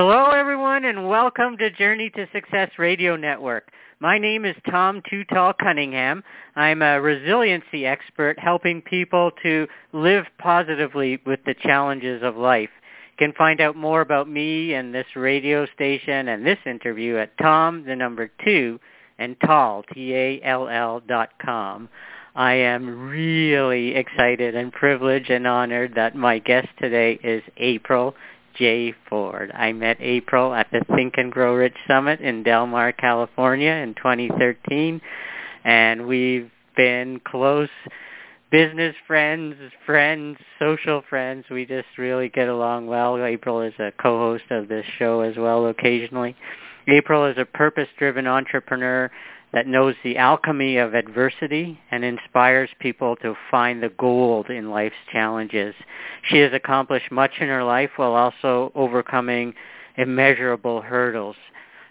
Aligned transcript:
Hello, 0.00 0.30
everyone, 0.30 0.84
and 0.84 1.08
welcome 1.08 1.56
to 1.56 1.70
Journey 1.70 2.08
to 2.10 2.28
Success 2.32 2.70
Radio 2.78 3.16
Network. 3.16 3.72
My 3.98 4.16
name 4.16 4.44
is 4.44 4.54
Tom 4.70 5.02
Too 5.10 5.24
Tall 5.24 5.52
Cunningham. 5.52 6.22
I'm 6.54 6.82
a 6.82 7.00
resiliency 7.00 7.84
expert 7.84 8.38
helping 8.38 8.80
people 8.80 9.32
to 9.42 9.66
live 9.92 10.24
positively 10.38 11.20
with 11.26 11.40
the 11.44 11.56
challenges 11.64 12.22
of 12.22 12.36
life. 12.36 12.70
You 13.18 13.26
can 13.26 13.32
find 13.32 13.60
out 13.60 13.74
more 13.74 14.00
about 14.00 14.28
me 14.28 14.74
and 14.74 14.94
this 14.94 15.16
radio 15.16 15.66
station 15.74 16.28
and 16.28 16.46
this 16.46 16.60
interview 16.64 17.16
at 17.16 17.36
Tom, 17.36 17.82
the 17.84 17.96
number 17.96 18.30
two, 18.44 18.78
and 19.18 19.34
Tall, 19.44 19.82
T-A-L-L 19.92 21.02
dot 21.08 21.30
com. 21.44 21.88
I 22.36 22.52
am 22.52 23.08
really 23.08 23.96
excited 23.96 24.54
and 24.54 24.72
privileged 24.72 25.28
and 25.28 25.44
honored 25.44 25.96
that 25.96 26.14
my 26.14 26.38
guest 26.38 26.68
today 26.78 27.18
is 27.24 27.42
April 27.56 28.14
J. 28.58 28.94
Ford. 29.08 29.52
I 29.54 29.72
met 29.72 29.96
April 30.00 30.52
at 30.52 30.66
the 30.72 30.84
Think 30.94 31.14
and 31.16 31.30
Grow 31.30 31.54
Rich 31.54 31.76
Summit 31.86 32.20
in 32.20 32.42
Del 32.42 32.66
Mar, 32.66 32.92
California 32.92 33.70
in 33.70 33.94
2013, 33.94 35.00
and 35.64 36.06
we've 36.06 36.50
been 36.76 37.20
close 37.24 37.68
business 38.50 38.94
friends, 39.06 39.54
friends, 39.84 40.38
social 40.58 41.02
friends. 41.08 41.44
We 41.50 41.66
just 41.66 41.86
really 41.98 42.28
get 42.28 42.48
along 42.48 42.86
well. 42.86 43.22
April 43.22 43.60
is 43.62 43.74
a 43.78 43.92
co-host 44.00 44.44
of 44.50 44.68
this 44.68 44.86
show 44.98 45.20
as 45.20 45.36
well 45.36 45.66
occasionally. 45.66 46.34
April 46.88 47.26
is 47.26 47.36
a 47.38 47.44
purpose-driven 47.44 48.26
entrepreneur 48.26 49.10
that 49.52 49.66
knows 49.66 49.94
the 50.04 50.18
alchemy 50.18 50.76
of 50.76 50.94
adversity 50.94 51.80
and 51.90 52.04
inspires 52.04 52.68
people 52.80 53.16
to 53.16 53.34
find 53.50 53.82
the 53.82 53.88
gold 53.98 54.50
in 54.50 54.70
life's 54.70 54.94
challenges. 55.10 55.74
She 56.28 56.38
has 56.38 56.52
accomplished 56.52 57.10
much 57.10 57.32
in 57.40 57.48
her 57.48 57.64
life 57.64 57.90
while 57.96 58.14
also 58.14 58.72
overcoming 58.74 59.54
immeasurable 59.96 60.82
hurdles. 60.82 61.36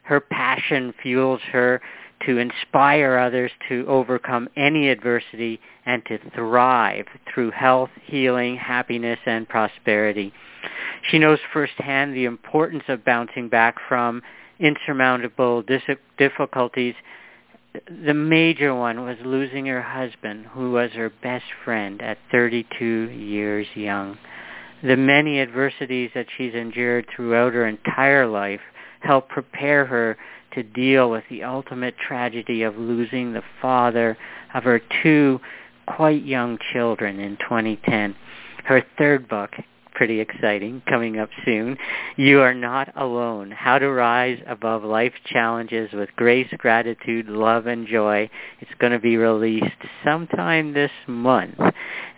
Her 0.04 0.20
passion 0.20 0.94
fuels 1.02 1.42
her 1.52 1.82
to 2.26 2.38
inspire 2.38 3.18
others 3.18 3.52
to 3.70 3.86
overcome 3.88 4.50
any 4.56 4.90
adversity 4.90 5.60
and 5.86 6.04
to 6.06 6.18
thrive 6.36 7.06
through 7.32 7.52
health, 7.52 7.90
healing, 8.04 8.56
happiness, 8.56 9.20
and 9.26 9.48
prosperity. 9.48 10.34
She 11.10 11.20
knows 11.20 11.40
firsthand 11.54 12.16
the 12.16 12.26
importance 12.26 12.84
of 12.88 13.06
bouncing 13.06 13.50
back 13.50 13.76
from 13.88 14.22
insurmountable 14.60 15.64
difficulties 16.18 16.96
the 18.06 18.14
major 18.14 18.74
one 18.74 19.04
was 19.06 19.18
losing 19.24 19.66
her 19.66 19.82
husband, 19.82 20.46
who 20.48 20.72
was 20.72 20.92
her 20.92 21.10
best 21.10 21.46
friend 21.64 22.02
at 22.02 22.18
32 22.32 23.10
years 23.12 23.68
young. 23.76 24.18
The 24.84 24.98
many 24.98 25.40
adversities 25.40 26.12
that 26.14 26.28
she's 26.38 26.54
endured 26.54 27.08
throughout 27.16 27.54
her 27.54 27.68
entire 27.68 28.28
life 28.28 28.62
helped 29.02 29.30
prepare 29.30 29.86
her 29.86 30.18
to 30.54 30.64
deal 30.64 31.10
with 31.10 31.24
the 31.30 31.44
ultimate 31.44 31.96
tragedy 31.98 32.64
of 32.64 32.78
losing 32.78 33.34
the 33.34 33.44
father 33.62 34.18
of 34.54 34.64
her 34.64 34.82
two 35.04 35.40
quite 35.88 36.24
young 36.24 36.58
children 36.74 37.20
in 37.20 37.38
2010. 37.38 38.16
Her 38.66 38.84
third 38.98 39.28
book, 39.28 39.52
pretty 39.98 40.20
exciting, 40.20 40.80
coming 40.88 41.18
up 41.18 41.30
soon. 41.44 41.76
You 42.18 42.42
are 42.42 42.54
not 42.54 42.94
alone. 42.96 43.50
How 43.50 43.80
to 43.80 43.92
rise 43.92 44.40
above 44.46 44.84
life 44.84 45.14
challenges 45.26 45.92
with 45.92 46.10
grace, 46.16 46.48
gratitude, 46.60 47.28
love, 47.28 47.66
and 47.66 47.88
joy. 47.88 48.30
It's 48.62 48.72
going 48.80 48.94
to 48.94 49.00
be 49.00 49.18
released 49.18 49.66
sometime 50.06 50.74
this 50.74 50.92
month. 51.08 51.60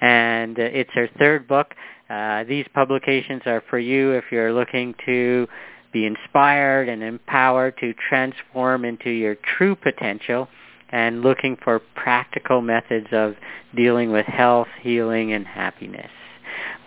And 0.01 0.59
uh, 0.59 0.63
it's 0.63 0.89
her 0.93 1.09
third 1.17 1.47
book. 1.47 1.73
Uh, 2.09 2.43
these 2.43 2.65
publications 2.73 3.43
are 3.45 3.63
for 3.69 3.79
you 3.79 4.11
if 4.11 4.25
you're 4.29 4.51
looking 4.51 4.93
to 5.05 5.47
be 5.93 6.05
inspired 6.05 6.89
and 6.89 7.01
empowered 7.01 7.77
to 7.77 7.93
transform 8.09 8.83
into 8.83 9.09
your 9.09 9.37
true 9.57 9.77
potential 9.77 10.49
and 10.89 11.21
looking 11.21 11.55
for 11.63 11.79
practical 11.95 12.59
methods 12.59 13.07
of 13.13 13.35
dealing 13.73 14.11
with 14.11 14.25
health, 14.25 14.67
healing, 14.81 15.31
and 15.31 15.47
happiness. 15.47 16.11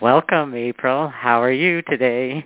Welcome, 0.01 0.55
April. 0.55 1.09
How 1.09 1.43
are 1.43 1.53
you 1.53 1.83
today? 1.83 2.45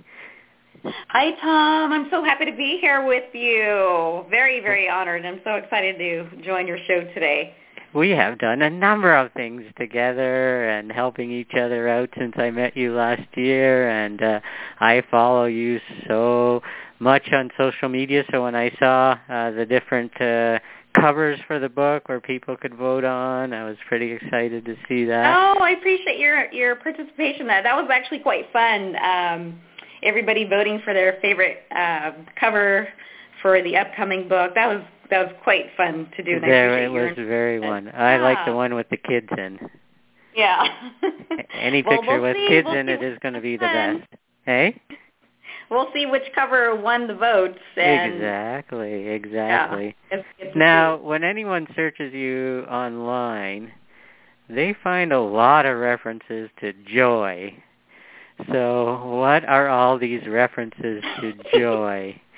Hi, 1.08 1.30
Tom. 1.40 1.92
I'm 1.92 2.08
so 2.10 2.22
happy 2.22 2.44
to 2.44 2.56
be 2.56 2.78
here 2.80 3.04
with 3.06 3.34
you. 3.34 4.24
Very, 4.30 4.60
very 4.60 4.88
honored. 4.88 5.24
I'm 5.24 5.40
so 5.44 5.54
excited 5.54 5.98
to 5.98 6.42
join 6.42 6.66
your 6.66 6.78
show 6.86 7.00
today. 7.14 7.54
We 7.94 8.10
have 8.10 8.38
done 8.38 8.62
a 8.62 8.68
number 8.68 9.16
of 9.16 9.32
things 9.32 9.62
together 9.78 10.68
and 10.68 10.92
helping 10.92 11.30
each 11.30 11.54
other 11.54 11.88
out 11.88 12.10
since 12.18 12.34
I 12.36 12.50
met 12.50 12.76
you 12.76 12.94
last 12.94 13.26
year, 13.36 13.88
and 13.88 14.22
uh, 14.22 14.40
I 14.80 15.02
follow 15.10 15.46
you 15.46 15.80
so 16.06 16.62
much 16.98 17.26
on 17.32 17.50
social 17.58 17.88
media. 17.88 18.24
So 18.30 18.42
when 18.42 18.54
I 18.54 18.70
saw 18.78 19.16
uh, 19.28 19.50
the 19.52 19.64
different 19.66 20.12
uh, 20.20 20.58
covers 21.06 21.38
for 21.46 21.60
the 21.60 21.68
book 21.68 22.08
where 22.08 22.20
people 22.20 22.56
could 22.56 22.74
vote 22.74 23.04
on. 23.04 23.52
I 23.52 23.64
was 23.64 23.76
pretty 23.86 24.10
excited 24.10 24.64
to 24.64 24.74
see 24.88 25.04
that. 25.04 25.36
Oh, 25.36 25.62
I 25.62 25.70
appreciate 25.70 26.18
your 26.18 26.50
your 26.52 26.74
participation. 26.76 27.46
That 27.46 27.62
that 27.62 27.76
was 27.76 27.88
actually 27.92 28.20
quite 28.20 28.50
fun. 28.52 28.96
Um, 28.96 29.60
everybody 30.02 30.44
voting 30.44 30.80
for 30.84 30.92
their 30.92 31.18
favorite 31.22 31.58
uh, 31.74 32.12
cover 32.38 32.88
for 33.40 33.62
the 33.62 33.76
upcoming 33.76 34.28
book. 34.28 34.52
That 34.56 34.66
was 34.66 34.82
that 35.10 35.26
was 35.26 35.36
quite 35.44 35.66
fun 35.76 36.10
to 36.16 36.22
do. 36.24 36.40
There, 36.40 36.82
it 36.82 36.88
was 36.88 37.14
very 37.16 37.60
fun. 37.60 37.88
I 37.94 38.16
like 38.16 38.38
the 38.44 38.52
one 38.52 38.74
with 38.74 38.88
the 38.88 38.96
kids 38.96 39.28
in. 39.38 39.60
Yeah. 40.34 40.64
Any 41.54 41.82
well, 41.86 41.98
picture 41.98 42.20
we'll 42.20 42.22
with 42.22 42.36
see, 42.36 42.48
kids 42.48 42.66
we'll 42.68 42.78
in 42.78 42.88
it 42.88 43.02
is 43.02 43.16
going 43.22 43.34
to 43.34 43.40
be 43.40 43.56
the 43.56 43.66
best. 43.66 44.20
Hey? 44.44 44.80
We'll 45.70 45.88
see 45.92 46.06
which 46.06 46.22
cover 46.34 46.74
won 46.76 47.06
the 47.08 47.14
votes. 47.14 47.58
And, 47.76 48.14
Exactly, 48.14 49.08
exactly. 49.08 49.96
Yeah, 50.10 50.18
it's, 50.18 50.28
it's 50.38 50.56
Now, 50.56 50.96
when 50.96 51.24
anyone 51.24 51.66
searches 51.74 52.14
you 52.14 52.64
online, 52.70 53.72
they 54.48 54.76
find 54.82 55.12
a 55.12 55.20
lot 55.20 55.66
of 55.66 55.78
references 55.78 56.50
to 56.60 56.72
joy. 56.86 57.54
So 58.52 59.04
what 59.06 59.44
are 59.44 59.68
all 59.68 59.98
these 59.98 60.26
references 60.28 61.02
to 61.20 61.32
joy? 61.58 62.20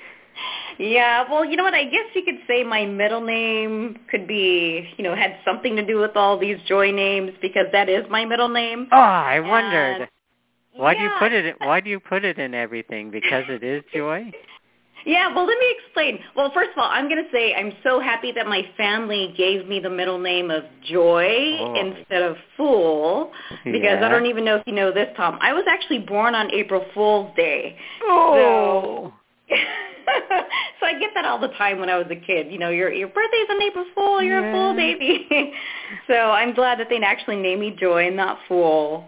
Yeah, 0.79 1.29
well, 1.29 1.43
you 1.43 1.57
know 1.57 1.63
what? 1.63 1.73
I 1.73 1.83
guess 1.83 2.05
you 2.13 2.23
could 2.23 2.39
say 2.47 2.63
my 2.63 2.85
middle 2.85 3.19
name 3.19 3.99
could 4.09 4.25
be, 4.25 4.87
you 4.97 5.03
know, 5.03 5.13
had 5.13 5.35
something 5.43 5.75
to 5.75 5.85
do 5.85 5.99
with 5.99 6.15
all 6.15 6.39
these 6.39 6.57
joy 6.69 6.91
names 6.91 7.33
because 7.41 7.65
that 7.73 7.89
is 7.89 8.05
my 8.09 8.23
middle 8.23 8.47
name. 8.47 8.87
Oh, 8.93 8.97
I 8.97 9.41
wondered. 9.41 10.01
And- 10.03 10.09
Why 10.73 10.93
do 10.93 11.01
you 11.01 11.11
put 11.19 11.31
it? 11.31 11.45
In, 11.45 11.53
Why 11.59 11.79
do 11.81 11.89
you 11.89 11.99
put 11.99 12.23
it 12.23 12.39
in 12.39 12.53
everything? 12.53 13.11
Because 13.11 13.43
it 13.49 13.63
is 13.63 13.83
joy. 13.93 14.31
Yeah, 15.05 15.33
well, 15.33 15.45
let 15.45 15.57
me 15.57 15.75
explain. 15.79 16.19
Well, 16.35 16.51
first 16.53 16.71
of 16.71 16.77
all, 16.77 16.89
I'm 16.89 17.07
going 17.07 17.23
to 17.23 17.31
say 17.31 17.53
I'm 17.55 17.71
so 17.83 17.99
happy 18.01 18.31
that 18.33 18.47
my 18.47 18.63
family 18.75 19.33
gave 19.37 19.67
me 19.67 19.79
the 19.79 19.89
middle 19.89 20.19
name 20.19 20.51
of 20.51 20.63
Joy 20.83 21.57
Oh. 21.59 21.73
instead 21.79 22.21
of 22.21 22.35
Fool 22.57 23.31
because 23.63 23.81
Yeah. 23.81 24.05
I 24.05 24.09
don't 24.09 24.25
even 24.25 24.43
know 24.43 24.57
if 24.57 24.63
you 24.67 24.73
know 24.73 24.91
this, 24.91 25.07
Tom. 25.15 25.37
I 25.41 25.53
was 25.53 25.63
actually 25.69 25.99
born 25.99 26.35
on 26.35 26.51
April 26.51 26.85
Fool's 26.93 27.33
Day. 27.35 27.77
Oh. 28.03 29.13
so 29.49 29.55
I 30.85 30.99
get 30.99 31.11
that 31.15 31.25
all 31.25 31.39
the 31.39 31.47
time 31.49 31.79
when 31.79 31.89
I 31.89 31.97
was 31.97 32.07
a 32.09 32.15
kid. 32.15 32.51
You 32.51 32.59
know, 32.59 32.69
your 32.69 32.91
your 32.91 33.07
birthday's 33.07 33.47
on 33.49 33.61
April 33.61 33.85
Fool. 33.95 34.21
You're 34.21 34.47
a 34.47 34.51
fool, 34.51 34.75
baby. 34.75 35.27
so 36.07 36.13
I'm 36.13 36.53
glad 36.53 36.79
that 36.79 36.87
they 36.89 36.97
actually 36.97 37.37
named 37.37 37.61
me 37.61 37.75
Joy 37.79 38.07
and 38.07 38.17
not 38.17 38.37
Fool. 38.47 39.07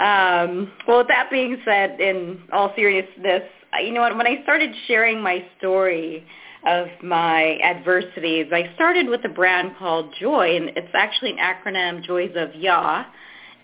Um, 0.00 0.72
well, 0.88 0.98
with 0.98 1.08
that 1.08 1.28
being 1.30 1.58
said, 1.64 2.00
in 2.00 2.40
all 2.52 2.72
seriousness, 2.74 3.42
you 3.82 3.92
know 3.92 4.00
what? 4.00 4.16
When 4.16 4.26
I 4.26 4.42
started 4.42 4.70
sharing 4.86 5.20
my 5.20 5.44
story 5.58 6.26
of 6.66 6.88
my 7.02 7.58
adversities, 7.62 8.46
I 8.50 8.72
started 8.74 9.08
with 9.08 9.24
a 9.24 9.28
brand 9.28 9.76
called 9.78 10.14
Joy, 10.18 10.56
and 10.56 10.70
it's 10.70 10.94
actually 10.94 11.32
an 11.32 11.38
acronym, 11.38 12.02
Joys 12.02 12.32
of 12.34 12.54
Yah. 12.54 13.04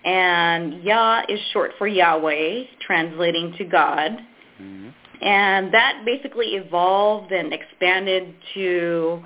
And 0.04 0.84
Yah 0.84 1.22
is 1.28 1.40
short 1.52 1.72
for 1.78 1.88
Yahweh, 1.88 2.64
translating 2.80 3.54
to 3.54 3.64
God. 3.64 4.22
Mhm. 4.60 4.92
And 5.22 5.72
that 5.72 6.04
basically 6.04 6.54
evolved 6.54 7.32
and 7.32 7.52
expanded 7.52 8.34
to 8.54 9.24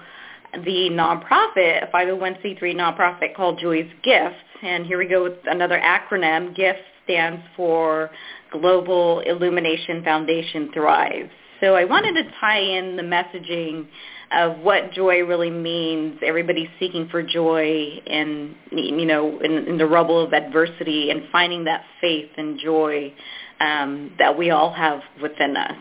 the 0.53 0.91
nonprofit, 0.91 1.83
a 1.83 1.87
501c3 1.93 2.75
nonprofit 2.75 3.35
called 3.35 3.59
Joy's 3.59 3.91
Gifts. 4.03 4.37
And 4.63 4.87
here 4.87 4.99
we 4.99 5.07
go 5.07 5.25
with 5.25 5.39
another 5.47 5.79
acronym. 5.79 6.55
GIFT 6.55 6.85
stands 7.11 7.43
for 7.57 8.11
Global 8.53 9.21
Illumination 9.21 10.05
Foundation 10.05 10.71
Thrives. 10.73 11.31
So 11.61 11.75
I 11.75 11.85
wanted 11.85 12.15
to 12.15 12.31
tie 12.41 12.61
in 12.61 12.97
the 12.97 13.03
messaging 13.03 13.87
of 14.33 14.59
what 14.61 14.93
joy 14.93 15.23
really 15.25 15.51
means. 15.51 16.19
Everybody's 16.25 16.69
seeking 16.79 17.09
for 17.11 17.23
joy 17.23 18.01
in, 18.07 18.55
you 18.71 19.05
know, 19.05 19.41
in, 19.41 19.67
in 19.67 19.77
the 19.77 19.87
rubble 19.87 20.25
of 20.25 20.33
adversity 20.33 21.11
and 21.11 21.23
finding 21.31 21.65
that 21.65 21.83
faith 22.01 22.31
and 22.37 22.59
joy 22.59 23.13
um, 23.61 24.13
that 24.19 24.39
we 24.39 24.51
all 24.51 24.73
have 24.73 25.01
within 25.21 25.57
us. 25.57 25.77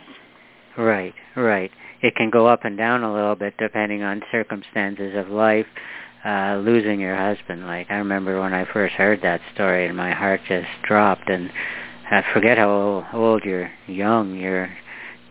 Right, 0.78 1.14
right. 1.36 1.72
It 2.02 2.16
can 2.16 2.30
go 2.30 2.48
up 2.48 2.66
and 2.66 2.78
down 2.78 3.04
a 3.04 3.14
little 3.14 3.36
bit 3.36 3.54
depending 3.58 4.04
on 4.04 4.22
circumstances 4.32 5.14
of 5.16 5.30
life. 5.30 5.68
Uh, 6.26 6.62
losing 6.66 7.00
your 7.00 7.16
husband, 7.16 7.66
like 7.66 7.90
I 7.90 7.96
remember 7.96 8.42
when 8.42 8.54
I 8.54 8.66
first 8.74 8.94
heard 8.96 9.22
that 9.22 9.40
story, 9.54 9.88
and 9.88 9.96
my 9.96 10.12
heart 10.12 10.42
just 10.50 10.68
dropped. 10.84 11.30
And 11.30 11.50
I 12.12 12.24
forget 12.34 12.58
how 12.58 13.06
old, 13.14 13.44
you're 13.46 13.72
young. 13.88 14.36
You're 14.36 14.70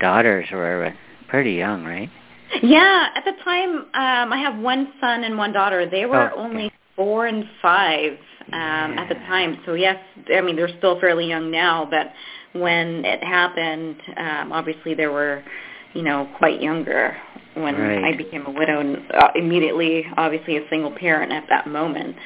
daughters 0.01 0.47
were 0.51 0.95
pretty 1.29 1.53
young, 1.53 1.85
right? 1.85 2.09
Yeah, 2.63 3.09
at 3.15 3.25
the 3.25 3.33
time, 3.45 3.71
um, 3.93 4.33
I 4.33 4.39
have 4.39 4.59
one 4.59 4.93
son 5.01 5.25
and 5.25 5.37
one 5.37 5.53
daughter. 5.53 5.89
They 5.89 6.07
were 6.07 6.31
Oh, 6.31 6.35
okay. 6.35 6.41
only 6.41 6.73
four 6.97 7.27
and 7.27 7.45
five 7.61 8.13
um, 8.53 8.99
at 8.99 9.09
the 9.09 9.15
time. 9.15 9.61
So 9.67 9.75
yes, 9.75 9.97
I 10.35 10.41
mean 10.41 10.57
they're 10.57 10.75
still 10.79 10.99
fairly 11.01 11.29
young 11.29 11.51
now, 11.51 11.87
but 11.91 12.13
when 12.59 13.05
it 13.05 13.23
happened, 13.23 13.97
um, 14.17 14.53
obviously 14.53 14.95
they 14.95 15.07
were, 15.07 15.45
you 15.93 16.03
know, 16.03 16.29
quite 16.39 16.63
younger 16.63 17.17
when 17.63 17.77
Right. 17.77 18.05
I 18.05 18.17
became 18.17 18.47
a 18.47 18.51
widow 18.51 18.81
and 18.81 18.99
uh, 19.13 19.29
immediately, 19.35 20.05
obviously, 20.17 20.57
a 20.57 20.69
single 20.69 20.91
parent 20.91 21.33
at 21.33 21.45
that 21.49 21.67
moment. 21.67 22.17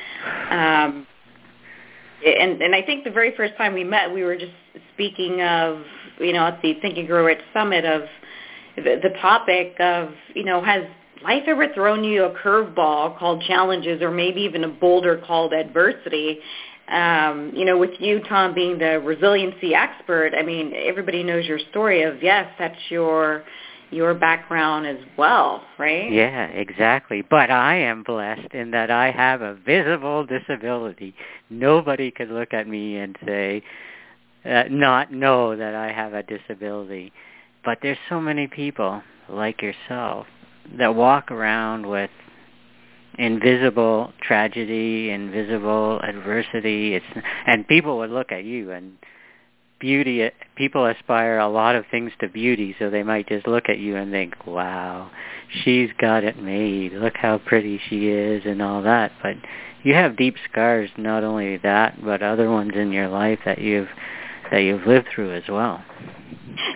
Um, 0.50 1.06
and 2.24 2.62
and 2.62 2.74
I 2.74 2.82
think 2.82 3.04
the 3.04 3.10
very 3.10 3.34
first 3.36 3.56
time 3.56 3.74
we 3.74 3.84
met, 3.84 4.12
we 4.12 4.22
were 4.22 4.36
just 4.36 4.52
speaking 4.94 5.42
of, 5.42 5.82
you 6.20 6.32
know, 6.32 6.46
at 6.46 6.60
the 6.62 6.74
Think 6.80 6.98
and 6.98 7.06
Grow 7.06 7.24
Rich 7.24 7.40
Summit 7.52 7.84
of 7.84 8.02
the, 8.76 9.00
the 9.02 9.10
topic 9.20 9.76
of, 9.80 10.10
you 10.34 10.44
know, 10.44 10.62
has 10.62 10.84
life 11.24 11.44
ever 11.46 11.72
thrown 11.74 12.04
you 12.04 12.24
a 12.24 12.30
curveball 12.30 13.18
called 13.18 13.42
challenges 13.42 14.02
or 14.02 14.10
maybe 14.10 14.42
even 14.42 14.64
a 14.64 14.68
boulder 14.68 15.20
called 15.26 15.52
adversity? 15.52 16.38
Um, 16.88 17.52
you 17.54 17.64
know, 17.64 17.78
with 17.78 17.92
you, 18.00 18.20
Tom, 18.28 18.54
being 18.54 18.78
the 18.78 19.00
resiliency 19.00 19.74
expert, 19.74 20.32
I 20.36 20.42
mean, 20.42 20.74
everybody 20.74 21.22
knows 21.22 21.46
your 21.46 21.60
story 21.70 22.02
of, 22.02 22.22
yes, 22.22 22.46
that's 22.58 22.78
your 22.90 23.44
your 23.92 24.14
background 24.14 24.86
as 24.86 24.98
well, 25.16 25.62
right? 25.78 26.10
Yeah, 26.10 26.46
exactly. 26.46 27.22
But 27.28 27.50
I 27.50 27.76
am 27.76 28.02
blessed 28.02 28.52
in 28.52 28.70
that 28.72 28.90
I 28.90 29.10
have 29.10 29.42
a 29.42 29.54
visible 29.54 30.26
disability. 30.26 31.14
Nobody 31.50 32.10
could 32.10 32.30
look 32.30 32.52
at 32.52 32.66
me 32.68 32.96
and 32.96 33.16
say, 33.24 33.62
uh, 34.44 34.64
not 34.70 35.12
know 35.12 35.56
that 35.56 35.74
I 35.74 35.92
have 35.92 36.14
a 36.14 36.22
disability. 36.22 37.12
But 37.64 37.78
there's 37.82 37.98
so 38.08 38.20
many 38.20 38.48
people 38.48 39.02
like 39.28 39.62
yourself 39.62 40.26
that 40.78 40.94
walk 40.94 41.30
around 41.30 41.86
with 41.86 42.10
invisible 43.18 44.12
tragedy, 44.22 45.10
invisible 45.10 46.00
adversity. 46.00 46.94
It's 46.94 47.06
and 47.46 47.66
people 47.68 47.98
would 47.98 48.10
look 48.10 48.32
at 48.32 48.44
you 48.44 48.70
and 48.72 48.96
beauty 49.82 50.30
people 50.56 50.86
aspire 50.86 51.38
a 51.38 51.48
lot 51.48 51.74
of 51.74 51.84
things 51.90 52.12
to 52.20 52.28
beauty 52.28 52.74
so 52.78 52.88
they 52.88 53.02
might 53.02 53.28
just 53.28 53.46
look 53.46 53.68
at 53.68 53.78
you 53.78 53.96
and 53.96 54.10
think 54.10 54.34
wow 54.46 55.10
she's 55.62 55.90
got 56.00 56.24
it 56.24 56.40
made 56.40 56.92
look 56.92 57.16
how 57.16 57.36
pretty 57.38 57.78
she 57.90 58.08
is 58.08 58.42
and 58.46 58.62
all 58.62 58.80
that 58.82 59.12
but 59.22 59.34
you 59.82 59.92
have 59.92 60.16
deep 60.16 60.36
scars 60.50 60.88
not 60.96 61.24
only 61.24 61.56
that 61.58 62.02
but 62.02 62.22
other 62.22 62.48
ones 62.50 62.72
in 62.76 62.92
your 62.92 63.08
life 63.08 63.40
that 63.44 63.58
you've 63.58 63.88
that 64.50 64.60
you've 64.60 64.86
lived 64.86 65.08
through 65.14 65.34
as 65.34 65.44
well 65.48 65.84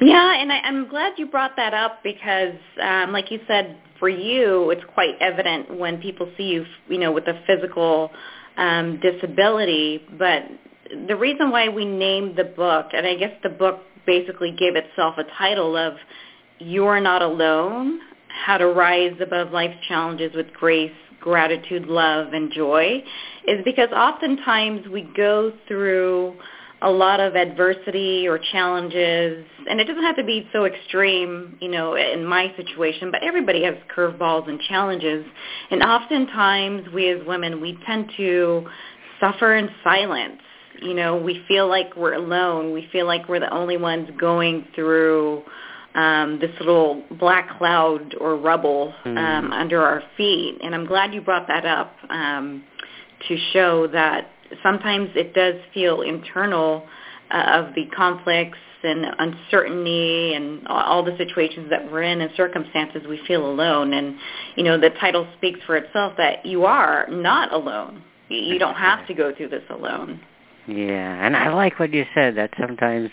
Yeah, 0.01 0.41
and 0.41 0.53
I, 0.53 0.59
I'm 0.59 0.89
glad 0.89 1.15
you 1.19 1.27
brought 1.27 1.57
that 1.57 1.75
up 1.75 2.03
because, 2.03 2.55
um, 2.83 3.13
like 3.13 3.31
you 3.31 3.41
said, 3.47 3.79
for 3.99 4.09
you, 4.09 4.71
it's 4.71 4.85
quite 4.95 5.15
evident 5.21 5.79
when 5.79 6.01
people 6.01 6.31
see 6.37 6.45
you, 6.45 6.67
you 6.89 6.99
know, 6.99 7.13
with 7.13 7.27
a 7.29 7.41
physical 7.47 8.11
um, 8.57 9.01
disability. 9.01 10.03
But 10.19 10.43
the 11.07 11.17
reason 11.17 11.51
why 11.51 11.69
we 11.69 11.85
named 11.85 12.37
the 12.37 12.45
book, 12.45 12.87
and 12.93 13.07
I 13.07 13.15
guess 13.15 13.33
the 13.43 13.49
book 13.49 13.81
basically 14.07 14.53
gave 14.53 14.77
itself 14.77 15.17
a 15.19 15.25
title 15.39 15.77
of 15.77 15.95
"You're 16.59 17.01
Not 17.01 17.23
Alone: 17.23 18.01
How 18.29 18.59
to 18.59 18.67
Rise 18.69 19.17
Above 19.21 19.53
Life's 19.53 19.79
Challenges 19.89 20.35
with 20.35 20.53
Grace." 20.53 20.93
Gratitude, 21.19 21.87
love, 21.87 22.35
and 22.35 22.53
joy 22.53 23.03
is 23.49 23.61
because 23.65 23.89
oftentimes 23.91 24.87
we 24.87 25.11
go 25.17 25.53
through 25.67 26.37
a 26.83 26.91
lot 26.91 27.21
of 27.21 27.35
adversity 27.35 28.29
or 28.29 28.39
challenges, 28.39 29.45
and 29.69 29.81
it 29.81 29.85
doesn't 29.85 30.03
have 30.03 30.17
to 30.17 30.25
be 30.25 30.47
so 30.53 30.67
extreme, 30.67 31.57
you 31.61 31.69
know, 31.69 31.97
in 31.97 32.25
my 32.25 32.53
situation, 32.57 33.11
but 33.11 33.23
everybody 33.25 33.65
has 33.65 33.75
curveballs 33.95 34.49
and 34.49 34.61
challenges. 34.61 35.25
And 35.71 35.83
oftentimes 35.83 36.87
we 36.93 37.09
as 37.09 37.27
women, 37.27 37.61
we 37.61 37.79
tend 37.87 38.11
to 38.19 38.67
suffer 39.19 39.57
in 39.57 39.71
silence. 39.83 40.41
You 40.83 40.95
know, 40.95 41.17
we 41.17 41.43
feel 41.49 41.69
like 41.69 41.97
we're 41.97 42.15
alone. 42.15 42.73
We 42.73 42.89
feel 42.93 43.07
like 43.07 43.29
we're 43.29 43.41
the 43.41 43.53
only 43.53 43.77
ones 43.77 44.09
going 44.19 44.67
through 44.75 45.43
um, 45.95 46.39
this 46.41 46.51
little 46.61 47.03
black 47.13 47.57
cloud 47.59 48.15
or 48.21 48.37
rubble 48.37 48.95
um, 49.07 49.17
Mhm. 49.17 49.53
under 49.53 49.83
our 49.83 50.03
feet. 50.17 50.59
And 50.63 50.75
I'm 50.75 50.85
glad 50.87 51.15
you 51.15 51.23
brought 51.23 51.47
that 51.49 51.65
up 51.65 51.97
um, 52.11 52.63
to 53.29 53.37
show 53.53 53.87
that 53.89 54.29
sometimes 54.63 55.11
it 55.17 55.33
does 55.35 55.55
feel 55.73 56.03
internal 56.03 56.87
uh, 57.31 57.39
of 57.67 57.75
the 57.75 57.87
conflicts 57.87 58.59
and 58.85 59.05
uncertainty 59.19 60.35
and 60.35 60.67
all- 60.69 61.03
the 61.03 61.17
situations 61.17 61.69
that 61.71 61.91
we're 61.91 62.03
in 62.03 62.21
and 62.21 62.31
circumstances 62.37 63.03
we 63.09 63.19
feel 63.27 63.45
alone 63.47 63.93
and 63.95 64.15
you 64.55 64.63
know 64.63 64.79
the 64.79 64.91
title 65.01 65.27
speaks 65.37 65.59
for 65.67 65.77
itself 65.77 66.13
that 66.17 66.45
you 66.47 66.65
are 66.65 67.07
not 67.09 67.53
alone 67.53 68.01
you 68.29 68.59
don't 68.61 68.77
have 68.77 69.05
to 69.09 69.15
go 69.15 69.35
through 69.35 69.49
this 69.49 69.65
alone 69.71 70.21
Yeah, 70.69 71.27
and 71.27 71.37
I 71.37 71.53
like 71.53 71.79
what 71.79 71.93
you 71.93 72.05
said 72.15 72.37
that 72.37 72.51
sometimes 72.59 73.11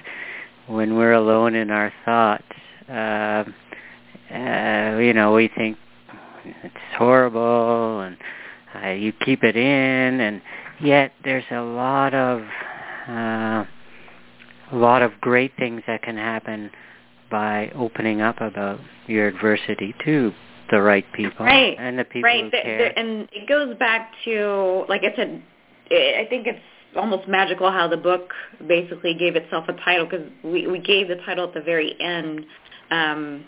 when 0.68 0.96
we're 0.96 1.14
alone 1.14 1.56
in 1.56 1.70
our 1.70 1.94
thoughts, 2.06 2.44
uh, 2.90 3.44
uh, 4.34 4.98
you 4.98 5.14
know, 5.14 5.34
we 5.34 5.50
think 5.56 5.78
it's 6.46 6.76
horrible 6.98 8.02
and 8.02 8.18
uh, 8.84 8.90
you 8.90 9.14
keep 9.24 9.44
it 9.44 9.56
in, 9.56 10.20
and 10.20 10.42
yet 10.82 11.14
there's 11.24 11.44
a 11.52 11.62
lot 11.62 12.14
of 12.14 12.42
uh, 13.08 13.66
a 14.72 14.76
lot 14.76 15.02
of 15.02 15.12
great 15.22 15.52
things 15.58 15.82
that 15.86 16.02
can 16.02 16.18
happen 16.18 16.72
by 17.30 17.72
opening 17.76 18.22
up 18.22 18.40
about 18.42 18.80
your 19.08 19.28
adversity 19.28 19.94
to 20.06 20.32
the 20.72 20.82
right 20.82 21.06
people 21.14 21.46
Right, 21.46 21.76
and 21.78 22.00
the 22.00 22.06
people 22.06 22.24
right 22.24 22.44
who 22.46 22.50
There- 22.50 22.62
care. 22.64 22.78
there- 22.78 22.94
and 23.00 23.28
it 23.32 23.48
goes 23.48 23.76
back 23.78 24.14
to 24.24 24.86
like 24.88 25.04
i 25.04 25.14
said 25.16 25.44
I 25.92 26.26
think 26.30 26.48
it's 26.48 26.60
almost 26.96 27.28
magical 27.28 27.72
how 27.72 27.88
the 27.88 27.98
book 27.98 28.32
basically 28.68 29.14
gave 29.14 29.36
itself 29.36 29.66
a 29.68 29.74
title 29.84 30.06
because 30.06 30.28
we, 30.44 30.68
we 30.68 30.80
gave 30.80 31.08
the 31.08 31.16
title 31.26 31.48
at 31.48 31.54
the 31.54 31.62
very 31.62 31.96
end 32.02 32.46
um, 32.92 33.46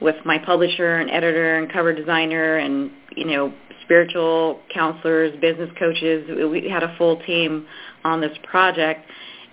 with 0.00 0.16
my 0.24 0.38
publisher 0.38 0.96
and 0.96 1.10
editor 1.10 1.58
and 1.58 1.72
cover 1.72 1.92
designer 1.92 2.56
and 2.58 2.90
you 3.16 3.26
know 3.26 3.52
spiritual 3.84 4.60
counselors 4.72 5.38
business 5.40 5.70
coaches. 5.78 6.28
We 6.50 6.68
had 6.68 6.82
a 6.82 6.94
full 6.96 7.20
team 7.24 7.66
on 8.04 8.20
this 8.20 8.36
project. 8.44 9.06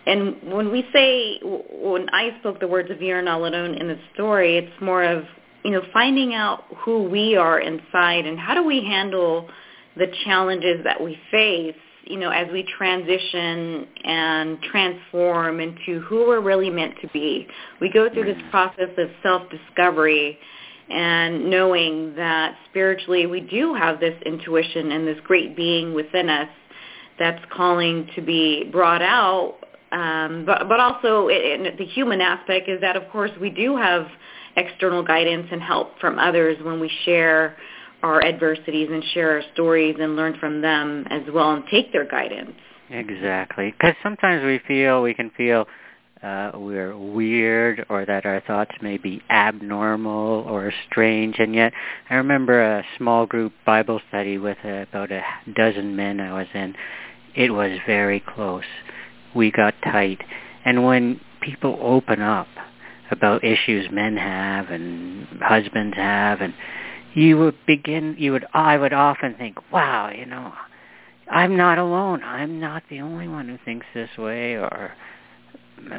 And 0.05 0.41
when 0.51 0.71
we 0.71 0.87
say 0.91 1.39
when 1.43 2.09
i 2.11 2.35
spoke 2.39 2.59
the 2.59 2.67
words 2.67 2.89
of 2.89 3.01
you're 3.01 3.21
not 3.21 3.39
alone 3.39 3.75
in 3.75 3.87
the 3.87 3.99
story 4.13 4.57
it's 4.57 4.81
more 4.81 5.03
of 5.03 5.25
you 5.63 5.69
know 5.69 5.83
finding 5.93 6.33
out 6.33 6.63
who 6.77 7.03
we 7.03 7.35
are 7.35 7.59
inside 7.59 8.25
and 8.25 8.39
how 8.39 8.55
do 8.55 8.63
we 8.63 8.83
handle 8.83 9.47
the 9.97 10.07
challenges 10.25 10.83
that 10.83 10.99
we 10.99 11.19
face 11.29 11.75
you 12.05 12.17
know 12.17 12.29
as 12.29 12.47
we 12.51 12.63
transition 12.77 13.87
and 14.03 14.61
transform 14.61 15.59
into 15.59 15.99
who 16.01 16.27
we're 16.27 16.41
really 16.41 16.69
meant 16.69 16.95
to 17.01 17.07
be. 17.09 17.47
We 17.79 17.89
go 17.89 18.09
through 18.13 18.25
this 18.25 18.41
process 18.49 18.89
of 18.97 19.09
self 19.23 19.43
discovery 19.49 20.37
and 20.89 21.49
knowing 21.49 22.15
that 22.15 22.55
spiritually 22.69 23.25
we 23.25 23.39
do 23.39 23.73
have 23.73 23.99
this 23.99 24.15
intuition 24.25 24.91
and 24.91 25.07
this 25.07 25.17
great 25.23 25.55
being 25.55 25.93
within 25.93 26.29
us 26.29 26.49
that's 27.17 27.43
calling 27.51 28.09
to 28.15 28.21
be 28.21 28.69
brought 28.71 29.01
out. 29.01 29.57
Um, 29.91 30.45
but 30.45 30.67
but 30.67 30.79
also 30.79 31.27
it, 31.29 31.77
the 31.77 31.85
human 31.85 32.21
aspect 32.21 32.69
is 32.69 32.81
that 32.81 32.95
of 32.95 33.09
course 33.09 33.31
we 33.39 33.49
do 33.49 33.75
have 33.77 34.07
external 34.57 35.03
guidance 35.03 35.47
and 35.51 35.61
help 35.61 35.97
from 35.99 36.19
others 36.19 36.57
when 36.63 36.79
we 36.79 36.91
share 37.05 37.55
our 38.03 38.23
adversities 38.23 38.89
and 38.91 39.03
share 39.13 39.31
our 39.31 39.41
stories 39.53 39.95
and 39.99 40.15
learn 40.15 40.37
from 40.39 40.61
them 40.61 41.05
as 41.09 41.21
well 41.33 41.53
and 41.53 41.63
take 41.69 41.91
their 41.91 42.05
guidance. 42.05 42.53
Exactly, 42.89 43.71
because 43.71 43.95
sometimes 44.03 44.43
we 44.43 44.59
feel 44.67 45.01
we 45.01 45.13
can 45.13 45.31
feel 45.37 45.65
uh, 46.23 46.51
we're 46.53 46.95
weird 46.95 47.83
or 47.89 48.05
that 48.05 48.25
our 48.25 48.41
thoughts 48.41 48.71
may 48.81 48.97
be 48.97 49.21
abnormal 49.31 50.45
or 50.47 50.71
strange, 50.89 51.35
and 51.39 51.55
yet 51.55 51.73
I 52.09 52.15
remember 52.15 52.61
a 52.61 52.83
small 52.97 53.25
group 53.25 53.53
Bible 53.65 53.99
study 54.09 54.37
with 54.37 54.57
about 54.63 55.11
a 55.11 55.23
dozen 55.55 55.95
men 55.95 56.19
I 56.19 56.33
was 56.33 56.47
in. 56.53 56.75
It 57.35 57.51
was 57.51 57.79
very 57.87 58.19
close. 58.35 58.63
We 59.33 59.51
got 59.51 59.73
tight, 59.83 60.19
and 60.63 60.85
when 60.85 61.21
people 61.41 61.77
open 61.81 62.21
up 62.21 62.47
about 63.09 63.43
issues 63.43 63.89
men 63.91 64.15
have 64.15 64.69
and 64.69 65.27
husbands 65.41 65.97
have, 65.97 66.41
and 66.41 66.53
you 67.13 67.37
would 67.37 67.55
begin, 67.65 68.15
you 68.17 68.31
would, 68.31 68.45
I 68.53 68.77
would 68.77 68.93
often 68.93 69.35
think, 69.35 69.71
wow, 69.71 70.09
you 70.09 70.25
know, 70.25 70.53
I'm 71.29 71.55
not 71.55 71.77
alone. 71.77 72.23
I'm 72.23 72.59
not 72.59 72.83
the 72.89 73.01
only 73.01 73.27
one 73.27 73.47
who 73.47 73.57
thinks 73.63 73.85
this 73.93 74.09
way 74.17 74.55
or 74.55 74.91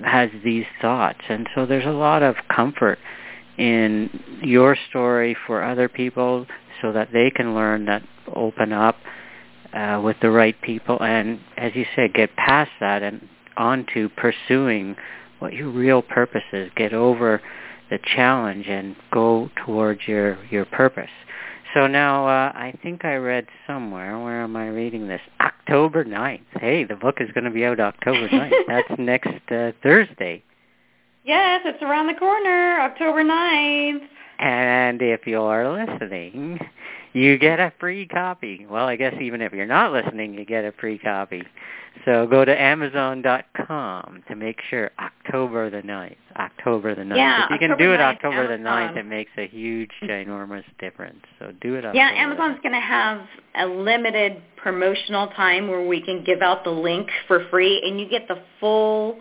has 0.05 0.31
these 0.45 0.67
thoughts. 0.81 1.21
And 1.29 1.49
so 1.55 1.67
there's 1.67 1.87
a 1.87 1.91
lot 1.91 2.23
of 2.23 2.37
comfort 2.55 2.99
in 3.59 4.41
your 4.43 4.77
story 4.91 5.37
for 5.47 5.63
other 5.63 5.89
people 5.89 6.47
so 6.81 6.93
that 6.93 7.09
they 7.13 7.31
can 7.31 7.55
learn 7.55 7.87
that 7.87 8.03
open 8.35 8.73
up 8.73 8.97
uh, 9.73 10.01
with 10.03 10.17
the 10.21 10.31
right 10.31 10.61
people 10.63 11.03
and, 11.03 11.41
as 11.57 11.73
you 11.75 11.87
said, 11.97 12.13
get 12.13 12.35
past 12.37 12.71
that 12.81 13.03
and 13.03 13.27
onto 13.57 14.09
pursuing 14.11 14.97
what 15.39 15.53
your 15.53 15.69
real 15.69 16.03
purpose 16.03 16.43
is. 16.53 16.71
Get 16.77 16.93
over 16.93 17.41
the 17.93 17.99
challenge 18.17 18.67
and 18.69 18.97
go 19.13 19.51
towards 19.67 20.01
your 20.09 20.43
your 20.47 20.65
purpose. 20.65 21.11
So 21.75 21.87
now 21.87 22.27
uh, 22.27 22.51
I 22.55 22.75
think 22.83 23.05
I 23.05 23.17
read 23.17 23.47
somewhere. 23.67 24.19
Where 24.19 24.43
am 24.43 24.57
I 24.57 24.69
reading 24.69 25.09
this? 25.09 25.21
October 25.41 26.05
9th. 26.05 26.41
Hey, 26.55 26.85
the 26.85 26.97
book 26.97 27.17
is 27.21 27.31
going 27.33 27.45
to 27.45 27.51
be 27.51 27.67
out 27.67 27.81
October 27.81 28.29
9th. 28.29 28.53
That's 28.67 28.99
next 28.99 29.29
uh, 29.51 29.73
Thursday. 29.83 30.43
Yes, 31.25 31.61
it's 31.67 31.83
around 31.83 32.07
the 32.09 32.15
corner, 32.15 32.81
October 32.81 33.23
9th. 33.23 34.07
And 34.39 35.01
if 35.03 35.27
you're 35.27 35.71
listening, 35.71 36.59
you 37.13 37.39
get 37.39 37.61
a 37.61 37.73
free 37.79 38.07
copy. 38.07 38.67
Well, 38.69 38.87
I 38.87 38.97
guess 38.97 39.15
even 39.21 39.43
if 39.43 39.53
you're 39.53 39.67
not 39.67 39.93
listening, 39.93 40.35
you 40.35 40.47
get 40.47 40.65
a 40.65 40.73
free 40.73 40.99
copy. 40.99 41.43
So 42.05 42.27
go 42.27 42.45
to 42.45 42.61
Amazon.com 42.61 44.25
to 44.29 44.35
make 44.37 44.59
sure 44.69 44.91
October 44.99 45.71
the 45.71 45.83
9th. 45.83 46.17
October 46.37 46.95
the 46.95 47.03
9th. 47.03 47.17
Yeah, 47.17 47.45
if 47.45 47.51
you 47.51 47.55
October 47.55 47.77
can 47.77 47.79
do 47.79 47.93
it 47.93 47.99
9th, 47.99 48.15
October 48.15 48.49
the 48.49 48.55
Amazon. 48.55 48.95
9th, 48.95 48.97
it 48.97 49.07
makes 49.07 49.31
a 49.39 49.47
huge, 49.47 49.91
ginormous 50.03 50.65
difference. 50.79 51.21
So 51.39 51.53
do 51.61 51.75
it 51.75 51.85
October 51.85 51.97
Yeah, 51.97 52.11
Amazon's 52.15 52.59
going 52.63 52.75
to 52.75 52.81
have 52.81 53.21
a 53.57 53.67
limited 53.67 54.43
promotional 54.57 55.29
time 55.29 55.69
where 55.69 55.87
we 55.87 56.01
can 56.01 56.25
give 56.25 56.43
out 56.43 56.65
the 56.65 56.71
link 56.71 57.09
for 57.29 57.47
free, 57.51 57.81
and 57.85 58.01
you 58.01 58.09
get 58.09 58.27
the 58.29 58.43
full 58.59 59.19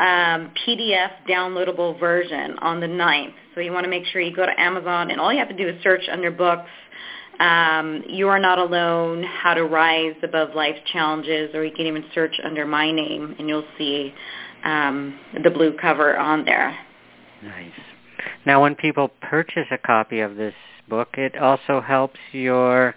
um, 0.00 0.52
PDF 0.66 1.10
downloadable 1.28 1.98
version 1.98 2.58
on 2.60 2.80
the 2.80 2.86
9th. 2.86 3.34
So 3.54 3.60
you 3.60 3.72
want 3.72 3.84
to 3.84 3.90
make 3.90 4.06
sure 4.06 4.20
you 4.20 4.34
go 4.34 4.46
to 4.46 4.60
Amazon, 4.60 5.10
and 5.10 5.20
all 5.20 5.32
you 5.32 5.38
have 5.38 5.48
to 5.48 5.56
do 5.56 5.68
is 5.68 5.82
search 5.82 6.02
under 6.10 6.30
books. 6.30 6.70
Um, 7.40 8.02
you 8.08 8.28
are 8.28 8.38
not 8.38 8.58
alone. 8.58 9.22
How 9.22 9.54
to 9.54 9.64
rise 9.64 10.16
above 10.22 10.54
life's 10.54 10.80
challenges, 10.92 11.54
or 11.54 11.64
you 11.64 11.72
can 11.74 11.86
even 11.86 12.04
search 12.14 12.34
under 12.44 12.66
my 12.66 12.90
name, 12.90 13.36
and 13.38 13.48
you'll 13.48 13.66
see 13.76 14.12
um, 14.64 15.18
the 15.42 15.50
blue 15.50 15.76
cover 15.80 16.16
on 16.18 16.44
there. 16.44 16.76
Nice. 17.42 17.70
Now, 18.44 18.62
when 18.62 18.74
people 18.74 19.10
purchase 19.22 19.66
a 19.70 19.78
copy 19.78 20.20
of 20.20 20.36
this 20.36 20.54
book, 20.88 21.10
it 21.14 21.36
also 21.36 21.80
helps 21.80 22.18
your 22.32 22.94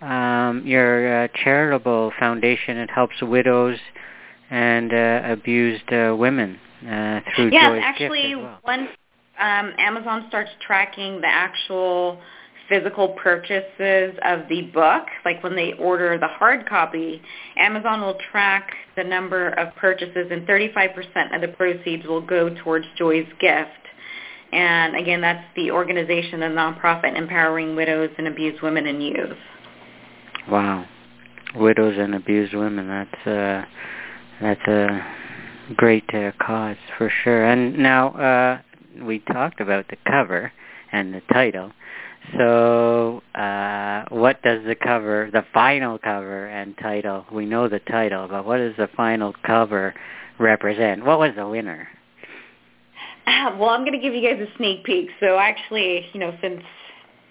um, 0.00 0.62
your 0.66 1.24
uh, 1.24 1.28
charitable 1.42 2.12
foundation. 2.18 2.76
It 2.78 2.90
helps 2.90 3.20
widows 3.22 3.78
and 4.50 4.92
uh, 4.92 5.20
abused 5.24 5.92
uh, 5.92 6.14
women 6.16 6.58
uh, 6.82 7.20
through 7.34 7.50
Yes, 7.50 7.70
Joy's 7.70 7.82
actually, 7.82 8.22
Gift 8.22 8.38
as 8.38 8.42
well. 8.42 8.58
once 8.66 8.88
um, 9.38 9.72
Amazon 9.78 10.26
starts 10.28 10.50
tracking 10.66 11.20
the 11.20 11.26
actual 11.26 12.20
physical 12.68 13.08
purchases 13.08 14.14
of 14.24 14.48
the 14.48 14.62
book, 14.72 15.04
like 15.24 15.42
when 15.42 15.54
they 15.56 15.72
order 15.74 16.18
the 16.18 16.28
hard 16.28 16.68
copy, 16.68 17.20
Amazon 17.56 18.00
will 18.00 18.18
track 18.30 18.72
the 18.96 19.04
number 19.04 19.50
of 19.50 19.74
purchases, 19.76 20.28
and 20.30 20.46
35% 20.46 21.34
of 21.34 21.40
the 21.40 21.48
proceeds 21.48 22.06
will 22.06 22.20
go 22.20 22.54
towards 22.62 22.86
Joy's 22.96 23.28
Gift. 23.40 23.70
And 24.52 24.96
again, 24.96 25.20
that's 25.20 25.44
the 25.56 25.70
organization, 25.72 26.40
the 26.40 26.46
nonprofit 26.46 27.16
empowering 27.16 27.74
widows 27.74 28.10
and 28.18 28.28
abused 28.28 28.62
women 28.62 28.86
and 28.86 29.02
youth. 29.02 29.36
Wow, 30.48 30.86
widows 31.56 31.96
and 31.98 32.14
abused 32.14 32.54
women. 32.54 32.86
That's 32.86 33.26
uh, 33.26 33.64
that's 34.40 34.68
a 34.68 35.06
great 35.76 36.04
uh, 36.14 36.32
cause 36.40 36.76
for 36.98 37.10
sure. 37.24 37.44
And 37.44 37.78
now 37.78 38.10
uh, 38.10 39.04
we 39.04 39.20
talked 39.20 39.60
about 39.60 39.88
the 39.88 39.96
cover 40.06 40.52
and 40.92 41.14
the 41.14 41.22
title. 41.32 41.72
So, 42.32 43.22
uh, 43.34 44.04
what 44.08 44.42
does 44.42 44.64
the 44.64 44.74
cover, 44.74 45.30
the 45.32 45.44
final 45.52 45.98
cover 45.98 46.46
and 46.46 46.76
title? 46.78 47.24
We 47.30 47.46
know 47.46 47.68
the 47.68 47.80
title, 47.80 48.26
but 48.28 48.44
what 48.44 48.56
does 48.58 48.74
the 48.76 48.88
final 48.96 49.34
cover 49.44 49.94
represent? 50.38 51.04
What 51.04 51.18
was 51.18 51.32
the 51.36 51.46
winner? 51.46 51.88
Ah, 53.26 53.56
Well, 53.58 53.70
I'm 53.70 53.82
going 53.82 53.92
to 53.92 53.98
give 53.98 54.14
you 54.14 54.22
guys 54.28 54.40
a 54.40 54.56
sneak 54.56 54.84
peek. 54.84 55.10
So 55.20 55.38
actually, 55.38 56.06
you 56.12 56.20
know, 56.20 56.36
since 56.42 56.62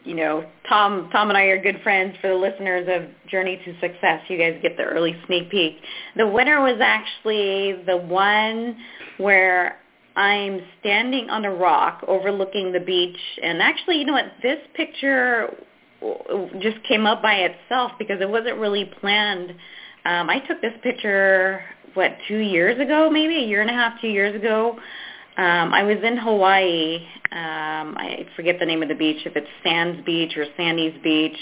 you 0.05 0.15
know 0.15 0.45
Tom, 0.67 1.09
Tom 1.11 1.29
and 1.29 1.37
I 1.37 1.43
are 1.45 1.61
good 1.61 1.81
friends. 1.81 2.15
For 2.21 2.29
the 2.29 2.35
listeners 2.35 2.87
of 2.89 3.09
Journey 3.29 3.61
to 3.65 3.73
Success, 3.79 4.21
you 4.27 4.37
guys 4.37 4.59
get 4.61 4.77
the 4.77 4.83
early 4.83 5.15
sneak 5.27 5.49
peek. 5.49 5.77
The 6.15 6.27
winner 6.27 6.61
was 6.61 6.79
actually 6.81 7.83
the 7.85 7.97
one 7.97 8.77
where 9.17 9.79
I'm 10.15 10.61
standing 10.79 11.29
on 11.29 11.45
a 11.45 11.51
rock 11.51 12.03
overlooking 12.07 12.71
the 12.71 12.79
beach. 12.79 13.17
And 13.41 13.61
actually, 13.61 13.97
you 13.97 14.05
know 14.05 14.13
what? 14.13 14.31
This 14.41 14.59
picture 14.75 15.49
just 16.61 16.83
came 16.87 17.05
up 17.05 17.21
by 17.21 17.35
itself 17.35 17.93
because 17.97 18.21
it 18.21 18.29
wasn't 18.29 18.57
really 18.57 18.85
planned. 18.99 19.51
Um, 20.05 20.29
I 20.29 20.39
took 20.39 20.61
this 20.61 20.73
picture 20.83 21.63
what 21.93 22.17
two 22.27 22.39
years 22.39 22.79
ago, 22.79 23.09
maybe 23.09 23.37
a 23.37 23.45
year 23.45 23.61
and 23.61 23.69
a 23.69 23.73
half, 23.73 23.99
two 24.01 24.07
years 24.07 24.35
ago. 24.35 24.77
Um, 25.35 25.73
I 25.73 25.83
was 25.83 25.97
in 26.03 26.17
Hawaii. 26.17 26.97
Um, 27.31 27.97
I 27.97 28.27
forget 28.35 28.57
the 28.59 28.65
name 28.65 28.83
of 28.83 28.89
the 28.89 28.95
beach, 28.95 29.25
if 29.25 29.35
it's 29.35 29.47
Sands 29.63 30.05
Beach 30.05 30.37
or 30.37 30.45
Sandy's 30.55 30.93
Beach, 31.03 31.37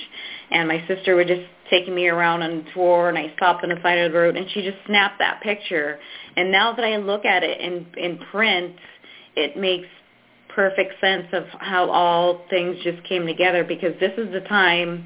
and 0.50 0.68
my 0.68 0.86
sister 0.88 1.16
was 1.16 1.28
just 1.28 1.42
taking 1.70 1.94
me 1.94 2.08
around 2.08 2.44
on 2.44 2.52
a 2.52 2.74
tour, 2.74 3.10
and 3.10 3.18
I 3.18 3.34
stopped 3.36 3.64
on 3.64 3.70
the 3.70 3.82
side 3.82 3.98
of 3.98 4.12
the 4.12 4.18
road, 4.18 4.38
and 4.38 4.50
she 4.52 4.62
just 4.62 4.78
snapped 4.86 5.20
that 5.20 5.42
picture. 5.42 6.00
And 6.38 6.52
now 6.52 6.74
that 6.74 6.86
I 6.86 6.96
look 6.98 7.26
at 7.26 7.44
it 7.44 7.60
in 7.60 7.86
in 7.98 8.20
print, 8.32 8.76
it 9.36 9.58
makes 9.58 9.88
perfect 10.56 10.94
sense 11.02 11.28
of 11.34 11.44
how 11.60 11.90
all 11.90 12.46
things 12.50 12.78
just 12.84 13.04
came 13.04 13.26
together 13.26 13.64
because 13.64 13.98
this 14.00 14.12
is 14.18 14.32
the 14.32 14.42
time 14.42 15.06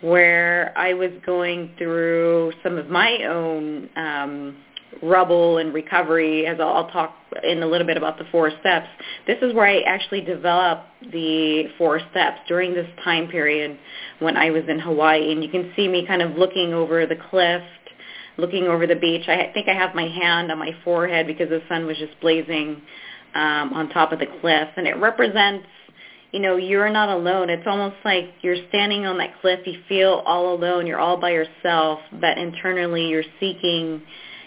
where 0.00 0.72
I 0.76 0.94
was 0.94 1.10
going 1.26 1.72
through 1.76 2.52
some 2.62 2.78
of 2.78 2.88
my 2.88 3.24
own 3.24 3.88
um, 3.96 4.56
rubble 5.02 5.58
and 5.58 5.72
recovery, 5.72 6.46
as 6.46 6.58
I'll, 6.60 6.68
I'll 6.68 6.90
talk 6.90 7.14
in 7.42 7.62
a 7.62 7.66
little 7.66 7.86
bit 7.86 7.96
about 7.96 8.18
the 8.18 8.24
four 8.32 8.50
steps. 8.60 8.88
This 9.26 9.38
is 9.42 9.54
where 9.54 9.66
I 9.66 9.80
actually 9.80 10.20
developed 10.22 10.84
the 11.12 11.64
four 11.78 12.00
steps 12.10 12.40
during 12.48 12.74
this 12.74 12.88
time 13.04 13.28
period 13.28 13.78
when 14.18 14.36
I 14.36 14.50
was 14.50 14.64
in 14.68 14.78
Hawaii. 14.78 15.32
And 15.32 15.42
you 15.42 15.50
can 15.50 15.72
see 15.76 15.88
me 15.88 16.06
kind 16.06 16.22
of 16.22 16.36
looking 16.36 16.74
over 16.74 17.06
the 17.06 17.16
cliff, 17.30 17.62
looking 18.36 18.64
over 18.64 18.86
the 18.86 18.96
beach. 18.96 19.28
I 19.28 19.50
think 19.54 19.68
I 19.68 19.74
have 19.74 19.94
my 19.94 20.08
hand 20.08 20.50
on 20.50 20.58
my 20.58 20.72
forehead 20.84 21.26
because 21.26 21.48
the 21.48 21.62
sun 21.68 21.86
was 21.86 21.96
just 21.98 22.20
blazing 22.20 22.82
um, 23.34 23.72
on 23.72 23.88
top 23.90 24.12
of 24.12 24.18
the 24.18 24.26
cliff. 24.40 24.68
And 24.76 24.86
it 24.86 24.96
represents 24.96 25.66
you 26.32 26.38
know, 26.38 26.56
you're 26.56 26.90
not 26.90 27.08
alone. 27.08 27.50
It's 27.50 27.66
almost 27.66 27.96
like 28.04 28.26
you're 28.42 28.68
standing 28.68 29.04
on 29.04 29.18
that 29.18 29.40
cliff. 29.40 29.60
You 29.66 29.80
feel 29.88 30.22
all 30.24 30.54
alone. 30.54 30.86
You're 30.86 31.00
all 31.00 31.16
by 31.16 31.30
yourself, 31.30 31.98
but 32.20 32.38
internally 32.38 33.08
you're 33.08 33.24
seeking, 33.40 34.02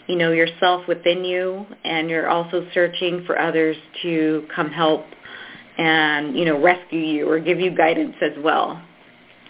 you 0.08 0.16
know, 0.16 0.32
yourself 0.32 0.88
within 0.88 1.24
you, 1.24 1.66
and 1.84 2.10
you're 2.10 2.28
also 2.28 2.68
searching 2.74 3.24
for 3.26 3.40
others 3.40 3.78
to 4.02 4.46
come 4.54 4.70
help 4.70 5.06
and, 5.78 6.38
you 6.38 6.46
know, 6.46 6.62
rescue 6.62 7.00
you 7.00 7.30
or 7.30 7.40
give 7.40 7.60
you 7.60 7.76
guidance 7.76 8.16
as 8.22 8.34
well. 8.44 8.82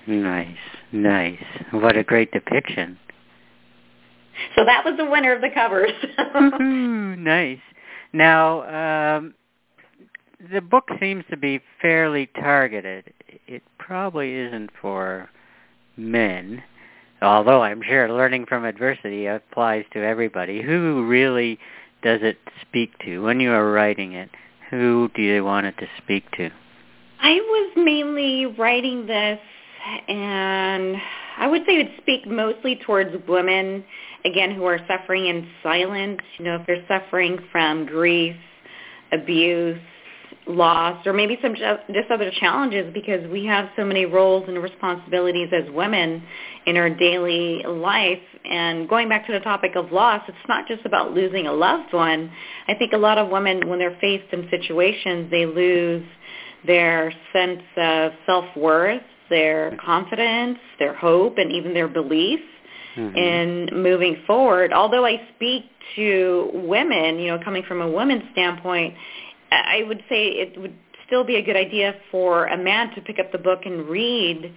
Nice, 0.07 0.57
nice. 0.91 1.43
What 1.71 1.97
a 1.97 2.03
great 2.03 2.31
depiction. 2.31 2.97
So 4.55 4.65
that 4.65 4.83
was 4.85 4.95
the 4.97 5.05
winner 5.05 5.33
of 5.33 5.41
the 5.41 5.49
covers. 5.53 5.91
Woohoo, 6.35 7.17
nice. 7.17 7.59
Now, 8.11 9.17
um, 9.17 9.33
the 10.51 10.61
book 10.61 10.87
seems 10.99 11.23
to 11.29 11.37
be 11.37 11.61
fairly 11.81 12.27
targeted. 12.39 13.13
It 13.47 13.63
probably 13.77 14.33
isn't 14.33 14.69
for 14.81 15.29
men, 15.97 16.63
although 17.23 17.63
I'm 17.63 17.81
sure 17.81 18.11
learning 18.11 18.45
from 18.45 18.65
adversity 18.65 19.25
applies 19.25 19.85
to 19.93 19.99
everybody. 20.05 20.61
Who 20.61 21.05
really 21.07 21.57
does 22.01 22.19
it 22.21 22.37
speak 22.61 22.97
to 23.05 23.19
when 23.19 23.39
you 23.39 23.51
are 23.51 23.71
writing 23.71 24.13
it? 24.13 24.29
Who 24.69 25.09
do 25.15 25.21
you 25.21 25.43
want 25.43 25.65
it 25.65 25.77
to 25.79 25.87
speak 25.97 26.29
to? 26.31 26.49
I 27.21 27.35
was 27.35 27.73
mainly 27.77 28.45
writing 28.45 29.05
this, 29.07 29.39
and 30.07 30.97
I 31.37 31.47
would 31.47 31.61
say 31.65 31.79
it 31.79 31.89
would 31.89 32.01
speak 32.01 32.27
mostly 32.27 32.75
towards 32.85 33.15
women, 33.27 33.83
again, 34.25 34.53
who 34.53 34.65
are 34.65 34.79
suffering 34.87 35.27
in 35.27 35.47
silence. 35.61 36.19
You 36.37 36.45
know, 36.45 36.55
if 36.57 36.67
they're 36.67 36.85
suffering 36.87 37.39
from 37.51 37.85
grief, 37.85 38.35
abuse, 39.11 39.79
loss, 40.47 41.05
or 41.05 41.13
maybe 41.13 41.37
some 41.41 41.55
just 41.55 42.11
other 42.11 42.31
challenges 42.39 42.93
because 42.93 43.25
we 43.29 43.45
have 43.45 43.69
so 43.75 43.85
many 43.85 44.05
roles 44.05 44.43
and 44.47 44.61
responsibilities 44.61 45.49
as 45.53 45.69
women 45.71 46.23
in 46.65 46.77
our 46.77 46.89
daily 46.89 47.63
life. 47.65 48.19
And 48.45 48.89
going 48.89 49.07
back 49.07 49.25
to 49.27 49.33
the 49.33 49.39
topic 49.39 49.75
of 49.75 49.91
loss, 49.91 50.21
it's 50.27 50.37
not 50.49 50.67
just 50.67 50.85
about 50.85 51.13
losing 51.13 51.47
a 51.47 51.53
loved 51.53 51.93
one. 51.93 52.31
I 52.67 52.73
think 52.75 52.93
a 52.93 52.97
lot 52.97 53.17
of 53.17 53.29
women, 53.29 53.69
when 53.69 53.79
they're 53.79 53.97
faced 54.01 54.33
in 54.33 54.49
situations, 54.49 55.31
they 55.31 55.45
lose 55.45 56.03
their 56.65 57.13
sense 57.31 57.61
of 57.77 58.11
self-worth, 58.25 59.01
their 59.29 59.77
confidence, 59.83 60.59
their 60.79 60.93
hope, 60.93 61.37
and 61.37 61.51
even 61.51 61.73
their 61.73 61.87
belief 61.87 62.41
Mhm. 62.97 63.15
in 63.17 63.81
moving 63.81 64.17
forward. 64.27 64.71
Although 64.73 65.05
I 65.05 65.21
speak 65.35 65.65
to 65.95 66.51
women, 66.53 67.19
you 67.19 67.27
know, 67.27 67.39
coming 67.39 67.63
from 67.63 67.81
a 67.81 67.87
woman's 67.87 68.23
standpoint, 68.31 68.93
I 69.65 69.83
would 69.87 70.03
say 70.09 70.27
it 70.27 70.59
would 70.59 70.75
still 71.05 71.23
be 71.23 71.35
a 71.35 71.41
good 71.41 71.55
idea 71.55 71.95
for 72.11 72.47
a 72.47 72.57
man 72.57 72.93
to 72.95 73.01
pick 73.01 73.19
up 73.19 73.31
the 73.31 73.37
book 73.37 73.61
and 73.65 73.87
read 73.87 74.53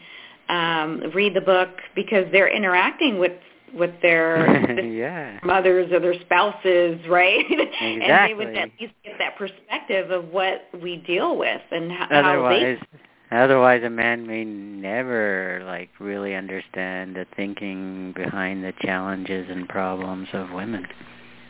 um, 0.49 1.11
read 1.15 1.35
the 1.35 1.41
book 1.41 1.69
because 1.95 2.25
they're 2.33 2.55
interacting 2.55 3.19
with 3.19 3.33
with 3.75 3.91
their 4.01 4.81
yeah. 4.85 5.39
mothers 5.43 5.91
or 5.93 6.01
their 6.01 6.19
spouses, 6.21 6.99
right? 7.09 7.45
Exactly. 7.51 7.73
and 7.81 8.31
they 8.31 8.35
would 8.35 8.57
at 8.57 8.71
least 8.81 8.95
get 9.05 9.19
that 9.19 9.37
perspective 9.37 10.11
of 10.11 10.29
what 10.29 10.69
we 10.83 10.99
deal 10.99 11.37
with 11.37 11.61
and 11.71 11.91
how, 11.91 12.07
otherwise, 12.11 12.79
how 12.81 12.87
they. 12.93 13.37
Otherwise, 13.37 13.83
a 13.85 13.91
man 13.91 14.25
may 14.27 14.45
never 14.45 15.63
like 15.67 15.91
really 15.99 16.35
understand 16.35 17.17
the 17.17 17.27
thinking 17.35 18.13
behind 18.15 18.63
the 18.63 18.73
challenges 18.83 19.49
and 19.51 19.69
problems 19.69 20.29
of 20.33 20.51
women. 20.53 20.87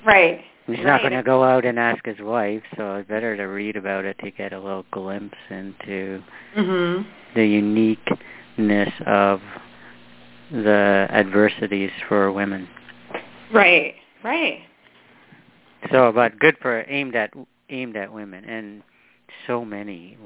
Right. 0.05 0.41
He's 0.67 0.79
right. 0.79 0.85
not 0.87 1.01
going 1.01 1.13
to 1.13 1.23
go 1.23 1.45
out 1.45 1.65
and 1.65 1.79
ask 1.79 2.05
his 2.05 2.19
wife, 2.21 2.63
so 2.77 2.97
it's 2.97 3.09
better 3.09 3.37
to 3.37 3.45
read 3.45 3.77
about 3.77 4.05
it 4.05 4.19
to 4.19 4.31
get 4.33 4.53
a 4.53 4.59
little 4.59 4.85
glimpse 4.91 5.37
into 5.49 6.23
mm-hmm. 6.57 7.09
the 7.37 7.47
uniqueness 7.47 8.93
of 9.07 9.41
the 10.51 11.07
adversities 11.11 11.91
for 12.09 12.33
women. 12.33 12.69
Right, 13.53 13.95
right. 14.25 14.61
So, 15.93 16.11
but 16.13 16.39
good 16.41 16.57
for 16.61 16.85
aimed 16.89 17.15
at 17.15 17.33
aimed 17.71 17.97
at 17.97 18.13
women 18.13 18.45
and 18.45 18.83
so 19.47 19.65
many 19.65 20.17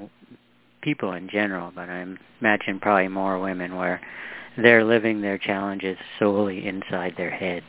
people 0.81 1.13
in 1.13 1.29
general, 1.29 1.71
but 1.75 1.89
I 1.89 2.05
imagine 2.41 2.79
probably 2.79 3.07
more 3.07 3.39
women 3.39 3.75
where 3.75 4.01
they're 4.57 4.83
living 4.83 5.21
their 5.21 5.37
challenges 5.37 5.97
solely 6.19 6.67
inside 6.67 7.13
their 7.17 7.29
heads. 7.29 7.65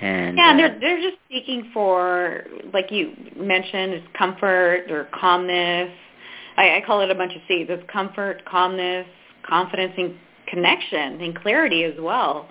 And 0.00 0.36
yeah, 0.36 0.52
uh, 0.52 0.56
they're 0.56 0.80
they're 0.80 1.00
just 1.00 1.18
seeking 1.30 1.70
for, 1.72 2.44
like 2.72 2.90
you 2.90 3.12
mentioned, 3.36 3.94
is 3.94 4.02
comfort 4.16 4.90
or 4.90 5.08
calmness. 5.18 5.90
I, 6.56 6.76
I 6.76 6.82
call 6.86 7.00
it 7.00 7.10
a 7.10 7.14
bunch 7.14 7.34
of 7.34 7.42
C's. 7.48 7.66
It's 7.68 7.82
comfort, 7.90 8.44
calmness, 8.44 9.06
confidence, 9.48 9.92
and 9.96 10.14
connection 10.48 11.20
and 11.20 11.38
clarity 11.38 11.84
as 11.84 11.94
well. 11.98 12.48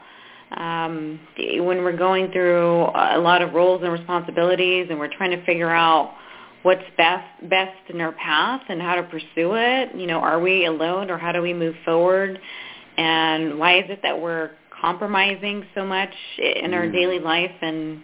Um, 0.58 1.20
when 1.38 1.84
we're 1.84 1.98
going 1.98 2.32
through 2.32 2.84
a 2.96 3.18
lot 3.18 3.42
of 3.42 3.54
roles 3.54 3.82
and 3.82 3.92
responsibilities, 3.92 4.88
and 4.90 5.00
we're 5.00 5.14
trying 5.16 5.32
to 5.32 5.44
figure 5.46 5.72
out 5.72 6.14
what's 6.62 6.84
best 6.96 7.28
best 7.50 7.78
in 7.90 8.00
our 8.02 8.12
path 8.14 8.62
and 8.70 8.82
how 8.82 8.96
to 8.96 9.04
pursue 9.04 9.56
it. 9.56 9.96
You 9.96 10.08
know, 10.08 10.20
are 10.20 10.40
we 10.40 10.66
alone, 10.66 11.10
or 11.10 11.18
how 11.18 11.32
do 11.32 11.42
we 11.42 11.54
move 11.54 11.76
forward? 11.84 12.40
And 12.98 13.58
why 13.58 13.80
is 13.80 13.86
it 13.90 14.02
that 14.04 14.22
we're 14.22 14.52
compromising 14.84 15.66
so 15.74 15.86
much 15.86 16.14
in 16.38 16.74
our 16.74 16.86
Mm. 16.86 16.94
daily 16.94 17.20
life? 17.20 17.56
And 17.62 18.02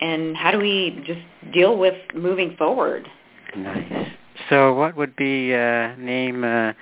and 0.00 0.36
how 0.36 0.50
do 0.50 0.58
we 0.58 1.02
just 1.04 1.52
deal 1.52 1.76
with 1.76 1.96
moving 2.14 2.56
forward? 2.56 3.06
Nice. 3.54 4.08
So, 4.48 4.72
what 4.74 4.96
would 4.96 5.14
be 5.16 5.52
uh, 5.54 5.94
name 5.96 6.42
uh, 6.44 6.72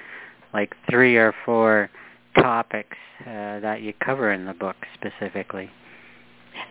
like 0.55 0.77
three 0.89 1.17
or 1.17 1.35
four 1.45 1.91
topics 2.37 2.97
uh, 3.23 3.59
that 3.61 3.81
you 3.83 3.93
cover 3.95 4.31
in 4.33 4.45
the 4.45 4.55
book 4.55 4.77
specifically? 4.95 5.69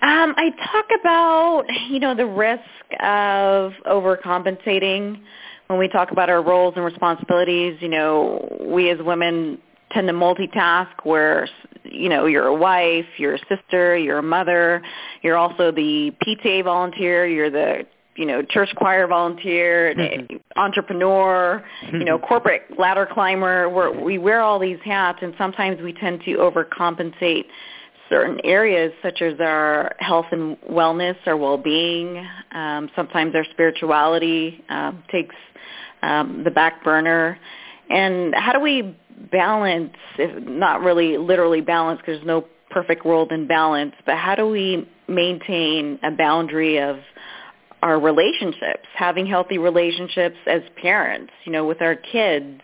Um, 0.01 0.33
I 0.37 0.51
talk 0.71 0.85
about, 0.99 1.63
you 1.89 1.99
know, 1.99 2.15
the 2.15 2.25
risk 2.25 2.61
of 2.99 3.73
overcompensating 3.85 5.21
when 5.67 5.79
we 5.79 5.87
talk 5.87 6.11
about 6.11 6.29
our 6.29 6.41
roles 6.41 6.73
and 6.75 6.85
responsibilities. 6.85 7.77
You 7.81 7.89
know, 7.89 8.57
we 8.61 8.89
as 8.89 8.99
women 9.01 9.59
tend 9.91 10.07
to 10.07 10.13
multitask 10.13 10.89
where, 11.03 11.47
you 11.83 12.09
know, 12.09 12.25
you're 12.25 12.47
a 12.47 12.55
wife, 12.55 13.05
you're 13.17 13.35
a 13.35 13.39
sister, 13.47 13.97
you're 13.97 14.19
a 14.19 14.23
mother, 14.23 14.81
you're 15.21 15.37
also 15.37 15.71
the 15.71 16.11
PTA 16.25 16.63
volunteer, 16.63 17.25
you're 17.25 17.49
the 17.49 17.85
you 18.17 18.25
know, 18.25 18.41
church 18.41 18.73
choir 18.75 19.05
volunteer, 19.05 19.93
Mhm. 19.95 20.39
entrepreneur, 20.55 21.63
you 21.93 22.03
know, 22.03 22.17
corporate 22.17 22.63
ladder 22.77 23.05
climber. 23.05 23.69
We're, 23.69 23.91
we 23.91 24.17
wear 24.17 24.41
all 24.41 24.57
these 24.57 24.79
hats, 24.83 25.19
and 25.21 25.35
sometimes 25.37 25.79
we 25.81 25.93
tend 25.93 26.23
to 26.23 26.37
overcompensate 26.37 27.45
certain 28.09 28.39
areas 28.43 28.91
such 29.03 29.21
as 29.21 29.39
our 29.39 29.95
health 29.99 30.25
and 30.31 30.59
wellness, 30.61 31.15
our 31.27 31.37
well-being. 31.37 32.25
Um, 32.53 32.89
sometimes 32.95 33.35
our 33.35 33.45
spirituality 33.51 34.63
um, 34.69 35.03
takes 35.11 35.35
um, 36.01 36.43
the 36.43 36.51
back 36.51 36.83
burner. 36.83 37.37
And 37.89 38.33
how 38.35 38.53
do 38.53 38.59
we 38.59 38.95
balance, 39.31 39.93
if 40.17 40.43
not 40.43 40.81
really 40.81 41.17
literally 41.17 41.61
balance, 41.61 41.99
because 41.99 42.17
there's 42.17 42.27
no 42.27 42.45
perfect 42.69 43.05
world 43.05 43.31
in 43.31 43.47
balance, 43.47 43.93
but 44.05 44.17
how 44.17 44.35
do 44.35 44.47
we 44.47 44.87
maintain 45.07 45.99
a 46.03 46.11
boundary 46.11 46.79
of 46.79 46.97
our 47.81 47.99
relationships, 47.99 48.87
having 48.95 49.25
healthy 49.25 49.57
relationships 49.57 50.37
as 50.47 50.61
parents, 50.81 51.31
you 51.45 51.51
know, 51.51 51.65
with 51.65 51.81
our 51.81 51.95
kids, 51.95 52.61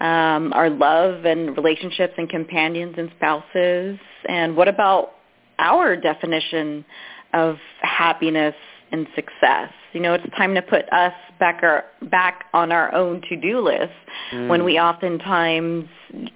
um, 0.00 0.52
our 0.52 0.70
love 0.70 1.24
and 1.24 1.56
relationships 1.56 2.14
and 2.18 2.28
companions 2.28 2.94
and 2.98 3.10
spouses, 3.16 3.98
and 4.28 4.56
what 4.56 4.68
about 4.68 5.12
our 5.58 5.96
definition 5.96 6.84
of 7.32 7.56
happiness 7.80 8.54
and 8.92 9.06
success? 9.14 9.70
You 9.92 10.00
know, 10.00 10.14
it's 10.14 10.24
time 10.36 10.54
to 10.54 10.62
put 10.62 10.90
us 10.92 11.12
back 11.38 11.60
our 11.62 11.84
back 12.10 12.46
on 12.52 12.72
our 12.72 12.94
own 12.94 13.22
to-do 13.28 13.60
list 13.60 13.92
Mm. 14.30 14.48
when 14.48 14.64
we 14.64 14.78
oftentimes 14.78 15.88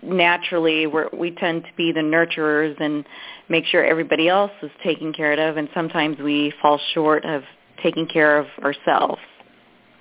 naturally 0.02 0.86
we're, 0.86 1.08
we 1.12 1.30
tend 1.30 1.62
to 1.64 1.70
be 1.76 1.92
the 1.92 2.00
nurturers 2.00 2.78
and 2.80 3.04
make 3.48 3.64
sure 3.66 3.84
everybody 3.84 4.28
else 4.28 4.50
is 4.62 4.70
taken 4.82 5.12
care 5.12 5.32
of, 5.48 5.56
and 5.56 5.68
sometimes 5.74 6.18
we 6.18 6.52
fall 6.60 6.80
short 6.92 7.24
of 7.24 7.42
taking 7.82 8.06
care 8.06 8.38
of 8.38 8.46
ourselves. 8.62 9.20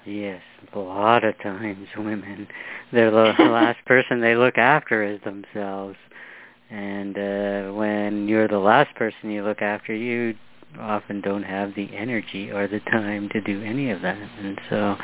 Yes, 0.05 0.41
a 0.73 0.79
lot 0.79 1.23
of 1.23 1.37
times 1.41 1.87
women, 1.97 2.47
they're 2.91 3.11
the 3.11 3.33
last 3.43 3.83
person 3.85 4.21
they 4.21 4.35
look 4.35 4.57
after 4.57 5.03
is 5.03 5.19
themselves. 5.21 5.97
And 6.69 7.17
uh, 7.17 7.73
when 7.73 8.27
you're 8.27 8.47
the 8.47 8.59
last 8.59 8.93
person 8.95 9.31
you 9.31 9.43
look 9.43 9.61
after, 9.61 9.93
you 9.93 10.35
often 10.79 11.21
don't 11.21 11.43
have 11.43 11.73
the 11.75 11.89
energy 11.95 12.51
or 12.51 12.67
the 12.67 12.79
time 12.91 13.29
to 13.29 13.41
do 13.41 13.63
any 13.63 13.89
of 13.89 14.01
that. 14.01 14.17
And 14.17 14.59
so, 14.69 14.95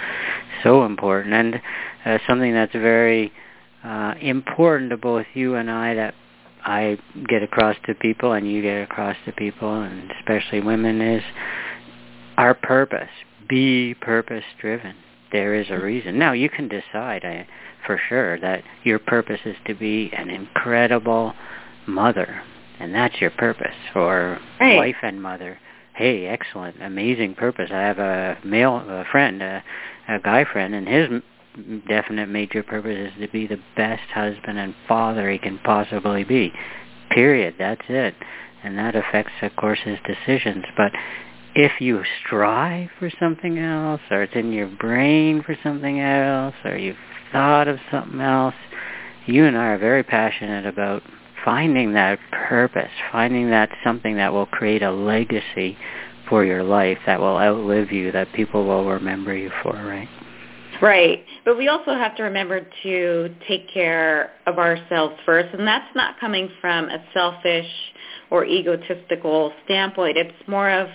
so 0.63 0.86
important. 0.86 1.34
And 1.34 1.62
uh, 2.06 2.17
something 2.28 2.54
that's 2.54 2.73
very 2.73 3.32
uh, 3.84 4.13
important 4.21 4.91
to 4.91 4.97
both 4.97 5.26
you 5.34 5.56
and 5.56 5.69
I 5.69 5.93
that 5.95 6.13
I 6.65 6.97
get 7.28 7.43
across 7.43 7.76
to 7.88 7.95
people 7.95 8.34
and 8.34 8.49
you 8.49 8.62
get 8.62 8.84
across 8.84 9.17
to 9.26 9.32
people, 9.34 9.82
and 9.82 10.12
especially 10.19 10.62
women, 10.62 11.02
is 11.02 11.23
our 12.38 12.54
purpose. 12.54 13.10
Be 13.49 13.95
purpose-driven. 13.95 14.95
There 15.32 15.56
is 15.56 15.67
a 15.69 15.80
reason. 15.80 16.17
Now, 16.17 16.32
you 16.32 16.49
can 16.49 16.69
decide 16.69 17.26
I, 17.26 17.47
for 17.86 17.99
sure 18.08 18.39
that 18.39 18.63
your 18.84 18.99
purpose 18.99 19.41
is 19.45 19.58
to 19.67 19.73
be 19.73 20.12
an 20.13 20.30
incredible 20.30 21.34
mother, 21.88 22.41
and 22.80 22.94
that's 22.94 23.20
your 23.22 23.32
purpose, 23.32 23.76
or 23.96 24.40
Right. 24.60 24.78
wife 24.78 24.98
and 25.04 25.22
mother. 25.22 25.60
Hey, 25.96 26.26
excellent, 26.28 26.82
amazing 26.82 27.36
purpose. 27.36 27.70
I 27.72 27.82
have 27.82 28.00
a 28.00 28.38
male 28.44 28.78
a 28.78 29.06
friend, 29.12 29.42
a, 29.42 29.64
a 30.08 30.20
guy 30.20 30.44
friend, 30.46 30.74
and 30.74 30.88
his 30.88 31.22
definite 31.88 32.30
major 32.30 32.64
purpose 32.64 33.12
is 33.12 33.22
to 33.22 33.28
be 33.28 33.46
the 33.48 33.60
best 33.76 34.10
husband 34.14 34.58
and 34.58 34.74
father 34.88 35.30
he 35.30 35.38
can 35.38 35.60
possibly 35.60 36.24
be. 36.24 36.52
Period. 37.12 37.56
That's 37.60 37.82
it. 37.90 38.16
And 38.64 38.78
that 38.78 38.96
affects, 38.96 39.34
of 39.42 39.56
course, 39.56 39.80
his 39.84 40.00
decisions. 40.08 40.66
But 40.76 40.92
if 41.56 41.80
you 41.80 42.02
strive 42.26 42.90
for 42.98 43.12
something 43.20 43.60
else, 43.60 44.02
or 44.10 44.24
it's 44.24 44.36
in 44.36 44.52
your 44.52 44.68
brain 44.68 45.44
for 45.44 45.56
something 45.62 46.00
else, 46.00 46.56
or 46.66 46.76
you've 46.78 46.98
thought 47.32 47.68
of 47.68 47.78
something 47.92 48.22
else, 48.22 48.56
you 49.26 49.46
and 49.46 49.58
I 49.58 49.68
are 49.68 49.78
very 49.78 50.04
passionate 50.04 50.66
about 50.66 51.04
finding 51.43 51.93
that 51.93 52.19
purpose, 52.32 52.89
finding 53.12 53.49
that 53.49 53.69
something 53.84 54.15
that 54.15 54.32
will 54.32 54.45
create 54.45 54.82
a 54.82 54.91
legacy 54.91 55.77
for 56.29 56.45
your 56.45 56.63
life 56.63 56.97
that 57.06 57.19
will 57.19 57.38
outlive 57.38 57.91
you, 57.91 58.12
that 58.12 58.32
people 58.34 58.65
will 58.65 58.88
remember 58.88 59.36
you 59.36 59.51
for, 59.62 59.73
right? 59.73 60.08
Right. 60.82 61.23
But 61.45 61.58
we 61.58 61.67
also 61.67 61.93
have 61.93 62.15
to 62.17 62.23
remember 62.23 62.65
to 62.84 63.36
take 63.47 63.71
care 63.71 64.32
of 64.47 64.58
ourselves 64.58 65.15
first, 65.25 65.53
and 65.53 65.67
that's 65.67 65.95
not 65.95 66.19
coming 66.19 66.49
from 66.60 66.89
a 66.89 67.03
selfish 67.13 67.69
or 68.32 68.45
egotistical 68.45 69.53
standpoint. 69.65 70.17
It's 70.17 70.47
more 70.47 70.69
of 70.69 70.88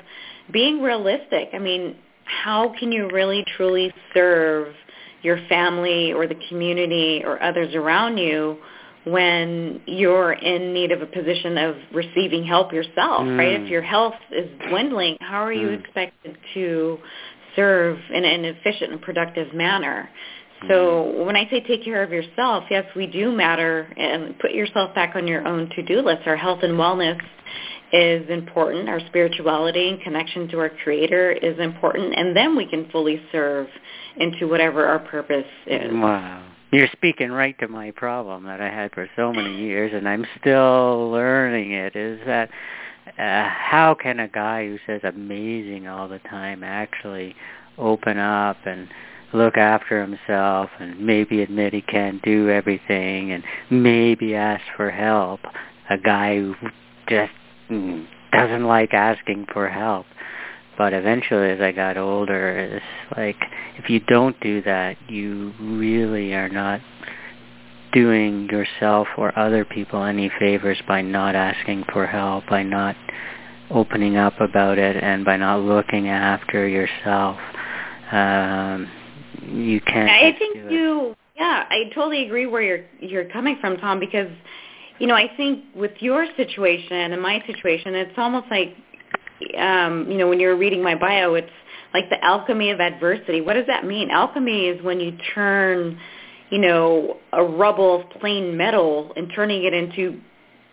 being 0.50 0.82
realistic. 0.82 1.50
I 1.52 1.58
mean, 1.58 1.96
how 2.24 2.74
can 2.78 2.90
you 2.90 3.08
really 3.11 3.44
truly 3.56 3.92
serve 4.12 4.74
your 5.22 5.38
family 5.48 6.12
or 6.12 6.26
the 6.26 6.38
community 6.48 7.22
or 7.24 7.42
others 7.42 7.74
around 7.74 8.18
you 8.18 8.58
when 9.12 9.81
you're 9.87 10.33
in 10.33 10.73
need 10.73 10.92
of 10.92 11.03
a 11.03 11.07
position 11.07 11.59
of 11.59 11.77
receiving 11.92 12.44
help 12.44 12.73
yourself, 12.73 13.23
right? 13.27 13.59
Mm. 13.59 13.64
If 13.64 13.71
your 13.71 13.83
health 13.83 14.14
is 14.31 14.49
dwindling, 14.68 15.16
how 15.21 15.42
are 15.42 15.53
you 15.53 15.68
Mm. 15.68 15.81
expected 15.81 16.37
to 16.55 16.99
serve 17.57 17.99
in 18.12 18.25
an 18.25 18.44
efficient 18.44 18.92
and 18.92 19.03
productive 19.03 19.53
manner? 19.55 20.09
So 20.66 21.25
when 21.25 21.37
I 21.37 21.49
say 21.51 21.61
take 21.61 21.85
care 21.85 22.03
of 22.03 22.11
yourself, 22.11 22.64
yes, 22.68 22.85
we 22.97 23.07
do 23.07 23.31
matter 23.31 23.87
and 23.97 24.37
put 24.40 24.51
yourself 24.51 24.92
back 24.92 25.14
on 25.14 25.29
your 25.29 25.47
own 25.47 25.71
to-do 25.77 26.01
list. 26.01 26.27
Our 26.27 26.35
health 26.37 26.64
and 26.64 26.75
wellness 26.75 27.21
is 27.92 28.29
important. 28.29 28.88
Our 28.88 28.99
spirituality 29.07 29.88
and 29.88 30.01
connection 30.01 30.49
to 30.49 30.59
our 30.59 30.71
creator 30.83 31.31
is 31.31 31.59
important. 31.61 32.14
And 32.16 32.37
then 32.37 32.57
we 32.57 32.66
can 32.66 32.90
fully 32.90 33.23
serve 33.31 33.68
into 34.16 34.49
whatever 34.49 34.85
our 34.85 34.99
purpose 34.99 35.47
is. 35.66 35.92
Wow. 35.92 36.42
You're 36.70 36.88
speaking 36.92 37.33
right 37.33 37.59
to 37.61 37.68
my 37.68 37.92
problem 37.92 38.44
that 38.44 38.61
I 38.61 38.68
had 38.68 38.92
for 38.92 39.09
so 39.16 39.33
many 39.33 39.57
years, 39.57 39.92
and 39.94 40.07
I'm 40.07 40.26
still 40.38 41.11
learning 41.11 41.72
it, 41.72 41.96
is 41.96 42.20
that 42.26 42.50
uh, 43.18 43.48
how 43.48 43.96
can 44.00 44.20
a 44.20 44.28
guy 44.28 44.66
who 44.66 44.78
says 44.87 45.00
amazing 45.02 45.88
all 45.88 46.09
the 46.09 46.18
time 46.18 46.62
actually 46.62 47.35
open 47.78 48.18
up 48.18 48.59
and 48.66 48.87
look 49.33 49.57
after 49.57 50.02
himself 50.02 50.68
and 50.78 51.00
maybe 51.00 51.40
admit 51.40 51.72
he 51.72 51.81
can't 51.81 52.20
do 52.22 52.50
everything 52.50 53.33
and 53.33 53.42
maybe 53.70 54.35
ask 54.35 54.62
for 54.76 54.90
help? 54.90 55.40
A 55.88 55.96
guy 55.96 56.37
who 56.37 56.54
just 57.09 57.33
mm, 57.70 58.07
doesn't 58.31 58.64
like 58.64 58.92
asking 58.92 59.46
for 59.54 59.70
help 59.70 60.04
but 60.79 60.93
eventually 60.95 61.51
as 61.51 61.61
i 61.61 61.73
got 61.73 61.99
older 61.99 62.81
it's 62.81 63.17
like 63.17 63.37
if 63.77 63.91
you 63.91 64.01
don't 64.01 64.38
do 64.41 64.62
that 64.62 64.97
you 65.09 65.53
really 65.61 66.33
are 66.33 66.49
not 66.49 66.81
doing 67.93 68.49
yourself 68.51 69.09
or 69.17 69.37
other 69.38 69.64
people 69.64 70.05
any 70.05 70.31
favors 70.38 70.79
by 70.87 71.03
not 71.03 71.35
asking 71.35 71.85
for 71.93 72.07
help 72.07 72.47
by 72.49 72.62
not 72.62 72.97
opening 73.71 74.17
up 74.17 74.41
about 74.41 74.79
it 74.79 74.97
and 74.97 75.25
by 75.25 75.37
not 75.37 75.61
looking 75.61 76.09
after 76.09 76.67
yourself. 76.67 77.37
Um 78.12 78.91
you 79.47 79.81
can't 79.81 80.11
I 80.11 80.37
think 80.38 80.71
you 80.71 81.14
yeah, 81.37 81.67
I 81.71 81.85
totally 81.95 82.25
agree 82.27 82.47
where 82.47 82.62
you're 82.62 82.85
you're 83.01 83.29
coming 83.31 83.59
from, 83.61 83.77
Tom, 83.77 84.01
because 84.01 84.31
you 84.99 85.07
know, 85.07 85.14
I 85.14 85.31
think 85.37 85.64
with 85.77 85.93
your 86.01 86.27
situation 86.37 87.12
and 87.12 87.23
my 87.23 87.43
situation, 87.47 87.95
it's 87.95 88.19
almost 88.19 88.47
like 88.51 88.75
um, 89.59 90.11
you 90.11 90.18
know, 90.18 90.29
when 90.29 90.40
you're 90.40 90.57
reading 90.57 90.83
my 90.83 90.94
bio, 90.94 91.35
it's 91.35 91.51
like 91.94 92.11
the 92.11 92.22
alchemy 92.24 92.70
of 92.70 92.81
adversity. 92.81 93.40
What 93.40 93.55
does 93.55 93.66
that 93.66 93.85
mean? 93.85 94.11
Alchemy 94.11 94.66
is 94.66 94.83
when 94.83 95.01
you 95.01 95.16
turn, 95.35 95.98
you 96.51 96.59
know, 96.59 97.16
a 97.33 97.42
rubble 97.42 98.03
of 98.03 98.11
plain 98.20 98.57
metal 98.57 99.12
and 99.16 99.31
turning 99.35 99.64
it 99.64 99.72
into 99.72 100.20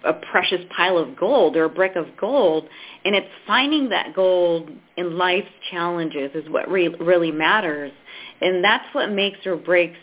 a 0.05 0.13
precious 0.13 0.59
pile 0.75 0.97
of 0.97 1.17
gold 1.17 1.55
or 1.55 1.65
a 1.65 1.69
brick 1.69 1.95
of 1.95 2.05
gold 2.19 2.67
and 3.03 3.15
it's 3.15 3.27
finding 3.47 3.89
that 3.89 4.13
gold 4.15 4.69
in 4.97 5.17
life's 5.17 5.47
challenges 5.71 6.31
is 6.35 6.47
what 6.49 6.69
re- 6.69 6.95
really 6.99 7.31
matters 7.31 7.91
and 8.39 8.63
that's 8.63 8.85
what 8.93 9.09
makes 9.11 9.39
or 9.45 9.55
breaks 9.55 9.97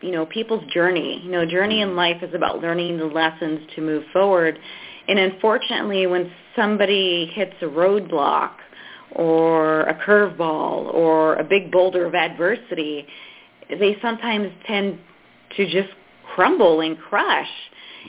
you 0.00 0.10
know 0.10 0.26
people's 0.26 0.64
journey 0.72 1.20
you 1.24 1.30
know 1.30 1.46
journey 1.46 1.80
in 1.80 1.94
life 1.94 2.20
is 2.22 2.34
about 2.34 2.60
learning 2.60 2.98
the 2.98 3.04
lessons 3.04 3.60
to 3.76 3.80
move 3.80 4.02
forward 4.12 4.58
and 5.08 5.18
unfortunately 5.18 6.06
when 6.06 6.30
somebody 6.54 7.30
hits 7.34 7.54
a 7.62 7.66
roadblock 7.66 8.52
or 9.12 9.82
a 9.82 9.94
curveball 9.94 10.92
or 10.92 11.36
a 11.36 11.44
big 11.44 11.72
boulder 11.72 12.06
of 12.06 12.14
adversity 12.14 13.06
they 13.70 13.96
sometimes 14.00 14.50
tend 14.66 14.98
to 15.56 15.64
just 15.66 15.88
crumble 16.34 16.80
and 16.80 16.98
crush. 16.98 17.48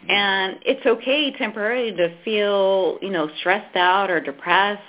And 0.07 0.57
it's 0.65 0.85
okay 0.85 1.31
temporarily 1.37 1.91
to 1.95 2.15
feel 2.23 2.99
you 3.01 3.09
know 3.09 3.29
stressed 3.39 3.75
out 3.75 4.09
or 4.09 4.21
depressed 4.21 4.81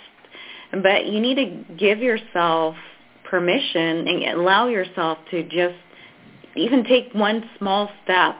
but 0.82 1.06
you 1.06 1.20
need 1.20 1.34
to 1.34 1.74
give 1.74 1.98
yourself 1.98 2.76
permission 3.24 4.06
and 4.06 4.38
allow 4.38 4.68
yourself 4.68 5.18
to 5.30 5.42
just 5.44 5.74
even 6.54 6.84
take 6.84 7.12
one 7.12 7.48
small 7.58 7.90
step 8.04 8.36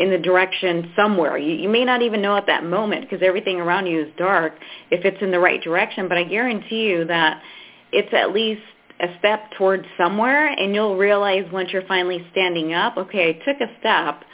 in 0.00 0.10
the 0.10 0.18
direction 0.18 0.90
somewhere. 0.96 1.36
You, 1.36 1.54
you 1.54 1.68
may 1.68 1.84
not 1.84 2.00
even 2.00 2.22
know 2.22 2.36
at 2.36 2.46
that 2.46 2.64
moment 2.64 3.02
because 3.02 3.24
everything 3.24 3.60
around 3.60 3.86
you 3.86 4.00
is 4.00 4.08
dark 4.16 4.54
if 4.90 5.04
it's 5.04 5.22
in 5.22 5.30
the 5.30 5.38
right 5.38 5.62
direction, 5.62 6.08
but 6.08 6.16
I 6.16 6.24
guarantee 6.24 6.88
you 6.88 7.04
that 7.04 7.42
it's 7.92 8.12
at 8.14 8.32
least 8.32 8.62
a 9.00 9.08
step 9.18 9.50
towards 9.58 9.84
somewhere 9.98 10.46
and 10.46 10.74
you'll 10.74 10.96
realize 10.96 11.44
once 11.52 11.68
you're 11.72 11.86
finally 11.86 12.26
standing 12.32 12.72
up, 12.72 12.96
okay, 12.96 13.28
I 13.28 13.32
took 13.44 13.60
a 13.60 13.78
step 13.78 14.24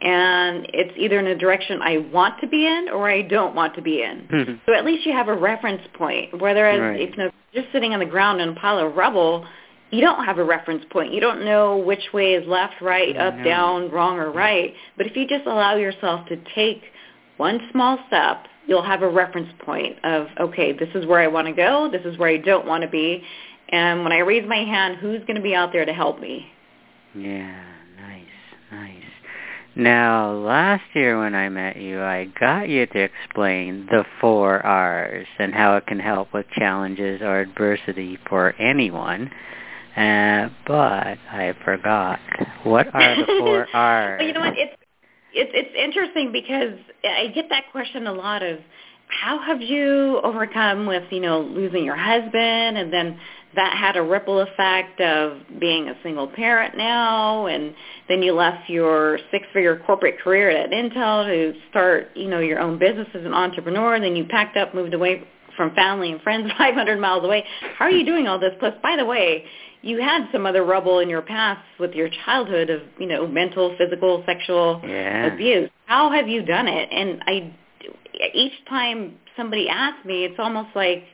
and 0.00 0.66
it's 0.72 0.92
either 0.96 1.18
in 1.18 1.26
a 1.26 1.36
direction 1.36 1.80
I 1.82 1.98
want 1.98 2.40
to 2.40 2.46
be 2.46 2.64
in 2.64 2.88
or 2.92 3.10
I 3.10 3.22
don't 3.22 3.54
want 3.54 3.74
to 3.74 3.82
be 3.82 4.02
in. 4.02 4.28
Mm-hmm. 4.30 4.52
So 4.66 4.74
at 4.74 4.84
least 4.84 5.06
you 5.06 5.12
have 5.12 5.28
a 5.28 5.34
reference 5.34 5.82
point. 5.94 6.40
Whereas 6.40 6.80
right. 6.80 7.00
if 7.00 7.16
you're 7.16 7.32
just 7.52 7.72
sitting 7.72 7.94
on 7.94 7.98
the 7.98 8.06
ground 8.06 8.40
in 8.40 8.50
a 8.50 8.54
pile 8.54 8.78
of 8.78 8.94
rubble, 8.94 9.44
you 9.90 10.00
don't 10.00 10.24
have 10.24 10.38
a 10.38 10.44
reference 10.44 10.84
point. 10.90 11.12
You 11.12 11.20
don't 11.20 11.44
know 11.44 11.76
which 11.78 12.12
way 12.12 12.34
is 12.34 12.46
left, 12.46 12.80
right, 12.80 13.16
up, 13.16 13.34
down, 13.44 13.90
wrong, 13.90 14.18
or 14.18 14.32
right. 14.32 14.74
But 14.96 15.06
if 15.06 15.16
you 15.16 15.26
just 15.26 15.46
allow 15.46 15.76
yourself 15.76 16.26
to 16.28 16.36
take 16.54 16.82
one 17.36 17.60
small 17.70 17.98
step, 18.08 18.46
you'll 18.66 18.82
have 18.82 19.02
a 19.02 19.08
reference 19.08 19.50
point 19.64 19.96
of, 20.04 20.26
okay, 20.40 20.72
this 20.72 20.88
is 20.94 21.06
where 21.06 21.20
I 21.20 21.28
want 21.28 21.46
to 21.46 21.52
go, 21.52 21.88
this 21.90 22.02
is 22.04 22.18
where 22.18 22.30
I 22.30 22.38
don't 22.38 22.66
want 22.66 22.82
to 22.82 22.88
be, 22.88 23.22
and 23.68 24.02
when 24.02 24.12
I 24.12 24.18
raise 24.18 24.48
my 24.48 24.56
hand, 24.56 24.98
who's 24.98 25.20
going 25.20 25.36
to 25.36 25.42
be 25.42 25.54
out 25.54 25.72
there 25.72 25.84
to 25.84 25.92
help 25.92 26.20
me? 26.20 26.46
Yeah, 27.14 27.64
nice, 28.00 28.24
nice. 28.70 29.02
Now, 29.74 30.32
last 30.32 30.84
year 30.94 31.20
when 31.20 31.34
I 31.34 31.48
met 31.48 31.76
you, 31.76 32.00
I 32.00 32.26
got 32.40 32.68
you 32.68 32.86
to 32.86 32.98
explain 32.98 33.86
the 33.90 34.04
four 34.20 34.64
R's 34.64 35.26
and 35.38 35.52
how 35.52 35.76
it 35.76 35.86
can 35.86 35.98
help 35.98 36.32
with 36.32 36.46
challenges 36.56 37.20
or 37.20 37.40
adversity 37.40 38.18
for 38.28 38.54
anyone. 38.58 39.30
Uh, 39.96 40.48
but 40.66 41.18
I 41.30 41.54
forgot. 41.64 42.18
What 42.64 42.94
are 42.94 43.16
the 43.16 43.26
four 43.38 43.66
R's? 43.72 44.18
well, 44.18 44.26
you 44.26 44.34
know 44.34 44.40
what? 44.40 44.58
It's 44.58 44.76
it's 45.32 45.50
it's 45.54 45.74
interesting 45.76 46.32
because 46.32 46.78
I 47.04 47.28
get 47.28 47.46
that 47.50 47.64
question 47.72 48.06
a 48.06 48.12
lot 48.12 48.42
of 48.42 48.58
how 49.08 49.38
have 49.38 49.62
you 49.62 50.20
overcome 50.22 50.86
with 50.86 51.04
you 51.10 51.20
know 51.20 51.40
losing 51.40 51.84
your 51.84 51.96
husband 51.96 52.76
and 52.76 52.92
then 52.92 53.18
that 53.54 53.76
had 53.76 53.96
a 53.96 54.02
ripple 54.02 54.40
effect 54.40 55.00
of 55.00 55.38
being 55.58 55.88
a 55.88 55.94
single 56.02 56.26
parent 56.26 56.76
now 56.76 57.46
and 57.46 57.74
then 58.08 58.22
you 58.22 58.34
left 58.34 58.68
your 58.68 59.18
six 59.30 59.46
figure 59.52 59.80
corporate 59.86 60.20
career 60.20 60.50
at 60.50 60.70
Intel 60.70 61.26
to 61.26 61.58
start, 61.70 62.08
you 62.14 62.28
know, 62.28 62.40
your 62.40 62.60
own 62.60 62.78
business 62.78 63.08
as 63.14 63.24
an 63.24 63.34
entrepreneur, 63.34 63.94
and 63.94 64.04
then 64.04 64.14
you 64.14 64.24
packed 64.24 64.56
up, 64.56 64.74
moved 64.74 64.94
away 64.94 65.24
from 65.56 65.74
family 65.74 66.12
and 66.12 66.20
friends 66.22 66.50
500 66.58 67.00
miles 67.00 67.24
away. 67.24 67.44
How 67.78 67.86
are 67.86 67.90
you 67.90 68.04
doing 68.04 68.28
all 68.28 68.38
this? 68.38 68.52
Plus, 68.58 68.74
by 68.82 68.96
the 68.96 69.04
way, 69.04 69.44
you 69.86 70.00
had 70.00 70.26
some 70.32 70.46
other 70.46 70.64
rubble 70.64 70.98
in 70.98 71.08
your 71.08 71.22
past 71.22 71.62
with 71.78 71.92
your 71.92 72.08
childhood 72.24 72.70
of, 72.70 72.82
you 72.98 73.06
know, 73.06 73.26
mental, 73.26 73.74
physical, 73.78 74.24
sexual 74.26 74.80
yeah. 74.84 75.32
abuse. 75.32 75.70
How 75.86 76.10
have 76.10 76.26
you 76.28 76.44
done 76.44 76.66
it? 76.66 76.88
And 76.90 77.22
I 77.26 77.54
each 78.34 78.52
time 78.68 79.14
somebody 79.36 79.68
asks 79.68 80.04
me, 80.04 80.24
it's 80.24 80.38
almost 80.38 80.70
like 80.74 81.04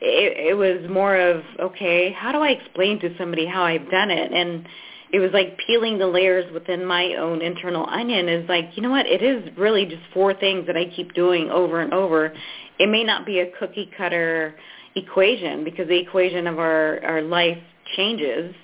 it, 0.00 0.50
it 0.50 0.54
was 0.54 0.88
more 0.88 1.16
of 1.16 1.42
okay, 1.58 2.12
how 2.12 2.30
do 2.30 2.38
I 2.38 2.50
explain 2.50 3.00
to 3.00 3.16
somebody 3.18 3.44
how 3.44 3.64
I've 3.64 3.90
done 3.90 4.10
it? 4.10 4.30
And 4.32 4.68
it 5.12 5.18
was 5.18 5.30
like 5.32 5.58
peeling 5.66 5.98
the 5.98 6.06
layers 6.06 6.50
within 6.52 6.86
my 6.86 7.14
own 7.14 7.42
internal 7.42 7.86
onion 7.88 8.28
is 8.28 8.48
like, 8.48 8.70
you 8.76 8.82
know 8.82 8.90
what, 8.90 9.06
it 9.06 9.22
is 9.22 9.50
really 9.58 9.84
just 9.84 10.02
four 10.14 10.32
things 10.32 10.66
that 10.68 10.76
I 10.76 10.86
keep 10.94 11.12
doing 11.12 11.50
over 11.50 11.80
and 11.80 11.92
over. 11.92 12.32
It 12.78 12.88
may 12.88 13.02
not 13.04 13.26
be 13.26 13.40
a 13.40 13.50
cookie 13.58 13.90
cutter 13.96 14.54
equation 14.94 15.64
because 15.64 15.88
the 15.88 15.98
equation 15.98 16.46
of 16.46 16.58
our, 16.58 17.04
our 17.04 17.20
life 17.20 17.58
changes. 17.92 18.54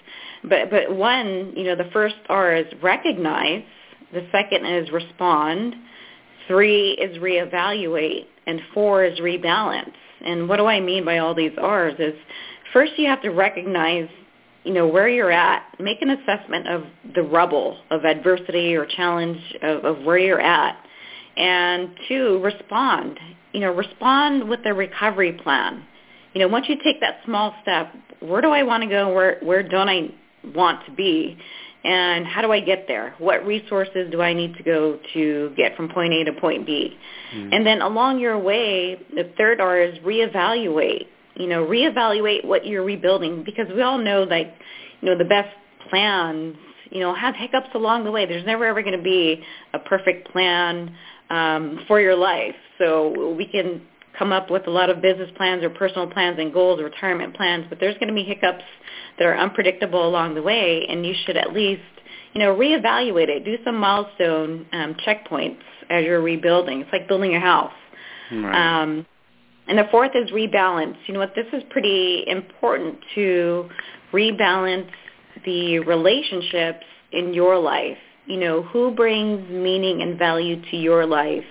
But 0.43 0.71
but 0.71 0.95
one, 0.95 1.53
you 1.57 1.65
know, 1.65 1.77
the 1.77 1.91
first 1.93 2.17
R 2.29 2.55
is 2.55 2.67
recognize, 2.83 3.65
the 4.13 4.27
second 4.33 4.67
is 4.67 4.91
respond, 4.91 5.75
three 6.47 6.93
is 6.93 7.19
reevaluate, 7.19 8.27
and 8.47 8.61
four 8.73 9.05
is 9.05 9.19
rebalance. 9.21 9.93
And 10.25 10.49
what 10.49 10.57
do 10.57 10.67
I 10.67 10.81
mean 10.81 11.05
by 11.05 11.19
all 11.19 11.35
these 11.35 11.53
R's 11.59 11.95
is 11.99 12.15
first 12.73 12.93
you 12.97 13.07
have 13.09 13.23
to 13.23 13.31
recognize, 13.31 14.09
you 14.65 14.73
know, 14.73 14.87
where 14.87 15.09
you're 15.09 15.31
at, 15.31 15.65
make 15.79 16.03
an 16.03 16.11
assessment 16.11 16.69
of 16.69 16.85
the 17.15 17.23
rubble 17.23 17.79
of 17.91 18.05
adversity 18.05 18.75
or 18.75 18.87
challenge 18.87 19.41
of, 19.63 19.85
of 19.85 20.05
where 20.05 20.19
you're 20.19 20.41
at. 20.41 20.77
And 21.37 21.91
two, 22.09 22.41
respond. 22.43 23.19
You 23.53 23.61
know, 23.61 23.73
respond 23.73 24.49
with 24.49 24.61
a 24.67 24.75
recovery 24.75 25.33
plan. 25.33 25.85
You 26.35 26.41
know, 26.41 26.49
once 26.49 26.67
you 26.69 26.77
take 26.83 27.01
that 27.01 27.21
small 27.25 27.55
step, 27.63 27.95
where 28.21 28.41
do 28.41 28.51
I 28.51 28.63
want 28.63 28.83
to 28.83 28.89
go? 28.89 29.13
Where 29.13 29.39
where 29.43 29.63
don't 29.63 29.89
I 29.89 30.11
want 30.55 30.85
to 30.87 30.93
be? 30.93 31.39
and 31.85 32.27
how 32.27 32.43
do 32.43 32.53
I 32.53 32.61
get 32.61 32.87
there? 32.89 33.15
What 33.19 33.47
resources 33.47 34.11
do 34.11 34.21
I 34.21 34.35
need 34.35 34.55
to 34.57 34.63
go 34.63 34.99
to 35.15 35.53
get 35.57 35.77
from 35.77 35.89
point 35.89 36.13
A 36.13 36.25
to 36.25 36.33
point 36.41 36.67
B? 36.67 36.97
Mm-hmm. 37.35 37.53
And 37.53 37.67
then 37.67 37.83
along 37.83 38.19
your 38.19 38.39
way, 38.39 39.01
the 39.15 39.33
third 39.39 39.61
R 39.61 39.81
is 39.81 39.99
reevaluate. 40.01 41.07
You 41.37 41.47
know, 41.47 41.65
reevaluate 41.65 42.45
what 42.45 42.67
you're 42.67 42.85
rebuilding 42.85 43.45
because 43.45 43.69
we 43.73 43.81
all 43.83 43.99
know 43.99 44.27
that, 44.27 44.55
you 45.01 45.09
know, 45.09 45.17
the 45.17 45.25
best 45.25 45.49
plans, 45.89 46.57
you 46.91 46.99
know, 46.99 47.15
have 47.15 47.37
hiccups 47.37 47.69
along 47.75 48.05
the 48.05 48.11
way. 48.11 48.27
There's 48.27 48.45
never 48.45 48.65
ever 48.65 48.83
going 48.83 48.97
to 48.97 49.03
be 49.03 49.45
a 49.73 49.79
perfect 49.79 50.33
plan 50.33 50.93
um, 51.31 51.85
for 51.87 52.01
your 52.01 52.17
life. 52.17 52.57
So 52.79 53.35
we 53.35 53.47
can 53.47 53.83
come 54.19 54.33
up 54.33 54.51
with 54.51 54.67
a 54.67 54.71
lot 54.71 54.91
of 54.91 55.01
business 55.01 55.31
plans 55.37 55.63
or 55.63 55.71
personal 55.71 56.07
plans 56.07 56.39
and 56.39 56.53
goals, 56.53 56.81
retirement 56.83 57.37
plans, 57.37 57.67
but 57.69 57.79
there's 57.81 57.95
going 57.95 58.09
to 58.09 58.15
be 58.15 58.25
hiccups 58.25 58.65
that 59.19 59.27
are 59.27 59.37
unpredictable 59.37 60.07
along 60.07 60.35
the 60.35 60.43
way, 60.43 60.87
and 60.89 61.07
you 61.07 61.15
should 61.25 61.37
at 61.37 61.53
least, 61.53 61.83
you 62.35 62.41
know, 62.41 62.55
reevaluate 62.55 63.29
it. 63.29 63.45
Do 63.45 63.57
some 63.65 63.77
milestone 63.77 64.67
um, 64.73 64.97
checkpoints 65.07 65.61
as 65.91 66.05
you're 66.05 66.21
rebuilding. 66.21 66.81
It's 66.81 66.93
like 66.93 67.07
building 67.09 67.35
a 67.35 67.41
house. 67.41 67.73
Right. 68.33 68.83
Um, 68.83 69.07
and 69.69 69.79
the 69.79 69.87
fourth 69.91 70.13
is 70.15 70.31
rebalance. 70.31 70.97
You 71.07 71.15
know 71.15 71.21
what? 71.21 71.35
This 71.35 71.47
is 71.53 71.63
pretty 71.71 72.25
important 72.27 72.99
to 73.15 73.69
rebalance 74.13 74.91
the 75.45 75.79
relationships 75.81 76.85
in 77.13 77.35
your 77.35 77.59
life. 77.59 77.99
you 78.29 78.37
know, 78.37 78.63
who 78.63 78.91
brings 78.91 79.49
meaning 79.51 80.03
and 80.03 80.19
value 80.19 80.61
to 80.71 80.77
your 80.77 81.07
life? 81.07 81.45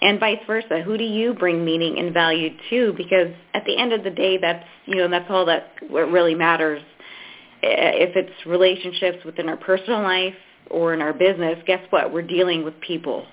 And 0.00 0.20
vice 0.20 0.38
versa, 0.46 0.82
who 0.82 0.96
do 0.96 1.04
you 1.04 1.34
bring 1.34 1.64
meaning 1.64 1.98
and 1.98 2.14
value 2.14 2.50
to? 2.70 2.94
Because 2.96 3.32
at 3.54 3.64
the 3.64 3.76
end 3.76 3.92
of 3.92 4.04
the 4.04 4.10
day, 4.10 4.38
that's, 4.38 4.64
you 4.86 4.96
know, 4.96 5.08
that's 5.08 5.28
all 5.28 5.44
that 5.46 5.72
what 5.88 6.10
really 6.10 6.34
matters. 6.34 6.82
If 7.62 8.14
it's 8.14 8.46
relationships 8.46 9.24
within 9.24 9.48
our 9.48 9.56
personal 9.56 10.02
life 10.02 10.34
or 10.70 10.94
in 10.94 11.00
our 11.00 11.12
business, 11.12 11.58
guess 11.66 11.84
what? 11.90 12.12
We're 12.12 12.22
dealing 12.22 12.64
with 12.64 12.80
people. 12.80 13.26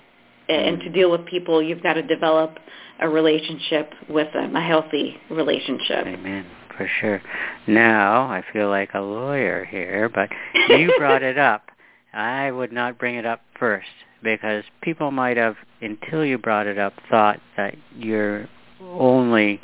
And 0.48 0.80
to 0.80 0.90
deal 0.90 1.10
with 1.10 1.26
people, 1.26 1.62
you've 1.62 1.82
got 1.82 1.94
to 1.94 2.02
develop 2.02 2.58
a 3.00 3.08
relationship 3.08 3.92
with 4.08 4.32
them, 4.32 4.54
a 4.56 4.64
healthy 4.64 5.16
relationship. 5.30 6.06
Amen 6.06 6.46
for 6.76 6.88
sure. 7.00 7.22
Now 7.66 8.22
I 8.22 8.44
feel 8.52 8.68
like 8.68 8.90
a 8.94 9.00
lawyer 9.00 9.64
here, 9.64 10.08
but 10.08 10.28
you 10.68 10.94
brought 10.98 11.22
it 11.22 11.38
up. 11.38 11.70
I 12.12 12.50
would 12.50 12.72
not 12.72 12.98
bring 12.98 13.16
it 13.16 13.26
up 13.26 13.42
first 13.58 13.88
because 14.26 14.64
people 14.82 15.10
might 15.10 15.36
have, 15.36 15.54
until 15.80 16.24
you 16.24 16.36
brought 16.36 16.66
it 16.66 16.78
up, 16.78 16.92
thought 17.08 17.40
that 17.56 17.76
your 17.96 18.48
only 18.80 19.60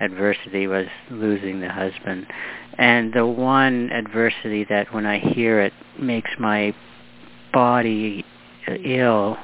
adversity 0.00 0.66
was 0.66 0.86
losing 1.10 1.60
the 1.60 1.68
husband. 1.68 2.26
And 2.78 3.12
the 3.12 3.26
one 3.26 3.90
adversity 3.90 4.64
that 4.70 4.92
when 4.92 5.04
I 5.06 5.18
hear 5.18 5.60
it 5.60 5.72
makes 6.00 6.30
my 6.38 6.74
body 7.52 8.24
ill 8.84 9.36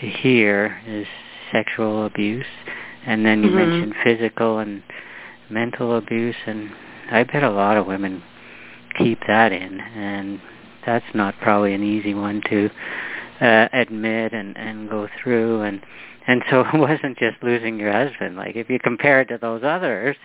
to 0.00 0.06
hear 0.08 0.80
is 0.86 1.06
sexual 1.52 2.06
abuse. 2.06 2.46
And 3.06 3.26
then 3.26 3.42
you 3.42 3.50
mm-hmm. 3.50 3.70
mentioned 3.70 3.94
physical 4.04 4.58
and 4.60 4.82
mental 5.50 5.96
abuse, 5.96 6.36
and 6.46 6.70
I 7.10 7.24
bet 7.24 7.42
a 7.42 7.50
lot 7.50 7.76
of 7.76 7.86
women 7.86 8.22
keep 8.98 9.18
that 9.26 9.52
in, 9.52 9.80
and 9.80 10.40
that's 10.84 11.04
not 11.14 11.34
probably 11.40 11.74
an 11.74 11.82
easy 11.82 12.14
one 12.14 12.40
to 12.50 12.70
uh, 13.40 13.68
admit 13.72 14.32
and 14.32 14.56
and 14.56 14.88
go 14.88 15.08
through, 15.22 15.62
and 15.62 15.82
and 16.26 16.42
so 16.50 16.60
it 16.72 16.78
wasn't 16.78 17.18
just 17.18 17.42
losing 17.42 17.78
your 17.78 17.92
husband. 17.92 18.36
Like 18.36 18.56
if 18.56 18.68
you 18.70 18.78
compare 18.78 19.20
it 19.20 19.26
to 19.26 19.38
those 19.38 19.62
others, 19.64 20.16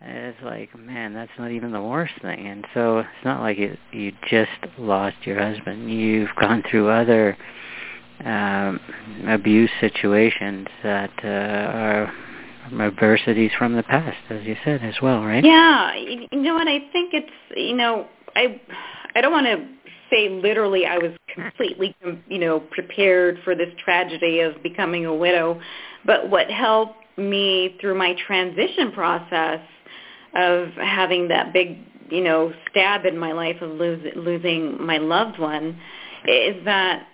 it's 0.00 0.42
like 0.42 0.76
man, 0.78 1.14
that's 1.14 1.32
not 1.38 1.50
even 1.50 1.72
the 1.72 1.82
worst 1.82 2.14
thing. 2.22 2.46
And 2.46 2.66
so 2.74 2.98
it's 2.98 3.24
not 3.24 3.40
like 3.40 3.58
you 3.58 3.76
you 3.92 4.12
just 4.28 4.50
lost 4.78 5.16
your 5.24 5.38
husband. 5.38 5.90
You've 5.90 6.34
gone 6.40 6.62
through 6.68 6.88
other 6.88 7.36
um, 8.24 8.80
abuse 9.28 9.70
situations 9.80 10.68
that 10.82 11.10
uh, 11.24 11.28
are 11.28 12.12
adversities 12.80 13.50
from 13.58 13.74
the 13.74 13.82
past, 13.82 14.16
as 14.30 14.44
you 14.44 14.56
said 14.64 14.82
as 14.82 14.94
well, 15.02 15.24
right? 15.24 15.44
Yeah, 15.44 15.94
you 15.94 16.28
know 16.32 16.54
what? 16.54 16.68
I 16.68 16.78
think 16.92 17.12
it's 17.12 17.32
you 17.56 17.76
know 17.76 18.06
I 18.36 18.60
I 19.14 19.20
don't 19.20 19.32
want 19.32 19.46
to 19.46 19.81
say 20.12 20.28
literally 20.28 20.86
I 20.86 20.98
was 20.98 21.12
completely 21.34 21.96
you 22.28 22.38
know 22.38 22.60
prepared 22.60 23.38
for 23.44 23.54
this 23.54 23.68
tragedy 23.82 24.40
of 24.40 24.62
becoming 24.62 25.06
a 25.06 25.14
widow, 25.14 25.60
but 26.04 26.30
what 26.30 26.50
helped 26.50 26.96
me 27.16 27.76
through 27.80 27.96
my 27.96 28.14
transition 28.26 28.92
process 28.92 29.60
of 30.34 30.68
having 30.72 31.28
that 31.28 31.52
big 31.52 31.78
you 32.10 32.22
know 32.22 32.52
stab 32.70 33.04
in 33.06 33.18
my 33.18 33.32
life 33.32 33.60
of 33.60 33.70
losing 33.70 34.12
losing 34.16 34.84
my 34.84 34.98
loved 34.98 35.38
one 35.38 35.78
is 36.26 36.64
that 36.64 37.06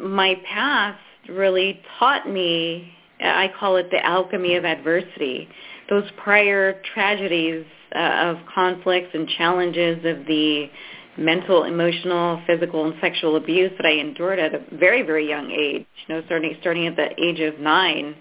my 0.00 0.40
past 0.46 1.00
really 1.28 1.80
taught 1.98 2.28
me 2.28 2.92
I 3.20 3.52
call 3.58 3.76
it 3.76 3.90
the 3.90 4.04
alchemy 4.04 4.56
of 4.56 4.64
adversity. 4.64 5.48
Those 5.88 6.04
prior 6.16 6.80
tragedies 6.94 7.64
uh, 7.94 7.98
of 7.98 8.38
conflicts 8.52 9.10
and 9.14 9.28
challenges 9.28 9.98
of 10.04 10.26
the 10.26 10.68
mental, 11.16 11.64
emotional, 11.64 12.42
physical, 12.46 12.84
and 12.86 12.94
sexual 13.00 13.36
abuse 13.36 13.70
that 13.76 13.86
I 13.86 13.92
endured 13.92 14.38
at 14.38 14.54
a 14.54 14.62
very, 14.72 15.02
very 15.02 15.28
young 15.28 15.50
age, 15.50 15.86
you 16.06 16.14
know, 16.14 16.22
starting 16.26 16.56
starting 16.60 16.86
at 16.86 16.96
the 16.96 17.10
age 17.22 17.40
of 17.40 17.60
nine, 17.60 18.14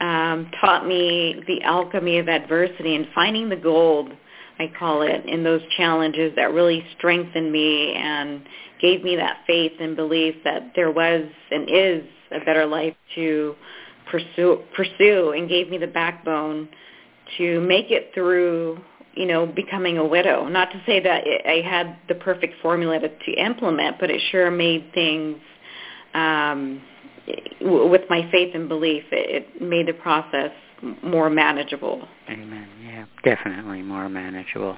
um, 0.00 0.50
taught 0.60 0.86
me 0.86 1.42
the 1.46 1.62
alchemy 1.62 2.18
of 2.18 2.28
adversity 2.28 2.94
and 2.94 3.06
finding 3.14 3.48
the 3.48 3.56
gold, 3.56 4.10
I 4.58 4.70
call 4.78 5.02
it, 5.02 5.24
in 5.26 5.42
those 5.42 5.62
challenges 5.76 6.32
that 6.36 6.52
really 6.52 6.84
strengthened 6.96 7.50
me 7.50 7.94
and 7.94 8.42
gave 8.80 9.02
me 9.02 9.16
that 9.16 9.38
faith 9.46 9.72
and 9.80 9.96
belief 9.96 10.36
that 10.44 10.72
there 10.76 10.90
was 10.90 11.24
and 11.50 11.68
is 11.68 12.04
a 12.30 12.44
better 12.44 12.66
life 12.66 12.94
to 13.14 13.54
pursue 14.10 14.62
pursue 14.74 15.32
and 15.36 15.48
gave 15.48 15.68
me 15.68 15.78
the 15.78 15.86
backbone 15.86 16.68
to 17.36 17.60
make 17.60 17.90
it 17.90 18.10
through 18.14 18.78
you 19.18 19.26
know 19.26 19.46
becoming 19.46 19.98
a 19.98 20.06
widow. 20.06 20.46
Not 20.48 20.70
to 20.70 20.82
say 20.86 21.00
that 21.00 21.24
i 21.46 21.62
had 21.68 21.96
the 22.08 22.14
perfect 22.14 22.54
formula 22.62 22.98
to, 23.00 23.08
to 23.08 23.32
implement 23.32 23.98
but 23.98 24.10
it 24.10 24.20
sure 24.30 24.50
made 24.50 24.90
things 24.94 25.38
um 26.14 26.82
with 27.60 28.02
my 28.08 28.28
faith 28.30 28.54
and 28.54 28.68
belief 28.68 29.04
it, 29.12 29.44
it 29.58 29.62
made 29.62 29.88
the 29.88 29.92
process 29.92 30.52
more 31.02 31.28
manageable. 31.28 32.06
Amen. 32.28 32.68
Yeah 32.82 33.04
definitely 33.24 33.82
more 33.82 34.08
manageable. 34.08 34.76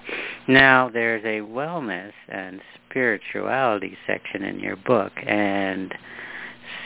Now 0.49 0.91
there's 0.93 1.25
a 1.25 1.47
wellness 1.47 2.13
and 2.29 2.61
spirituality 2.89 3.97
section 4.07 4.43
in 4.43 4.59
your 4.61 4.77
book 4.77 5.13
and 5.27 5.95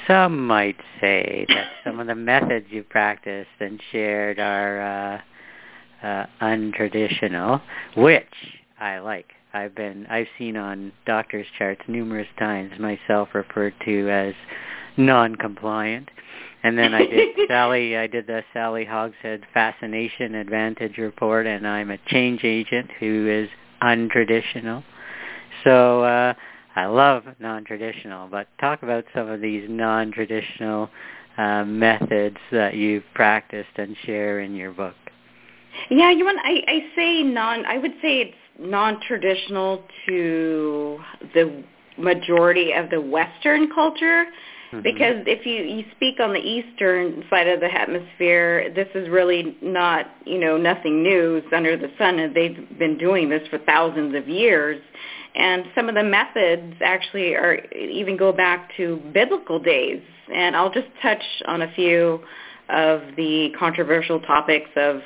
some 0.07 0.47
might 0.47 0.77
say 1.01 1.47
that 1.49 1.67
some 1.85 2.01
of 2.01 2.07
the 2.07 2.15
methods 2.15 2.67
you 2.71 2.83
practiced 2.83 3.49
and 3.61 3.81
shared 3.93 4.39
are 4.39 4.81
uh, 4.81 5.21
uh, 6.05 6.27
untraditional, 6.43 7.63
which 7.97 8.27
I 8.79 8.99
like. 8.99 9.27
I've 9.53 9.75
been 9.75 10.07
I've 10.11 10.27
seen 10.37 10.57
on 10.57 10.93
doctors' 11.07 11.47
charts 11.57 11.81
numerous 11.87 12.29
times 12.39 12.73
myself 12.79 13.29
referred 13.35 13.75
to 13.85 14.11
as 14.11 14.35
non-compliant. 14.97 16.09
And 16.63 16.77
then 16.77 16.93
I 16.93 17.07
did 17.07 17.37
Sally 17.49 17.97
I 17.97 18.07
did 18.07 18.27
the 18.27 18.43
Sally 18.53 18.85
Hogshead 18.85 19.43
Fascination 19.55 20.35
Advantage 20.35 20.99
report 20.99 21.47
and 21.47 21.67
I'm 21.67 21.91
a 21.91 21.99
change 22.09 22.41
agent 22.43 22.91
who 22.99 23.29
is 23.29 23.49
untraditional. 23.83 24.83
So 25.63 26.03
uh 26.03 26.35
I 26.77 26.87
love 26.87 27.23
non-traditional, 27.39 28.27
but 28.29 28.49
talk 28.61 28.83
about 28.83 29.05
some 29.15 29.29
of 29.29 29.41
these 29.41 29.65
non-traditional 29.71 30.91
uh, 31.39 31.65
methods 31.65 32.37
that 32.51 32.75
you've 32.75 33.05
practiced 33.15 33.71
and 33.77 33.97
share 34.05 34.41
in 34.41 34.57
your 34.57 34.73
book. 34.73 34.97
Yeah, 35.91 36.11
you 36.11 36.25
want 36.25 36.39
I, 36.43 36.63
I 36.67 36.97
say 36.97 37.23
non. 37.23 37.65
I 37.67 37.79
would 37.79 37.95
say 38.03 38.21
it's 38.21 38.37
non-traditional 38.59 39.83
to 40.07 40.99
the 41.35 41.65
majority 41.99 42.73
of 42.73 42.91
the 42.91 43.01
Western 43.01 43.71
culture. 43.73 44.27
Mm-hmm. 44.73 44.83
Because 44.83 45.25
if 45.27 45.47
you, 45.47 45.63
you 45.63 45.85
speak 45.95 46.19
on 46.21 46.33
the 46.33 46.41
eastern 46.41 47.25
side 47.31 47.47
of 47.47 47.61
the 47.61 47.69
hemisphere, 47.69 48.73
this 48.75 48.89
is 48.95 49.09
really 49.09 49.57
not, 49.63 50.07
you 50.25 50.39
know, 50.39 50.57
nothing 50.57 51.03
new 51.03 51.37
It's 51.37 51.53
under 51.53 51.77
the 51.77 51.91
sun. 51.99 52.19
and 52.19 52.35
They've 52.35 52.79
been 52.79 52.99
doing 52.99 53.29
this 53.29 53.47
for 53.49 53.59
thousands 53.59 54.15
of 54.15 54.29
years. 54.29 54.81
And 55.37 55.65
some 55.75 55.89
of 55.89 55.95
the 55.95 56.03
methods 56.03 56.75
actually 56.83 57.35
are 57.35 57.57
even 57.75 58.17
go 58.17 58.33
back 58.33 58.71
to 58.77 58.97
biblical 59.13 59.59
days. 59.59 60.03
And 60.33 60.57
I'll 60.57 60.73
just 60.73 60.89
touch 61.03 61.23
on 61.47 61.63
a 61.63 61.73
few 61.75 62.21
of 62.69 63.03
the 63.17 63.51
controversial 63.59 64.21
topics 64.21 64.71
of, 64.77 65.03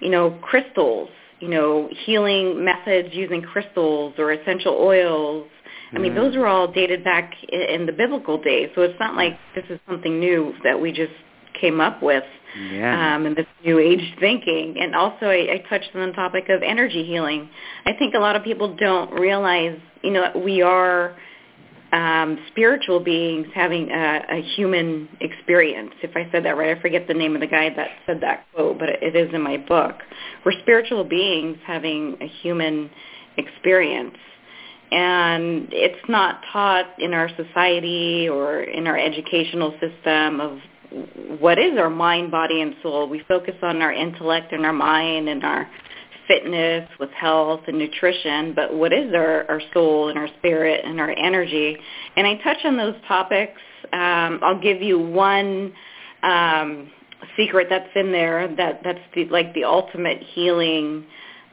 you 0.00 0.10
know, 0.10 0.38
crystals, 0.42 1.08
you 1.40 1.48
know, 1.48 1.88
healing 2.04 2.64
methods 2.64 3.08
using 3.12 3.42
crystals 3.42 4.14
or 4.18 4.32
essential 4.32 4.74
oils. 4.74 5.46
I 5.92 5.98
mean, 5.98 6.14
those 6.14 6.34
are 6.34 6.46
all 6.46 6.66
dated 6.70 7.04
back 7.04 7.32
in 7.48 7.86
the 7.86 7.92
biblical 7.92 8.42
days. 8.42 8.70
So 8.74 8.82
it's 8.82 8.98
not 8.98 9.14
like 9.14 9.38
this 9.54 9.64
is 9.70 9.78
something 9.88 10.18
new 10.18 10.52
that 10.64 10.80
we 10.80 10.90
just 10.90 11.12
came 11.60 11.80
up 11.80 12.02
with 12.02 12.24
yeah. 12.72 13.16
um, 13.16 13.26
and 13.26 13.36
this 13.36 13.46
new 13.64 13.78
age 13.78 14.14
thinking. 14.18 14.76
And 14.80 14.94
also, 14.94 15.26
I, 15.26 15.54
I 15.54 15.64
touched 15.68 15.90
on 15.94 16.08
the 16.08 16.12
topic 16.14 16.48
of 16.48 16.62
energy 16.62 17.04
healing. 17.04 17.48
I 17.84 17.92
think 17.92 18.14
a 18.14 18.18
lot 18.18 18.36
of 18.36 18.42
people 18.42 18.74
don't 18.76 19.12
realize, 19.12 19.78
you 20.02 20.10
know, 20.10 20.32
we 20.44 20.62
are 20.62 21.16
um, 21.96 22.38
spiritual 22.48 23.00
beings 23.00 23.46
having 23.54 23.90
a, 23.90 24.20
a 24.30 24.42
human 24.54 25.08
experience. 25.20 25.92
If 26.02 26.14
I 26.14 26.30
said 26.30 26.44
that 26.44 26.58
right, 26.58 26.76
I 26.76 26.80
forget 26.80 27.08
the 27.08 27.14
name 27.14 27.34
of 27.34 27.40
the 27.40 27.46
guy 27.46 27.70
that 27.74 27.88
said 28.04 28.20
that 28.20 28.44
quote, 28.52 28.78
but 28.78 28.90
it 28.90 29.16
is 29.16 29.32
in 29.32 29.40
my 29.40 29.56
book. 29.56 29.94
We're 30.44 30.60
spiritual 30.60 31.04
beings 31.04 31.56
having 31.66 32.18
a 32.20 32.26
human 32.42 32.90
experience. 33.38 34.16
And 34.92 35.68
it's 35.72 36.08
not 36.08 36.42
taught 36.52 37.00
in 37.00 37.14
our 37.14 37.30
society 37.34 38.28
or 38.28 38.60
in 38.60 38.86
our 38.86 38.98
educational 38.98 39.74
system 39.80 40.40
of 40.40 40.58
what 41.40 41.58
is 41.58 41.78
our 41.78 41.90
mind, 41.90 42.30
body, 42.30 42.60
and 42.60 42.74
soul. 42.82 43.08
We 43.08 43.22
focus 43.26 43.54
on 43.62 43.80
our 43.80 43.92
intellect 43.92 44.52
and 44.52 44.66
our 44.66 44.72
mind 44.72 45.28
and 45.28 45.42
our 45.44 45.68
fitness 46.28 46.88
with 46.98 47.10
health 47.10 47.60
and 47.66 47.78
nutrition, 47.78 48.54
but 48.54 48.74
what 48.74 48.92
is 48.92 49.12
our, 49.14 49.48
our 49.50 49.60
soul 49.72 50.08
and 50.08 50.18
our 50.18 50.28
spirit 50.38 50.84
and 50.84 51.00
our 51.00 51.10
energy? 51.10 51.76
And 52.16 52.26
I 52.26 52.36
touch 52.36 52.58
on 52.64 52.76
those 52.76 52.96
topics. 53.06 53.60
Um, 53.92 54.40
I'll 54.42 54.60
give 54.60 54.82
you 54.82 54.98
one 54.98 55.72
um, 56.22 56.90
secret 57.36 57.68
that's 57.70 57.90
in 57.94 58.12
there 58.12 58.54
that 58.56 58.80
that's 58.84 58.98
the, 59.14 59.26
like 59.26 59.54
the 59.54 59.64
ultimate 59.64 60.22
healing 60.34 61.04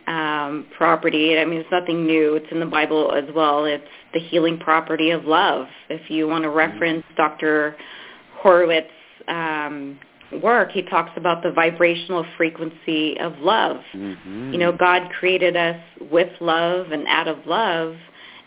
um, 0.08 0.68
property. 0.78 1.38
I 1.38 1.46
mean, 1.46 1.60
it's 1.60 1.72
nothing 1.72 2.06
new. 2.06 2.36
It's 2.36 2.52
in 2.52 2.60
the 2.60 2.66
Bible 2.66 3.14
as 3.14 3.34
well. 3.36 3.66
It's 3.66 3.84
the 4.14 4.20
healing 4.20 4.58
property 4.58 5.12
of 5.12 5.26
love. 5.26 5.68
If 5.90 6.10
you 6.10 6.28
want 6.28 6.44
to 6.44 6.50
mm-hmm. 6.50 6.58
reference. 6.58 7.04
Dr. 7.16 7.76
Horowitz's 8.44 8.90
um, 9.28 10.00
work, 10.42 10.72
he 10.72 10.82
talks 10.84 11.12
about 11.18 11.44
the 11.44 11.52
vibrational 11.52 12.26
frequency 12.38 13.20
of 13.20 13.38
love. 13.40 13.78
Mm-hmm. 13.94 14.54
You 14.54 14.60
know, 14.60 14.72
God 14.72 15.10
created 15.20 15.56
us 15.56 15.80
with 16.12 16.30
love 16.40 16.92
and 16.92 17.06
out 17.08 17.28
of 17.28 17.46
love, 17.46 17.96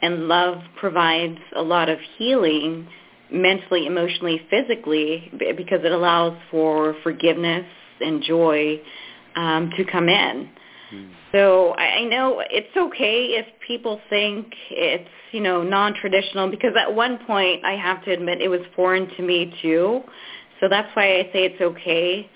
and 0.03 0.29
love 0.29 0.59
provides 0.79 1.39
a 1.55 1.63
lot 1.63 1.89
of 1.89 1.99
healing 2.17 2.89
mentally, 3.31 3.87
emotionally, 3.87 4.41
physically, 4.51 5.31
because 5.57 5.81
it 5.85 5.93
allows 5.93 6.37
for 6.51 6.95
forgiveness 7.03 7.67
and 8.01 8.23
joy 8.23 8.81
um, 9.35 9.71
to 9.77 9.85
come 9.85 10.09
in. 10.09 10.49
Mm. 10.93 11.11
So 11.33 11.75
I 11.75 12.05
know 12.05 12.43
it's 12.49 12.77
okay 12.77 13.25
if 13.33 13.47
people 13.67 14.01
think 14.09 14.47
it's, 14.71 15.09
you 15.33 15.41
know, 15.41 15.63
non-traditional 15.63 16.51
because 16.51 16.73
at 16.79 16.95
one 16.95 17.19
point 17.27 17.65
I 17.65 17.73
have 17.73 18.05
to 18.05 18.13
admit 18.13 18.41
it 18.41 18.49
was 18.49 18.61
foreign 18.77 19.09
to 19.17 19.23
me 19.23 19.53
too. 19.61 20.03
So 20.61 20.69
that's 20.69 20.95
why 20.95 21.19
I 21.19 21.23
say 21.33 21.45
it's 21.45 21.61
okay. 21.61 22.31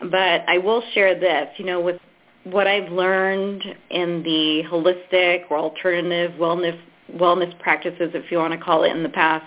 But 0.00 0.48
I 0.48 0.58
will 0.58 0.82
share 0.92 1.18
this, 1.18 1.48
you 1.56 1.64
know, 1.64 1.80
with 1.80 2.00
what 2.44 2.66
I've 2.66 2.92
learned 2.92 3.62
in 3.90 4.22
the 4.22 4.62
holistic 4.70 5.50
or 5.50 5.58
alternative 5.58 6.32
wellness 6.38 6.78
wellness 7.12 7.56
practices, 7.60 8.10
if 8.14 8.30
you 8.30 8.38
want 8.38 8.52
to 8.52 8.58
call 8.58 8.84
it, 8.84 8.90
in 8.90 9.02
the 9.02 9.08
past, 9.10 9.44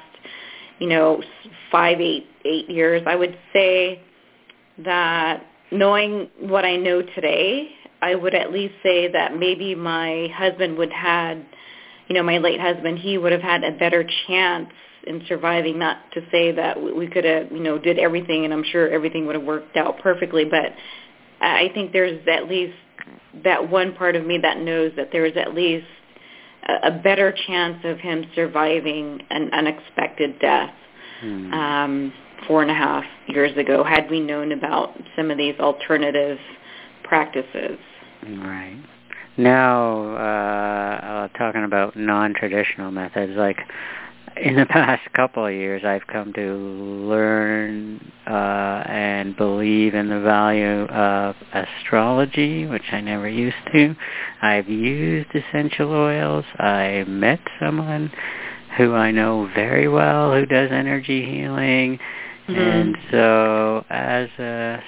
you 0.79 0.87
know, 0.87 1.21
five, 1.71 1.99
eight, 1.99 2.27
eight 2.45 2.69
years, 2.69 3.01
I 3.05 3.15
would 3.15 3.37
say 3.51 4.01
that 4.85 5.43
knowing 5.71 6.29
what 6.39 6.65
I 6.65 6.75
know 6.75 7.01
today, 7.01 7.69
I 8.01 8.15
would 8.15 8.35
at 8.35 8.51
least 8.51 8.75
say 8.83 9.11
that 9.11 9.37
maybe 9.37 9.73
my 9.73 10.27
husband 10.35 10.77
would 10.77 10.91
had, 10.91 11.45
you 12.07 12.15
know, 12.15 12.23
my 12.23 12.37
late 12.37 12.59
husband, 12.59 12.99
he 12.99 13.17
would 13.17 13.31
have 13.31 13.41
had 13.41 13.63
a 13.63 13.71
better 13.71 14.07
chance 14.27 14.69
in 15.07 15.23
surviving. 15.27 15.79
Not 15.79 15.97
to 16.13 16.21
say 16.31 16.51
that 16.51 16.81
we 16.81 17.07
could 17.07 17.25
have, 17.25 17.51
you 17.51 17.59
know, 17.59 17.77
did 17.77 17.97
everything, 17.99 18.45
and 18.45 18.53
I'm 18.53 18.63
sure 18.63 18.89
everything 18.89 19.25
would 19.25 19.35
have 19.35 19.45
worked 19.45 19.77
out 19.77 19.99
perfectly. 19.99 20.45
But 20.45 20.73
I 21.41 21.69
think 21.73 21.93
there's 21.93 22.19
at 22.27 22.47
least 22.49 22.75
that 23.43 23.69
one 23.69 23.93
part 23.93 24.15
of 24.15 24.25
me 24.25 24.39
that 24.39 24.59
knows 24.59 24.91
that 24.97 25.09
there 25.11 25.25
is 25.25 25.37
at 25.37 25.53
least 25.53 25.85
a, 26.67 26.87
a 26.87 26.91
better 26.91 27.33
chance 27.47 27.79
of 27.83 27.99
him 27.99 28.25
surviving 28.35 29.21
an 29.29 29.49
unexpected 29.53 30.39
death. 30.39 30.73
Hmm. 31.21 31.53
Um, 31.53 32.13
four 32.45 32.61
and 32.61 32.69
a 32.69 32.73
half 32.73 33.03
years 33.27 33.55
ago 33.57 33.83
had 33.83 34.09
we 34.09 34.19
known 34.19 34.51
about 34.51 34.95
some 35.15 35.31
of 35.31 35.37
these 35.37 35.55
alternative 35.59 36.37
practices. 37.03 37.79
Right. 38.23 38.77
Now, 39.37 40.15
uh, 40.15 41.05
uh, 41.05 41.27
talking 41.37 41.63
about 41.63 41.95
non-traditional 41.95 42.91
methods, 42.91 43.33
like 43.35 43.57
in 44.41 44.55
the 44.55 44.65
past 44.69 45.01
couple 45.13 45.45
of 45.45 45.53
years, 45.53 45.83
I've 45.85 46.07
come 46.07 46.33
to 46.33 46.53
learn 46.53 48.11
uh, 48.25 48.83
and 48.87 49.35
believe 49.35 49.93
in 49.93 50.09
the 50.09 50.19
value 50.21 50.85
of 50.85 51.35
astrology, 51.53 52.65
which 52.65 52.83
I 52.91 53.01
never 53.01 53.29
used 53.29 53.55
to. 53.73 53.95
I've 54.41 54.69
used 54.69 55.29
essential 55.33 55.91
oils. 55.91 56.45
I 56.57 57.03
met 57.07 57.39
someone 57.59 58.11
who 58.77 58.93
I 58.93 59.11
know 59.11 59.49
very 59.55 59.87
well 59.87 60.33
who 60.33 60.45
does 60.45 60.69
energy 60.71 61.25
healing. 61.25 61.99
Mm-hmm. 62.47 62.55
And 62.55 62.97
so 63.11 63.85
as 63.89 64.29
a 64.39 64.81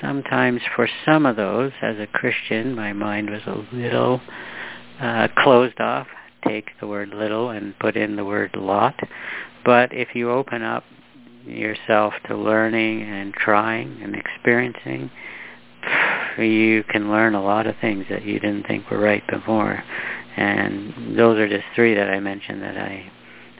sometimes 0.00 0.60
for 0.74 0.88
some 1.04 1.26
of 1.26 1.36
those, 1.36 1.72
as 1.82 1.96
a 1.98 2.06
Christian, 2.06 2.74
my 2.74 2.92
mind 2.92 3.30
was 3.30 3.42
a 3.46 3.74
little 3.74 4.20
uh, 5.00 5.28
closed 5.38 5.80
off. 5.80 6.06
Take 6.48 6.70
the 6.80 6.86
word 6.86 7.10
little 7.10 7.50
and 7.50 7.78
put 7.78 7.96
in 7.96 8.16
the 8.16 8.24
word 8.24 8.54
lot. 8.56 8.98
But 9.64 9.92
if 9.92 10.14
you 10.14 10.30
open 10.30 10.62
up 10.62 10.84
yourself 11.44 12.14
to 12.28 12.36
learning 12.36 13.02
and 13.02 13.32
trying 13.34 14.00
and 14.02 14.14
experiencing, 14.14 15.10
you 16.38 16.84
can 16.84 17.10
learn 17.10 17.34
a 17.34 17.42
lot 17.42 17.66
of 17.66 17.74
things 17.80 18.04
that 18.10 18.24
you 18.24 18.38
didn't 18.40 18.66
think 18.66 18.90
were 18.90 19.00
right 19.00 19.26
before. 19.28 19.82
And 20.36 21.18
those 21.18 21.38
are 21.38 21.48
just 21.48 21.64
three 21.74 21.94
that 21.94 22.10
I 22.10 22.20
mentioned 22.20 22.62
that 22.62 22.76
I 22.76 23.10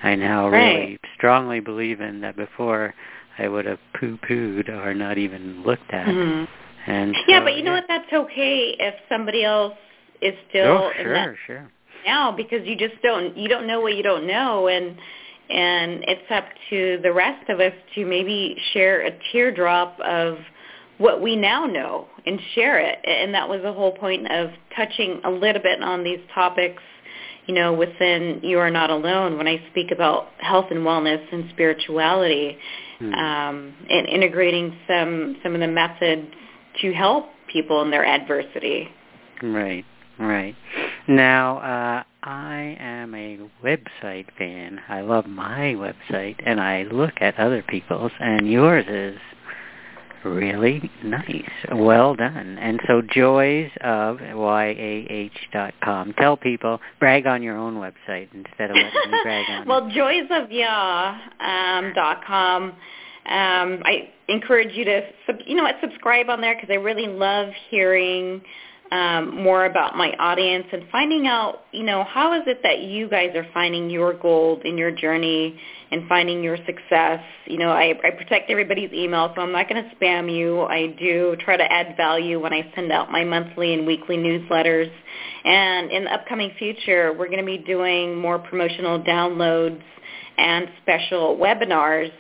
I 0.03 0.15
now 0.15 0.49
right. 0.49 0.75
really 0.75 0.99
strongly 1.17 1.61
believe 1.61 2.01
in 2.01 2.21
that 2.21 2.37
before 2.37 2.95
I 3.39 3.49
would 3.49 3.65
have 3.65 3.79
poo-pooed 3.99 4.69
or 4.69 4.95
not 4.95 5.19
even 5.19 5.63
looked 5.65 5.91
at. 5.91 6.07
Mm-hmm. 6.07 6.91
And 6.91 7.15
so, 7.15 7.33
yeah, 7.33 7.43
but 7.43 7.57
you 7.57 7.63
know 7.63 7.73
what? 7.73 7.85
That's 7.89 8.13
okay 8.13 8.77
if 8.79 8.95
somebody 9.09 9.43
else 9.43 9.75
is 10.21 10.35
still 10.49 10.67
oh, 10.67 10.91
sure, 10.97 11.07
in 11.07 11.13
that 11.13 11.37
sure. 11.47 11.71
Now 12.07 12.33
because 12.33 12.67
you 12.67 12.77
just 12.77 13.01
don't 13.03 13.37
you 13.37 13.49
don't 13.49 13.67
know 13.67 13.81
what 13.81 13.97
you 13.97 14.03
don't 14.03 14.27
know 14.27 14.69
and 14.69 14.97
and 15.49 16.05
it's 16.09 16.31
up 16.31 16.45
to 16.71 16.99
the 17.03 17.13
rest 17.13 17.49
of 17.49 17.61
us 17.61 17.73
to 17.95 18.05
maybe 18.05 18.57
share 18.73 19.07
a 19.07 19.11
teardrop 19.33 19.99
of 20.01 20.39
what 20.99 21.23
we 21.23 21.37
now 21.37 21.67
know 21.67 22.07
and 22.25 22.41
share 22.55 22.79
it 22.79 22.99
and 23.05 23.35
that 23.35 23.49
was 23.49 23.61
the 23.63 23.73
whole 23.73 23.93
point 23.93 24.31
of 24.31 24.51
touching 24.75 25.21
a 25.25 25.31
little 25.31 25.63
bit 25.63 25.83
on 25.83 26.03
these 26.03 26.21
topics 26.35 26.83
you 27.47 27.55
know 27.55 27.73
within 27.73 28.41
you 28.43 28.59
are 28.59 28.71
not 28.71 28.91
alone 28.91 29.37
when 29.37 29.47
i 29.47 29.63
speak 29.71 29.91
about 29.91 30.29
health 30.39 30.67
and 30.71 30.81
wellness 30.81 31.23
and 31.33 31.51
spirituality 31.51 32.57
hmm. 32.99 33.13
um, 33.13 33.75
and 33.91 34.09
integrating 34.09 34.77
some 34.89 35.37
some 35.43 35.55
of 35.55 35.61
the 35.61 35.69
methods 35.69 36.27
to 36.81 36.93
help 36.93 37.27
people 37.53 37.83
in 37.83 37.91
their 37.91 38.05
adversity. 38.05 38.89
Right, 39.43 39.85
right. 40.19 40.55
Now, 41.09 41.59
uh, 41.59 42.03
I 42.29 42.77
am 42.81 43.15
a 43.15 43.39
website 43.65 44.27
fan. 44.37 44.81
I 44.89 45.03
love 45.03 45.27
my 45.27 45.75
website, 45.77 46.37
and 46.45 46.61
I 46.61 46.83
look 46.85 47.15
at 47.21 47.39
other 47.39 47.63
people's, 47.63 48.13
and 48.19 48.51
yours 48.51 48.85
is 48.89 49.19
really 50.25 50.91
nice. 51.05 51.49
Well 51.73 52.17
done. 52.17 52.59
And 52.59 52.81
so 52.89 53.01
joys 53.03 53.71
of 53.83 54.19
Y-A-H 54.21 55.49
dot 55.53 55.75
com. 55.83 56.13
Tell 56.15 56.37
people, 56.37 56.81
brag 56.99 57.27
on 57.27 57.43
your 57.43 57.57
own 57.57 57.77
website 57.77 58.29
instead 58.35 58.71
of 58.71 58.77
letting 58.77 59.11
me 59.13 59.19
brag 59.23 59.47
on 59.49 59.69
Well, 59.69 59.89
joys 59.91 60.27
of 60.31 60.51
Yah 60.51 61.19
um, 61.41 61.93
dot 61.95 62.25
com. 62.25 62.73
Um, 63.27 63.83
I 63.85 64.11
encourage 64.29 64.75
you 64.75 64.85
to, 64.85 65.03
you 65.47 65.57
know 65.57 65.65
what, 65.65 65.77
subscribe 65.81 66.29
on 66.29 66.41
there 66.41 66.55
because 66.55 66.71
I 66.71 66.77
really 66.77 67.07
love 67.09 67.49
hearing 67.71 68.41
um, 68.93 69.43
more 69.43 69.65
about 69.65 69.97
my 69.97 70.13
audience 70.19 70.67
and 70.73 70.85
finding 70.93 71.27
out, 71.27 71.63
you 71.73 71.83
know, 71.83 72.05
how 72.05 72.35
is 72.35 72.43
it 72.47 72.61
that 72.63 72.81
you 72.81 73.09
guys 73.09 73.31
are 73.35 73.47
finding 73.53 73.91
your 73.91 74.15
gold 74.15 74.63
in 74.65 74.79
your 74.79 74.91
journey 74.91 75.59
and 75.91 76.09
finding 76.09 76.43
your 76.43 76.57
success. 76.67 77.21
You 77.47 77.59
know, 77.59 77.71
I, 77.71 77.95
I 78.05 78.11
protect 78.11 78.51
everybody's 78.51 78.93
email, 78.93 79.33
so 79.35 79.43
I'm 79.43 79.53
not 79.53 79.69
going 79.69 79.83
to 79.83 79.97
spam 79.97 80.35
you. 80.35 80.63
I 80.63 80.89
do 80.99 81.37
try 81.45 81.57
to 81.57 81.73
add 81.73 81.97
value 81.97 82.41
when 82.41 82.53
I 82.53 82.71
send 82.75 82.91
out 82.91 83.11
my 83.11 83.25
monthly 83.25 83.75
and 83.75 83.87
weekly 83.87 84.17
newsletters. 84.17 84.91
And 85.45 85.91
in 85.91 86.05
the 86.05 86.13
upcoming 86.13 86.53
future, 86.59 87.13
we're 87.13 87.29
going 87.29 87.39
to 87.39 87.45
be 87.45 87.59
doing 87.59 88.19
more 88.19 88.39
promotional 88.39 89.01
downloads 89.01 89.81
and 90.39 90.69
special 90.83 91.37
webinars 91.37 92.13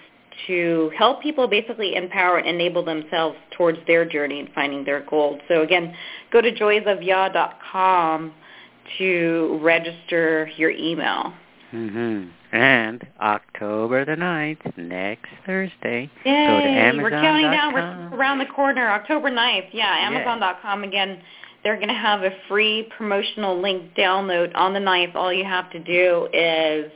to 0.47 0.91
help 0.97 1.23
people 1.23 1.49
basically 1.49 1.95
empower 1.95 2.39
and 2.39 2.49
enable 2.49 2.85
themselves 2.85 3.37
towards 3.57 3.79
their 3.87 4.05
journey 4.05 4.41
and 4.41 4.49
finding 4.55 4.85
their 4.85 5.05
gold. 5.09 5.41
So 5.49 5.63
again, 5.63 5.95
go 6.33 6.41
to 6.41 6.53
joysofyah.com 6.53 8.33
to 8.99 9.59
register 9.63 10.51
your 10.57 10.71
email. 10.71 11.33
Mm-hmm. 11.73 12.57
And 12.57 13.07
October 13.21 14.05
the 14.05 14.13
9th, 14.13 14.79
next 14.79 15.29
Thursday, 15.45 16.11
Yay, 16.25 16.47
go 16.47 16.61
to 16.61 16.69
Amazon.com. 16.69 17.03
We're 17.03 17.11
counting 17.11 17.51
down. 17.51 17.75
We're 17.75 18.17
around 18.17 18.39
the 18.39 18.47
corner. 18.47 18.89
October 18.89 19.31
9th. 19.31 19.69
Yeah, 19.73 19.95
Amazon.com. 20.01 20.85
Again, 20.85 21.21
they're 21.65 21.77
going 21.77 21.89
to 21.89 21.95
have 21.95 22.23
a 22.23 22.31
free 22.49 22.89
promotional 22.97 23.61
link 23.61 23.95
download 23.95 24.55
on 24.55 24.73
the 24.73 24.81
9th. 24.81 25.17
All 25.17 25.33
you 25.33 25.45
have 25.45 25.71
to 25.73 25.81
do 25.81 26.29
is 26.33 26.93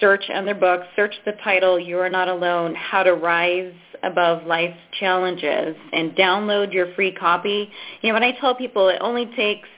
search 0.00 0.24
on 0.32 0.44
their 0.44 0.54
book, 0.54 0.82
search 0.94 1.14
the 1.24 1.32
title, 1.44 1.78
You 1.78 1.98
Are 1.98 2.10
Not 2.10 2.28
Alone, 2.28 2.74
How 2.74 3.02
to 3.02 3.14
Rise 3.14 3.74
Above 4.02 4.46
Life's 4.46 4.78
Challenges, 4.98 5.76
and 5.92 6.12
download 6.12 6.72
your 6.72 6.94
free 6.94 7.12
copy. 7.12 7.70
You 8.02 8.08
know, 8.08 8.14
when 8.14 8.22
I 8.22 8.32
tell 8.40 8.54
people 8.54 8.88
it 8.88 8.98
only 9.00 9.26
takes 9.36 9.68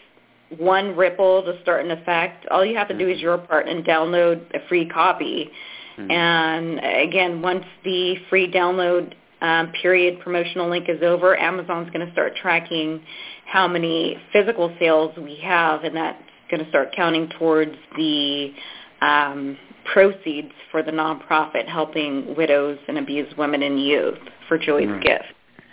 one 0.56 0.96
ripple 0.96 1.42
to 1.42 1.60
start 1.62 1.84
an 1.84 1.90
effect, 1.90 2.46
all 2.50 2.64
you 2.64 2.76
have 2.76 2.88
to 2.88 2.98
do 2.98 3.08
is 3.08 3.20
your 3.20 3.38
part 3.38 3.68
and 3.68 3.84
download 3.84 4.42
a 4.54 4.66
free 4.68 4.88
copy. 4.88 5.50
Mm-hmm. 5.98 6.10
And 6.10 6.80
again, 7.08 7.42
once 7.42 7.64
the 7.84 8.16
free 8.30 8.50
download 8.50 9.14
um, 9.40 9.72
period 9.80 10.20
promotional 10.20 10.68
link 10.68 10.88
is 10.88 11.02
over, 11.02 11.38
Amazon's 11.38 11.90
going 11.90 12.06
to 12.06 12.12
start 12.12 12.34
tracking 12.36 13.02
how 13.46 13.68
many 13.68 14.16
physical 14.32 14.74
sales 14.78 15.16
we 15.16 15.36
have, 15.42 15.84
and 15.84 15.96
that's 15.96 16.22
going 16.50 16.62
to 16.62 16.68
start 16.70 16.94
counting 16.96 17.28
towards 17.38 17.74
the 17.96 18.52
um, 19.00 19.56
proceeds 19.92 20.52
for 20.70 20.82
the 20.82 20.90
nonprofit 20.90 21.66
helping 21.66 22.34
widows 22.36 22.78
and 22.88 22.98
abused 22.98 23.36
women 23.36 23.62
and 23.62 23.82
youth 23.82 24.18
for 24.48 24.58
Joy's 24.58 24.88
right. 24.88 25.02
Gift. 25.02 25.24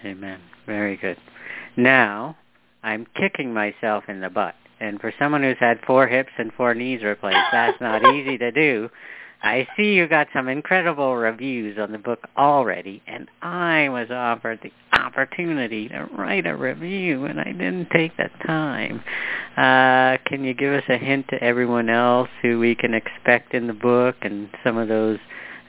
Amen. 0.04 0.40
Very 0.66 0.98
good. 0.98 1.18
Now, 1.78 2.38
I'm 2.84 3.06
kicking 3.16 3.54
myself 3.54 4.06
in 4.08 4.22
the 4.22 4.30
butt 4.30 4.56
and 4.80 5.00
for 5.00 5.14
someone 5.18 5.44
who's 5.44 5.58
had 5.60 5.80
four 5.86 6.08
hips 6.08 6.32
and 6.38 6.52
four 6.54 6.74
knees 6.74 7.04
replaced, 7.04 7.38
that's 7.52 7.80
not 7.80 8.04
easy 8.16 8.38
to 8.38 8.52
do. 8.52 8.90
I 9.42 9.68
see 9.78 9.94
you 9.94 10.08
got 10.08 10.28
some 10.34 10.48
incredible 10.48 11.16
reviews 11.16 11.78
on 11.78 11.92
the 11.92 11.98
book 11.98 12.28
already, 12.38 13.02
and 13.06 13.30
I 13.42 13.90
was 13.90 14.10
offered 14.10 14.60
the 14.64 14.72
opportunity 14.96 15.90
to 15.90 16.08
write 16.18 16.46
a 16.46 16.56
review, 16.56 17.26
and 17.26 17.40
I 17.40 17.52
didn't 17.52 17.90
take 17.92 18.16
the 18.18 18.30
time. 18.46 19.04
Uh, 19.58 20.18
can 20.26 20.44
you 20.44 20.54
give 20.54 20.74
us 20.74 20.84
a 20.90 20.98
hint 20.98 21.28
to 21.30 21.44
everyone 21.44 21.90
else 21.90 22.30
who 22.42 22.60
we 22.60 22.76
can 22.76 22.94
expect 22.94 23.54
in 23.54 23.68
the 23.68 23.74
book 23.74 24.16
and 24.22 24.50
some 24.64 24.78
of 24.78 24.88
those 24.88 25.20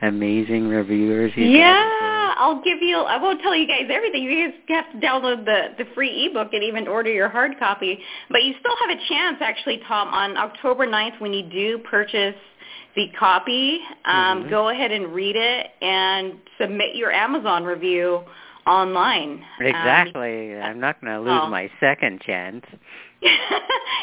amazing 0.03 0.69
reviewers? 0.69 1.33
You 1.37 1.45
yeah, 1.47 2.35
I'll 2.37 2.63
give 2.63 2.79
you. 2.81 2.99
I 2.99 3.21
won't 3.21 3.41
tell 3.43 3.55
you 3.55 3.67
guys 3.67 3.89
everything. 3.91 4.23
You 4.23 4.49
guys 4.49 4.59
have 4.69 4.93
to 4.93 5.07
download 5.07 5.45
the 5.45 5.83
the 5.83 5.91
free 5.95 6.27
ebook 6.27 6.53
and 6.53 6.63
even 6.63 6.89
order 6.89 7.11
your 7.11 7.29
hard 7.29 7.59
copy. 7.59 7.99
But 8.31 8.45
you 8.45 8.55
still 8.61 8.77
have 8.81 8.99
a 8.99 9.09
chance, 9.09 9.39
actually, 9.41 9.81
Tom, 9.87 10.09
on 10.09 10.37
October 10.37 10.87
9th 10.87 11.21
when 11.21 11.33
you 11.33 11.49
do 11.49 11.79
purchase 11.79 12.37
the 12.95 13.09
copy. 13.19 13.81
Um, 14.05 14.41
mm-hmm. 14.41 14.51
Go 14.51 14.69
ahead 14.71 14.91
and 14.91 15.15
read 15.15 15.37
it 15.37 15.67
and 15.83 16.35
submit 16.61 16.97
your 16.97 17.13
Amazon 17.13 17.65
review 17.65 18.23
online. 18.67 19.45
Um, 19.61 19.67
exactly. 19.67 20.55
Um, 20.55 20.63
I'm 20.63 20.81
not 20.81 21.01
going 21.01 21.13
to 21.13 21.21
lose 21.21 21.41
oh. 21.43 21.49
my 21.49 21.71
second 21.81 22.21
chance. 22.21 22.65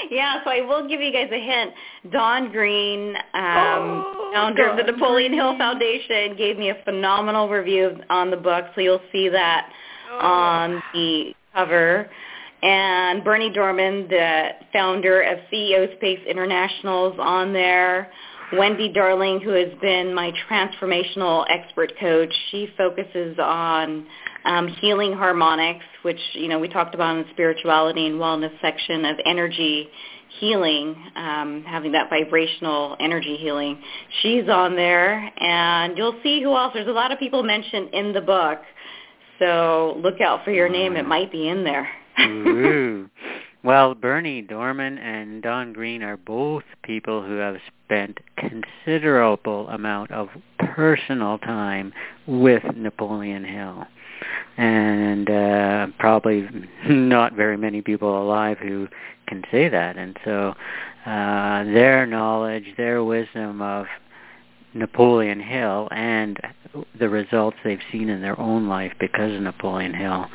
yeah, 0.10 0.44
so 0.44 0.50
I 0.50 0.62
will 0.62 0.88
give 0.88 1.02
you 1.02 1.12
guys 1.12 1.30
a 1.32 1.40
hint. 1.40 1.72
Don 2.12 2.52
Green, 2.52 3.16
um, 3.34 4.04
oh, 4.06 4.32
founder 4.34 4.68
Don 4.68 4.80
of 4.80 4.86
the 4.86 4.92
Napoleon 4.92 5.32
Green. 5.32 5.40
Hill 5.40 5.58
Foundation, 5.58 6.36
gave 6.36 6.58
me 6.58 6.70
a 6.70 6.78
phenomenal 6.84 7.50
review 7.50 7.98
on 8.10 8.32
the 8.32 8.38
book, 8.38 8.66
so 8.76 8.82
you'll 8.82 9.02
see 9.12 9.30
that 9.30 9.70
oh. 10.12 10.18
on 10.18 10.84
the 10.94 11.34
cover. 11.54 12.10
And 12.64 13.24
Berny 13.26 13.50
Dohrmann, 13.50 14.08
the 14.08 14.50
founder 14.72 15.22
of 15.22 15.38
CEO 15.52 15.94
Space 15.98 16.22
International, 16.28 17.12
is 17.12 17.20
on 17.20 17.52
there. 17.52 18.10
Wendy 18.58 18.90
Darling, 18.92 19.42
who 19.42 19.52
has 19.52 19.70
been 19.82 20.14
my 20.14 20.32
transformational 20.50 21.46
expert 21.50 21.94
coach, 22.00 22.34
she 22.52 22.70
focuses 22.78 23.38
on 23.40 24.06
um, 24.46 24.68
healing 24.68 25.14
harmonics, 25.14 25.86
which 26.04 26.20
you 26.34 26.48
know 26.48 26.60
we 26.60 26.68
talked 26.68 26.94
about 26.96 27.18
in 27.18 27.24
the 27.24 27.30
spirituality 27.32 28.06
and 28.06 28.20
wellness 28.20 28.52
section 28.62 29.06
of 29.06 29.18
energy 29.26 29.90
healing, 30.40 30.96
um, 31.16 31.64
having 31.68 31.92
that 31.92 32.10
vibrational 32.10 32.96
energy 33.00 33.38
healing. 33.38 33.82
She's 34.22 34.50
on 34.50 34.76
there, 34.76 35.32
and 35.38 35.98
you'll 35.98 36.20
see 36.24 36.42
who 36.42 36.56
else. 36.56 36.72
There's 36.74 36.88
a 36.88 36.92
lot 36.92 37.12
of 37.12 37.20
people 37.20 37.44
mentioned 37.44 37.94
in 37.94 38.14
the 38.14 38.22
book, 38.22 38.60
so 39.40 40.00
look 40.02 40.22
out 40.22 40.44
for 40.44 40.52
your 40.52 40.70
name. 40.70 40.96
It 40.96 41.08
might 41.08 41.32
be 41.32 41.48
in 41.48 41.64
there. 41.64 41.88
Ooh. 42.20 43.10
Well, 43.64 43.96
Berny 43.96 44.42
Dohrmann 44.42 45.00
and 45.00 45.42
Don 45.42 45.72
Green 45.72 46.04
are 46.04 46.18
both 46.18 46.64
people 46.84 47.24
who 47.24 47.38
have 47.38 47.56
spent 47.86 48.20
considerable 48.36 49.70
amount 49.70 50.12
of 50.12 50.28
personal 50.60 51.38
time 51.38 51.94
with 52.28 52.62
Napoleon 52.76 53.46
Hill. 53.46 53.86
And 54.58 55.30
uh, 55.30 55.88
probably 55.98 56.46
not 56.90 57.36
very 57.36 57.56
many 57.56 57.82
people 57.82 58.22
alive 58.22 58.58
who 58.58 58.90
can 59.28 59.44
say 59.50 59.70
that. 59.70 59.98
And 59.98 60.18
so 60.26 60.54
uh, 61.06 61.64
their 61.64 62.06
knowledge, 62.06 62.66
their 62.76 63.02
wisdom 63.02 63.62
of 63.62 63.86
Napoleon 64.74 65.40
Hill 65.40 65.88
and 65.92 66.38
the 67.00 67.08
results 67.08 67.56
they've 67.64 67.80
seen 67.94 68.10
in 68.10 68.22
their 68.22 68.38
own 68.38 68.68
life 68.68 68.92
because 69.00 69.34
of 69.34 69.42
Napoleon 69.42 69.94
Hill 69.94 70.26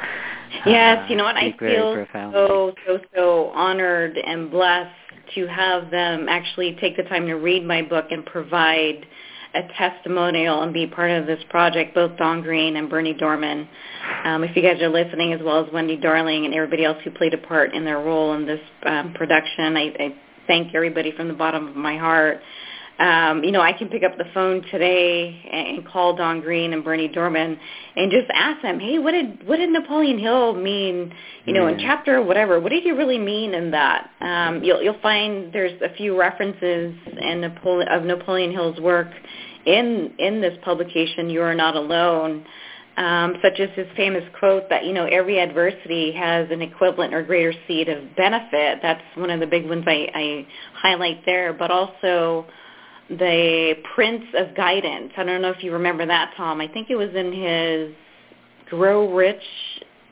Yes, 0.67 1.09
you 1.11 1.17
know 1.17 1.25
what? 1.25 1.37
I 1.37 1.55
feel 1.59 2.07
so 2.13 2.73
so 2.87 3.01
so 3.15 3.51
honored 3.55 4.17
and 4.17 4.51
blessed 4.51 4.95
to 5.35 5.47
have 5.47 5.91
them 5.91 6.29
actually 6.29 6.77
take 6.81 6.97
the 6.97 7.03
time 7.05 7.27
to 7.27 7.35
read 7.35 7.65
my 7.65 7.83
book 7.83 8.07
and 8.11 8.25
provide 8.25 9.07
a 9.55 9.63
testimonial 9.79 10.63
and 10.63 10.75
be 10.75 10.87
part 10.87 11.11
of 11.11 11.27
this 11.27 11.43
project, 11.49 11.95
both 11.95 12.17
Don 12.19 12.43
Green 12.43 12.77
and 12.77 12.89
Berny 12.91 13.15
Dohrmann. 13.15 13.67
Um, 14.25 14.45
if 14.45 14.55
you 14.55 14.63
guys 14.63 14.81
are 14.83 14.89
listening, 14.89 15.33
as 15.33 15.41
well 15.43 15.65
as 15.65 15.73
Wendy 15.73 15.97
Darling 15.97 16.45
and 16.45 16.55
everybody 16.55 16.85
else 16.85 16.99
who 17.03 17.11
played 17.11 17.35
a 17.35 17.39
part 17.39 17.75
in 17.75 17.85
their 17.85 17.99
role 17.99 18.35
in 18.35 18.47
this 18.47 18.61
um, 18.85 19.15
production, 19.15 19.77
I, 19.77 19.95
I 19.99 20.15
thank 20.47 20.75
everybody 20.75 21.13
from 21.13 21.29
the 21.29 21.35
bottom 21.35 21.69
of 21.69 21.77
my 21.77 21.97
heart 21.97 22.41
um, 22.99 23.45
you 23.45 23.53
know, 23.53 23.61
I 23.61 23.73
can 23.73 23.89
pick 23.89 24.03
up 24.03 24.19
the 24.19 24.25
phone 24.35 24.63
today 24.73 25.41
and 25.53 25.87
call 25.87 26.17
Don 26.17 26.41
Green 26.41 26.73
and 26.73 26.83
Berny 26.83 27.09
Dohrmann 27.09 27.57
and 27.95 28.11
just 28.11 28.27
ask 28.35 28.61
them, 28.63 28.81
hey, 28.81 28.99
what 28.99 29.13
did 29.13 29.47
what 29.47 29.59
did 29.59 29.71
Napoleon 29.71 30.19
Hill 30.19 30.55
mean? 30.55 31.15
You 31.45 31.55
know, 31.55 31.69
in 31.69 31.79
chapter 31.79 32.21
whatever, 32.21 32.59
what 32.59 32.71
did 32.71 32.83
he 32.83 32.91
really 32.91 33.19
mean 33.19 33.55
in 33.55 33.71
that? 33.71 34.11
Um, 34.21 34.65
you'll 34.65 34.83
you'll 34.83 35.01
find 35.01 35.53
there's 35.53 35.81
a 35.81 35.95
few 35.95 36.19
references 36.19 36.95
in 37.21 37.41
Napoleon 37.41 37.89
of 37.89 38.03
Napoleon 38.03 38.51
Hill's 38.51 38.81
work 38.81 39.09
in 39.65 40.13
in 40.19 40.41
this 40.41 40.59
publication. 40.65 41.31
You 41.31 41.43
are 41.43 41.55
not 41.55 41.77
alone. 41.77 42.45
Um, 42.97 43.35
such 43.45 43.61
as 43.61 43.69
his 43.77 43.87
famous 43.97 44.25
quote 44.41 44.69
that 44.71 44.85
you 44.85 44.93
know 44.93 45.05
every 45.05 45.39
adversity 45.39 46.11
has 46.15 46.49
an 46.51 46.63
equivalent 46.63 47.15
or 47.15 47.23
greater 47.23 47.53
seed 47.69 47.89
of 47.89 48.17
benefit. 48.17 48.81
That's 48.83 49.03
one 49.15 49.31
of 49.31 49.39
the 49.39 49.47
big 49.47 49.69
ones 49.69 49.85
I, 49.87 50.09
I 50.13 50.47
highlight 50.75 51.25
there. 51.25 51.53
But 51.53 51.71
also 51.71 52.47
the 53.09 53.75
Prince 53.95 54.25
of 54.37 54.55
Guidance. 54.55 55.13
I 55.17 55.25
don't 55.25 55.43
know 55.43 55.51
if 55.51 55.63
you 55.63 55.73
remember 55.73 56.07
that, 56.07 56.33
Tom. 56.37 56.61
I 56.61 56.69
think 56.69 56.91
it 56.91 56.97
was 56.97 57.11
in 57.15 57.33
his 57.33 57.95
Grow 58.69 59.13
Rich 59.15 59.43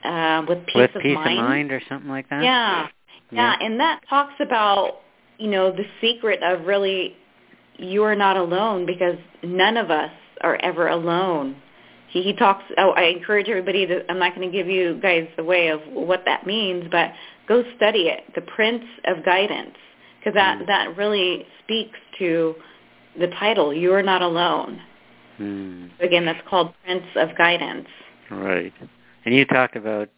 uh, 0.03 0.43
with 0.47 0.65
Peace 0.65 0.75
with 0.75 0.95
of 0.95 1.01
Peace 1.01 1.15
Mind. 1.15 1.39
of 1.39 1.45
Mind 1.45 1.71
or 1.71 1.81
something 1.87 2.09
like 2.09 2.29
that. 2.29 2.43
Yeah. 2.43 2.87
yeah, 3.31 3.55
yeah, 3.59 3.65
and 3.65 3.79
that 3.79 4.01
talks 4.09 4.33
about 4.39 5.01
you 5.37 5.49
know 5.49 5.71
the 5.71 5.85
secret 6.01 6.41
of 6.41 6.65
really 6.65 7.15
you 7.77 8.03
are 8.03 8.15
not 8.15 8.37
alone 8.37 8.85
because 8.85 9.17
none 9.43 9.77
of 9.77 9.91
us 9.91 10.11
are 10.41 10.55
ever 10.57 10.87
alone. 10.87 11.55
He, 12.09 12.23
he 12.23 12.33
talks. 12.33 12.63
Oh, 12.77 12.91
I 12.91 13.03
encourage 13.03 13.47
everybody 13.47 13.85
to. 13.85 14.09
I'm 14.09 14.19
not 14.19 14.35
going 14.35 14.49
to 14.49 14.55
give 14.55 14.67
you 14.67 14.99
guys 15.01 15.27
the 15.35 15.43
way 15.43 15.67
of 15.67 15.81
what 15.91 16.23
that 16.25 16.47
means, 16.47 16.85
but 16.91 17.11
go 17.47 17.63
study 17.75 18.07
it. 18.07 18.23
The 18.33 18.41
Prince 18.41 18.85
of 19.05 19.23
Guidance, 19.25 19.75
because 20.19 20.33
that 20.33 20.59
mm. 20.59 20.67
that 20.67 20.97
really 20.97 21.45
speaks 21.63 21.99
to 22.19 22.55
the 23.19 23.27
title, 23.27 23.73
You 23.73 23.93
Are 23.93 24.03
Not 24.03 24.21
Alone. 24.21 24.81
Hmm. 25.37 25.87
Again, 25.99 26.25
that's 26.25 26.45
called 26.47 26.73
Prince 26.83 27.05
of 27.15 27.37
Guidance. 27.37 27.87
Right. 28.29 28.73
And 29.25 29.35
you 29.35 29.45
talked 29.45 29.75
about 29.75 30.09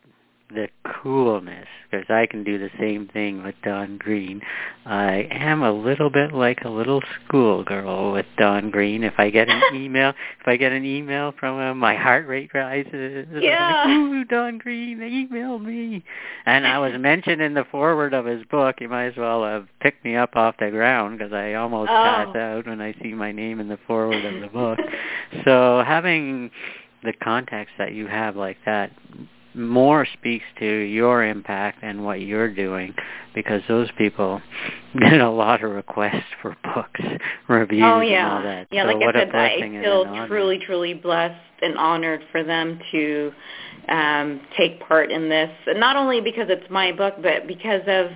the 0.49 0.67
coolness 0.83 1.67
because 1.89 2.05
I 2.09 2.25
can 2.25 2.43
do 2.43 2.57
the 2.57 2.69
same 2.79 3.07
thing 3.07 3.43
with 3.43 3.55
Don 3.63 3.97
Green. 3.97 4.41
I 4.85 5.27
am 5.31 5.63
a 5.63 5.71
little 5.71 6.09
bit 6.09 6.33
like 6.33 6.63
a 6.63 6.69
little 6.69 7.01
schoolgirl 7.25 8.11
with 8.13 8.25
Don 8.37 8.71
Green. 8.71 9.03
If 9.03 9.13
I 9.17 9.29
get 9.29 9.49
an 9.49 9.61
email, 9.75 10.09
if 10.09 10.47
I 10.47 10.57
get 10.57 10.71
an 10.71 10.85
email 10.85 11.33
from 11.39 11.59
him, 11.59 11.77
my 11.77 11.95
heart 11.95 12.27
rate 12.27 12.51
rises. 12.53 13.27
Yeah. 13.31 13.83
Like, 13.85 13.89
Ooh, 13.89 14.23
Don 14.25 14.57
Green, 14.57 15.01
email 15.01 15.59
me. 15.59 16.03
And 16.45 16.65
I 16.65 16.79
was 16.79 16.93
mentioned 16.99 17.41
in 17.41 17.53
the 17.53 17.65
foreword 17.71 18.13
of 18.13 18.25
his 18.25 18.43
book. 18.45 18.77
You 18.79 18.89
might 18.89 19.07
as 19.07 19.17
well 19.17 19.43
have 19.43 19.67
picked 19.81 20.03
me 20.03 20.15
up 20.15 20.35
off 20.35 20.55
the 20.59 20.71
ground 20.71 21.19
because 21.19 21.33
I 21.33 21.53
almost 21.53 21.91
oh. 21.91 21.93
pass 21.93 22.35
out 22.35 22.67
when 22.67 22.81
I 22.81 22.93
see 23.01 23.13
my 23.13 23.31
name 23.31 23.59
in 23.59 23.67
the 23.67 23.79
foreword 23.87 24.25
of 24.25 24.41
the 24.41 24.47
book. 24.47 24.79
So 25.45 25.83
having 25.85 26.51
the 27.03 27.13
context 27.13 27.73
that 27.77 27.93
you 27.93 28.07
have 28.07 28.35
like 28.35 28.57
that 28.65 28.91
more 29.55 30.05
speaks 30.13 30.45
to 30.59 30.65
your 30.65 31.23
impact 31.23 31.79
and 31.81 32.03
what 32.03 32.21
you're 32.21 32.53
doing 32.53 32.93
because 33.33 33.61
those 33.67 33.89
people 33.97 34.41
get 34.99 35.19
a 35.19 35.29
lot 35.29 35.63
of 35.63 35.71
requests 35.71 36.23
for 36.41 36.55
books, 36.75 37.01
reviews, 37.47 37.83
oh, 37.85 38.01
yeah. 38.01 38.25
and 38.25 38.37
all 38.37 38.43
that. 38.43 38.67
Yeah, 38.71 38.83
so 38.83 38.97
like 38.97 39.15
I 39.15 39.19
said, 39.19 39.35
I 39.35 39.59
feel 39.81 40.27
truly, 40.27 40.59
truly 40.65 40.93
blessed 40.93 41.39
and 41.61 41.77
honored 41.77 42.21
for 42.31 42.43
them 42.43 42.79
to 42.91 43.31
um, 43.89 44.41
take 44.57 44.79
part 44.87 45.11
in 45.11 45.29
this. 45.29 45.49
not 45.67 45.95
only 45.95 46.21
because 46.21 46.47
it's 46.49 46.69
my 46.69 46.91
book, 46.91 47.15
but 47.21 47.47
because 47.47 47.81
of 47.87 48.07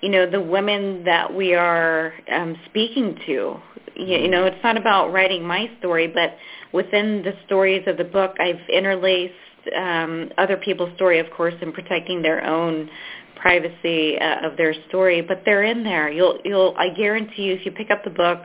you 0.00 0.08
know 0.10 0.30
the 0.30 0.40
women 0.40 1.02
that 1.04 1.34
we 1.34 1.54
are 1.54 2.12
um, 2.32 2.56
speaking 2.66 3.18
to. 3.26 3.56
You, 3.96 4.18
you 4.18 4.28
know, 4.28 4.44
it's 4.44 4.62
not 4.62 4.76
about 4.76 5.12
writing 5.12 5.44
my 5.44 5.68
story, 5.80 6.06
but 6.06 6.36
within 6.72 7.22
the 7.22 7.32
stories 7.46 7.82
of 7.88 7.96
the 7.96 8.04
book, 8.04 8.36
I've 8.38 8.60
interlaced 8.72 9.34
um, 9.76 10.30
other 10.38 10.56
people's 10.56 10.94
story, 10.96 11.18
of 11.18 11.26
course, 11.30 11.54
and 11.60 11.72
protecting 11.72 12.22
their 12.22 12.44
own 12.44 12.88
privacy 13.36 14.18
uh, 14.18 14.46
of 14.46 14.56
their 14.56 14.74
story. 14.88 15.22
But 15.22 15.42
they're 15.44 15.64
in 15.64 15.84
there. 15.84 16.10
You'll, 16.10 16.38
you'll. 16.44 16.74
I 16.76 16.88
guarantee 16.90 17.42
you, 17.42 17.54
if 17.54 17.64
you 17.64 17.72
pick 17.72 17.90
up 17.90 18.04
the 18.04 18.10
book, 18.10 18.42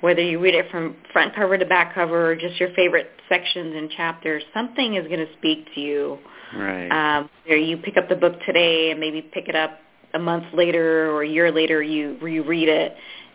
whether 0.00 0.22
you 0.22 0.38
read 0.38 0.54
it 0.54 0.70
from 0.70 0.96
front 1.12 1.34
cover 1.34 1.56
to 1.56 1.66
back 1.66 1.94
cover 1.94 2.30
or 2.30 2.36
just 2.36 2.60
your 2.60 2.70
favorite 2.74 3.08
sections 3.28 3.74
and 3.76 3.90
chapters, 3.90 4.42
something 4.52 4.94
is 4.94 5.06
going 5.08 5.24
to 5.26 5.32
speak 5.38 5.66
to 5.74 5.80
you. 5.80 6.18
Right. 6.54 6.88
Um, 6.88 7.30
you 7.46 7.76
pick 7.78 7.96
up 7.96 8.08
the 8.08 8.16
book 8.16 8.34
today 8.46 8.90
and 8.90 9.00
maybe 9.00 9.22
pick 9.22 9.48
it 9.48 9.56
up 9.56 9.78
a 10.14 10.18
month 10.18 10.44
later 10.52 11.10
or 11.10 11.22
a 11.22 11.28
year 11.28 11.50
later, 11.52 11.82
you 11.82 12.18
reread 12.20 12.68
it, 12.68 12.94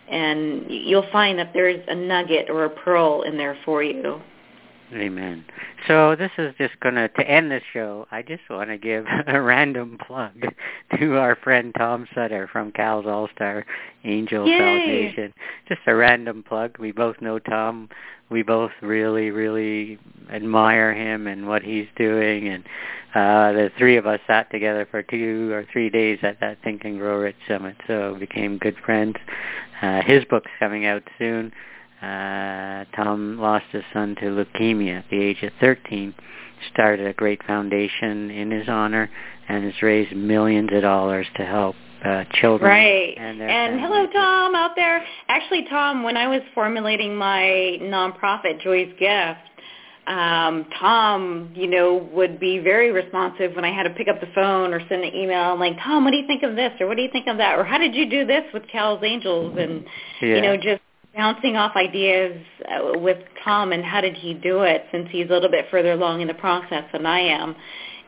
and 0.10 0.66
you'll 0.70 1.10
find 1.12 1.40
that 1.40 1.52
there's 1.54 1.84
a 1.88 1.96
nugget 1.96 2.50
or 2.50 2.66
a 2.66 2.70
pearl 2.70 3.24
in 3.24 3.38
there 3.38 3.58
for 3.66 3.84
you. 3.84 4.22
Amen. 4.94 5.46
So 5.88 6.16
this 6.16 6.32
is 6.38 6.54
just 6.58 6.80
going 6.80 6.96
to, 6.96 7.08
to 7.08 7.30
end 7.30 7.52
the 7.52 7.62
show, 7.74 8.08
I 8.12 8.22
just 8.22 8.44
want 8.50 8.70
to 8.70 8.78
give 8.78 9.06
a 9.28 9.42
random 9.42 9.98
plug 10.06 10.34
to 11.00 11.18
our 11.18 11.36
friend 11.36 11.74
Tom 11.78 12.08
Sutter 12.14 12.50
from 12.52 12.72
Cal's 12.72 13.06
All-Star 13.06 13.66
Angel 14.04 14.48
Yay. 14.48 14.58
Foundation. 14.58 15.34
Just 15.68 15.82
a 15.88 15.96
random 15.96 16.44
plug. 16.44 16.78
We 16.80 16.92
both 16.92 17.22
know 17.22 17.40
Tom. 17.40 17.90
We 18.30 18.44
both 18.44 18.72
really, 18.82 19.30
really 19.30 20.00
admire 20.32 20.94
him 20.94 21.28
and 21.28 21.48
what 21.48 21.64
he's 21.64 21.88
doing. 21.98 22.48
And 22.48 22.64
uh, 23.14 23.52
the 23.52 23.72
three 23.78 23.98
of 23.98 24.08
us 24.08 24.20
sat 24.28 24.50
together 24.52 24.88
for 24.90 25.04
two 25.04 25.52
or 25.52 25.66
three 25.72 25.90
days 25.90 26.20
at 26.24 26.40
that 26.40 26.58
Think 26.64 26.86
and 26.86 26.98
Grow 26.98 27.18
Rich 27.18 27.36
Summit, 27.48 27.76
so 27.88 28.16
became 28.20 28.58
good 28.58 28.78
friends. 28.86 29.16
Uh, 29.82 30.02
his 30.04 30.24
book's 30.26 30.52
coming 30.60 30.86
out 30.86 31.04
soon. 31.18 31.52
Uh, 32.02 32.86
Tom 32.96 33.38
lost 33.40 33.66
his 33.72 33.84
son 33.94 34.16
to 34.16 34.26
leukemia 34.26 35.00
at 35.00 35.06
the 35.12 35.22
age 35.22 35.44
of 35.44 35.52
13, 35.60 36.14
started 36.74 37.06
a 37.06 37.14
great 37.14 37.44
foundation 37.46 38.32
in 38.32 38.50
his 38.50 38.68
honor, 38.68 39.10
and 39.48 39.64
has 39.66 39.82
raised 39.84 40.16
millions 40.16 40.70
of 40.74 40.82
dollars 40.82 41.28
to 41.36 41.46
help 41.46 41.76
uh, 42.04 42.24
children. 42.34 42.70
Right. 42.72 43.14
And, 43.18 43.40
their 43.40 43.50
and 43.50 43.80
hello. 43.80 44.08
Tom, 44.08 44.56
out 44.56 44.72
there. 44.76 45.06
Actually, 45.28 45.66
Tom, 45.70 46.04
when 46.04 46.18
I 46.18 46.28
was 46.28 46.42
formulating 46.56 47.16
my 47.16 47.78
nonprofit, 47.82 48.62
Joy's 48.64 48.92
Gift, 49.00 49.40
um, 50.08 50.66
Tom, 50.80 51.52
you 51.54 51.68
know, 51.68 52.10
would 52.12 52.40
be 52.40 52.58
very 52.58 52.92
responsive 52.92 53.56
when 53.56 53.64
I 53.64 53.72
had 53.72 53.84
to 53.84 53.92
pick 53.92 54.08
up 54.08 54.20
the 54.20 54.28
phone 54.34 54.74
or 54.74 54.80
send 54.90 55.04
an 55.04 55.14
email. 55.14 55.42
I'm 55.42 55.60
like, 55.60 55.78
Tom, 55.84 56.04
what 56.04 56.12
do 56.12 56.18
you 56.18 56.26
think 56.26 56.42
of 56.42 56.56
this? 56.56 56.72
Or 56.80 56.88
what 56.88 56.98
do 56.98 57.04
you 57.04 57.12
think 57.12 57.28
of 57.28 57.38
that? 57.38 57.60
Or 57.60 57.64
how 57.64 57.78
did 57.78 57.94
you 57.94 58.10
do 58.10 58.26
this 58.26 58.44
with 58.54 58.64
Cal's 58.72 59.04
Angels? 59.04 59.56
And, 59.60 59.86
Yeah. 60.20 60.36
you 60.36 60.42
know, 60.42 60.58
just 60.58 60.82
bouncing 61.16 61.58
off 61.58 61.76
ideas 61.76 62.42
uh, 62.70 62.98
with 63.00 63.18
Tom 63.44 63.74
and 63.74 63.84
how 63.84 64.02
did 64.02 64.16
he 64.16 64.34
do 64.34 64.62
it 64.62 64.86
since 64.92 65.08
he's 65.12 65.30
a 65.30 65.34
little 65.34 65.50
bit 65.50 65.66
further 65.70 65.92
along 65.94 66.22
in 66.22 66.28
the 66.28 66.34
process 66.34 66.86
than 66.94 67.06
I 67.06 67.20
am. 67.20 67.56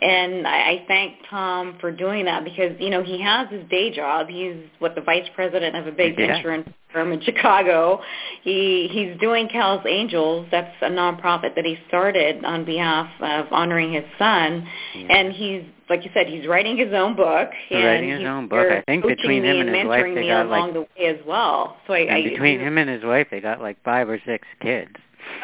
And 0.04 0.46
I, 0.46 0.58
I 0.72 0.86
thank 0.88 1.14
Tom 1.30 1.78
for 1.80 1.92
doing 1.92 2.26
that 2.26 2.44
because, 2.44 2.72
you 2.80 2.90
know, 2.90 3.02
he 3.04 3.22
has 3.22 3.48
his 3.50 3.64
day 3.70 3.90
job. 3.94 4.28
He's 4.28 4.58
what 4.80 4.96
the 4.96 5.02
vice 5.02 5.28
president 5.34 5.76
of 5.76 5.88
a 5.88 5.92
big 5.92 6.20
Yeah. 6.20 6.36
insurance 6.36 6.68
firm 6.92 7.12
in 7.14 7.22
Chicago. 7.22 8.02
He 8.44 8.90
he's 8.92 9.18
doing 9.22 9.48
Cal's 9.48 9.84
Angels. 9.88 10.48
That's 10.52 10.76
a 10.82 10.90
nonprofit 10.90 11.56
that 11.56 11.64
he 11.66 11.78
started 11.88 12.44
on 12.44 12.66
behalf 12.66 13.10
of 13.22 13.46
honoring 13.52 13.94
his 13.94 14.04
son. 14.20 14.68
Yeah. 14.96 15.08
And 15.18 15.32
he's 15.34 15.64
like 15.90 16.04
you 16.04 16.12
said, 16.14 16.28
he's 16.28 16.48
writing 16.48 16.78
his 16.78 16.92
own 16.94 17.16
book. 17.16 17.50
and 17.72 17.84
Writing 17.86 18.10
his 18.10 18.28
own 18.28 18.48
book. 18.48 18.68
I 18.72 18.82
think 18.86 19.06
between 19.06 19.44
him 19.44 19.60
and 19.68 19.70
his 19.76 19.86
wife, 19.88 20.04
mentoring 20.04 20.16
they 20.16 20.22
me 20.22 20.28
got, 20.28 20.46
along 20.48 20.62
like- 20.68 20.74
the 20.74 20.82
way 20.82 21.08
as 21.08 21.26
well. 21.26 21.78
So 21.88 21.94
I, 21.94 22.00
and 22.00 22.12
I 22.12 22.24
between 22.30 22.60
him 22.60 22.78
and 22.78 22.90
his 22.90 23.04
wife, 23.04 23.28
they 23.32 23.40
got 23.40 23.62
like 23.62 23.78
five 23.84 24.10
or 24.10 24.20
six 24.26 24.48
kids. 24.62 24.92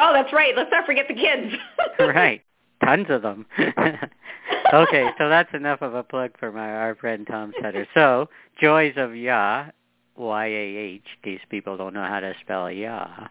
Oh, 0.01 0.11
that's 0.13 0.33
right. 0.33 0.53
Let's 0.55 0.71
not 0.71 0.85
forget 0.85 1.05
the 1.07 1.13
kids. 1.15 1.53
right. 1.99 2.41
Tons 2.83 3.07
of 3.09 3.21
them. 3.21 3.45
okay, 4.73 5.09
so 5.17 5.29
that's 5.29 5.53
enough 5.53 5.81
of 5.81 5.93
a 5.93 6.03
plug 6.03 6.31
for 6.39 6.51
my 6.51 6.69
our 6.69 6.95
friend 6.95 7.27
Tom 7.27 7.53
Sutter. 7.61 7.87
So, 7.93 8.29
Joys 8.61 8.93
of 8.97 9.15
Yah, 9.15 9.65
Y-A-H, 10.15 11.03
these 11.23 11.39
people 11.49 11.77
don't 11.77 11.93
know 11.93 12.05
how 12.05 12.19
to 12.19 12.33
spell 12.41 12.71
Yah, 12.71 13.27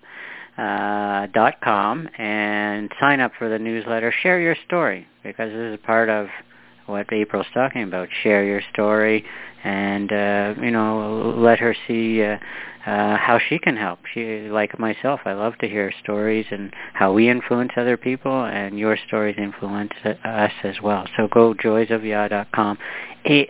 uh, 0.59 1.27
dot 1.33 1.61
com, 1.63 2.09
and 2.19 2.91
sign 3.01 3.21
up 3.21 3.33
for 3.39 3.49
the 3.49 3.59
newsletter. 3.59 4.13
Share 4.23 4.41
your 4.41 4.57
story, 4.67 5.07
because 5.23 5.51
this 5.51 5.79
is 5.79 5.87
part 5.87 6.09
of 6.09 6.29
what 6.87 7.13
April's 7.13 7.47
talking 7.55 7.83
about. 7.83 8.09
Share 8.23 8.45
your 8.45 8.63
story, 8.73 9.25
and, 9.65 10.13
uh, 10.13 10.55
you 10.61 10.71
know, 10.71 11.35
let 11.37 11.59
her 11.59 11.75
see 11.87 12.23
uh, 12.23 12.39
uh, 12.87 13.17
how 13.17 13.39
she 13.49 13.59
can 13.59 13.77
help. 13.77 13.99
She, 14.15 14.49
like 14.49 14.79
myself, 14.79 15.21
I 15.25 15.33
love 15.33 15.59
to 15.59 15.69
hear 15.69 15.93
stories 16.03 16.47
and 16.51 16.73
how 16.95 17.13
we 17.13 17.29
influence 17.29 17.73
other 17.77 17.97
people, 17.97 18.45
and 18.45 18.79
your 18.79 18.97
stories 19.07 19.37
influence 19.37 19.93
us 20.05 20.53
as 20.65 20.77
well. 20.83 21.07
So 21.17 21.29
go 21.29 21.55
joysofyah.com. 21.55 22.79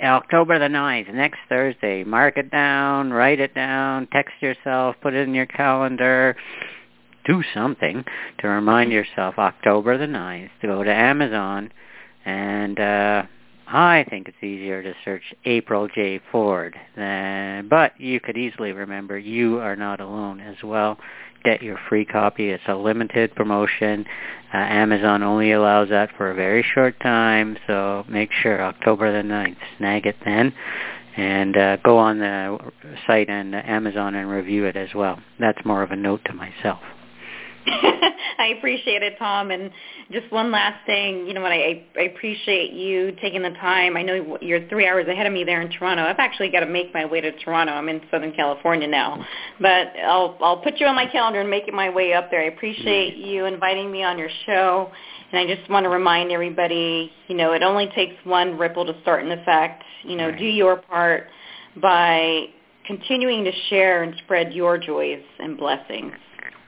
October 0.03 0.59
the 0.59 0.67
9th, 0.67 1.15
next 1.15 1.39
Thursday. 1.49 2.03
Mark 2.03 2.37
it 2.37 2.51
down, 2.51 3.13
write 3.13 3.39
it 3.39 3.55
down, 3.55 4.09
text 4.13 4.35
yourself, 4.41 4.97
put 5.03 5.15
it 5.15 5.29
in 5.29 5.35
your 5.35 5.47
calendar. 5.47 6.35
Do 7.27 7.43
something 7.55 8.05
to 8.41 8.49
remind 8.49 8.91
yourself 8.91 9.35
October 9.39 9.99
the 9.99 10.07
9th 10.07 10.51
to 10.63 10.67
go 10.67 10.83
to 10.83 10.93
Amazon 10.93 11.71
and 12.25 12.81
uh, 12.81 13.23
I 13.71 14.07
think 14.09 14.29
it's 14.29 14.43
easier 14.43 14.83
to 14.83 14.95
search 15.05 15.23
April 15.45 15.89
J. 15.89 16.21
Ford. 16.33 16.75
Uh, 16.97 17.63
but 17.69 18.01
you 18.01 18.19
could 18.19 18.39
easily 18.39 18.73
remember 18.73 19.19
you 19.19 19.59
are 19.59 19.77
not 19.77 20.01
alone 20.01 20.41
as 20.41 20.57
well. 20.65 20.97
Get 21.45 21.63
your 21.63 21.79
free 21.89 22.07
copy. 22.07 22.49
It's 22.49 22.65
a 22.67 22.75
limited 22.75 23.35
promotion. 23.35 24.07
Uh, 24.53 24.57
Amazon 24.57 25.23
only 25.23 25.53
allows 25.53 25.91
that 25.91 26.11
for 26.17 26.31
a 26.31 26.35
very 26.35 26.65
short 26.75 26.99
time, 27.01 27.59
so 27.67 28.05
make 28.09 28.31
sure 28.33 28.63
October 28.63 29.13
the 29.13 29.29
9th. 29.29 29.57
Snag 29.77 30.07
it 30.07 30.17
then. 30.25 30.55
And 31.17 31.57
uh, 31.57 31.77
go 31.85 31.99
on 31.99 32.19
the 32.21 32.59
site 33.07 33.29
and 33.29 33.55
Amazon 33.55 34.15
and 34.15 34.31
review 34.31 34.65
it 34.65 34.77
as 34.77 34.95
well. 34.95 35.19
That's 35.39 35.59
more 35.67 35.83
of 35.83 35.91
a 35.91 35.97
note 35.97 36.23
to 36.27 36.33
myself. 36.33 36.81
I 38.39 38.55
appreciate 38.59 39.03
it, 39.03 39.19
Tom. 39.19 39.51
And 39.51 39.71
just 40.11 40.31
one 40.33 40.51
last 40.51 40.85
thing, 40.87 41.27
you 41.27 41.35
know 41.35 41.41
what? 41.43 41.53
I, 41.53 41.85
I 41.97 42.03
appreciate 42.03 42.73
you 42.73 43.13
taking 43.21 43.43
the 43.43 43.51
time. 43.51 43.97
I 43.97 44.03
know 44.03 44.39
you're 44.41 44.67
three 44.69 44.87
hours 44.87 45.07
ahead 45.09 45.27
of 45.27 45.33
me 45.33 45.45
there 45.45 45.61
in 45.61 45.71
Toronto. 45.71 46.05
I've 46.05 46.19
actually 46.19 46.51
got 46.51 46.61
to 46.61 46.67
make 46.67 46.95
my 46.95 47.05
way 47.05 47.21
to 47.21 47.33
Toronto. 47.39 47.73
I'm 47.73 47.89
in 47.89 48.01
Southern 48.11 48.33
California 48.33 48.87
now, 48.87 49.25
but 49.61 49.89
I'll 50.05 50.37
I'll 50.41 50.59
put 50.63 50.79
you 50.79 50.87
on 50.87 50.95
my 50.95 51.07
calendar 51.07 51.41
and 51.41 51.51
make 51.51 51.69
it 51.69 51.75
my 51.75 51.91
way 51.91 52.13
up 52.15 52.31
there. 52.31 52.41
I 52.41 52.47
appreciate 52.47 53.17
you 53.17 53.45
inviting 53.47 53.91
me 53.91 54.03
on 54.03 54.19
your 54.19 54.31
show. 54.47 54.91
And 55.31 55.39
I 55.41 55.55
just 55.55 55.69
want 55.69 55.85
to 55.85 55.91
remind 55.91 56.33
everybody, 56.33 57.13
you 57.27 57.37
know, 57.37 57.53
it 57.53 57.63
only 57.63 57.89
takes 57.95 58.15
one 58.25 58.57
ripple 58.57 58.87
to 58.87 58.99
start 59.03 59.25
an 59.25 59.33
effect. 59.33 59.85
You 60.05 60.17
know, 60.17 60.29
Right. 60.29 60.39
do 60.39 60.45
your 60.45 60.77
part 60.77 61.27
by 61.77 62.47
continuing 62.87 63.45
to 63.45 63.53
share 63.69 64.03
and 64.03 64.15
spread 64.25 64.55
your 64.55 64.79
joys 64.79 65.23
and 65.39 65.59
blessings. 65.59 66.15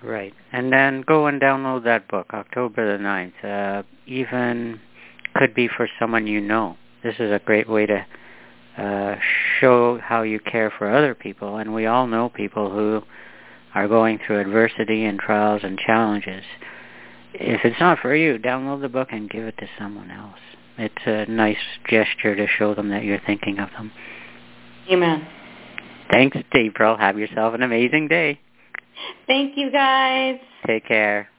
Right. 0.02 0.32
And 0.52 0.72
then 0.72 1.02
go 1.06 1.26
and 1.26 1.40
download 1.40 1.84
that 1.84 2.08
book, 2.08 2.28
October 2.32 2.96
the 2.96 3.02
9th. 3.02 3.44
Uh, 3.44 3.82
even 4.06 4.80
could 5.34 5.54
be 5.54 5.68
for 5.68 5.88
someone 5.98 6.26
you 6.26 6.40
know. 6.40 6.76
This 7.02 7.14
is 7.18 7.30
a 7.30 7.40
great 7.44 7.68
way 7.68 7.86
to 7.86 8.06
uh, 8.78 9.16
show 9.60 9.98
how 9.98 10.22
you 10.22 10.40
care 10.40 10.72
for 10.76 10.90
other 10.90 11.14
people. 11.14 11.56
And 11.56 11.74
we 11.74 11.86
all 11.86 12.06
know 12.06 12.28
people 12.28 12.70
who 12.70 13.02
are 13.74 13.88
going 13.88 14.18
through 14.26 14.40
adversity 14.40 15.04
and 15.04 15.18
trials 15.18 15.60
and 15.62 15.78
challenges. 15.78 16.42
If 17.34 17.64
it's 17.64 17.78
not 17.78 17.98
for 18.00 18.14
you, 18.14 18.38
download 18.38 18.80
the 18.80 18.88
book 18.88 19.08
and 19.12 19.30
give 19.30 19.44
it 19.44 19.56
to 19.58 19.66
someone 19.78 20.10
else. 20.10 20.38
It's 20.78 20.94
a 21.06 21.30
nice 21.30 21.56
gesture 21.88 22.34
to 22.34 22.46
show 22.46 22.74
them 22.74 22.88
that 22.88 23.04
you're 23.04 23.20
thinking 23.24 23.58
of 23.58 23.70
them. 23.70 23.92
Amen. 24.90 25.26
Thanks, 26.10 26.36
April. 26.54 26.96
Have 26.96 27.18
yourself 27.18 27.54
an 27.54 27.62
amazing 27.62 28.08
day. 28.08 28.40
Thank 29.26 29.56
you, 29.56 29.70
guys. 29.70 30.38
Take 30.66 30.86
care. 30.86 31.29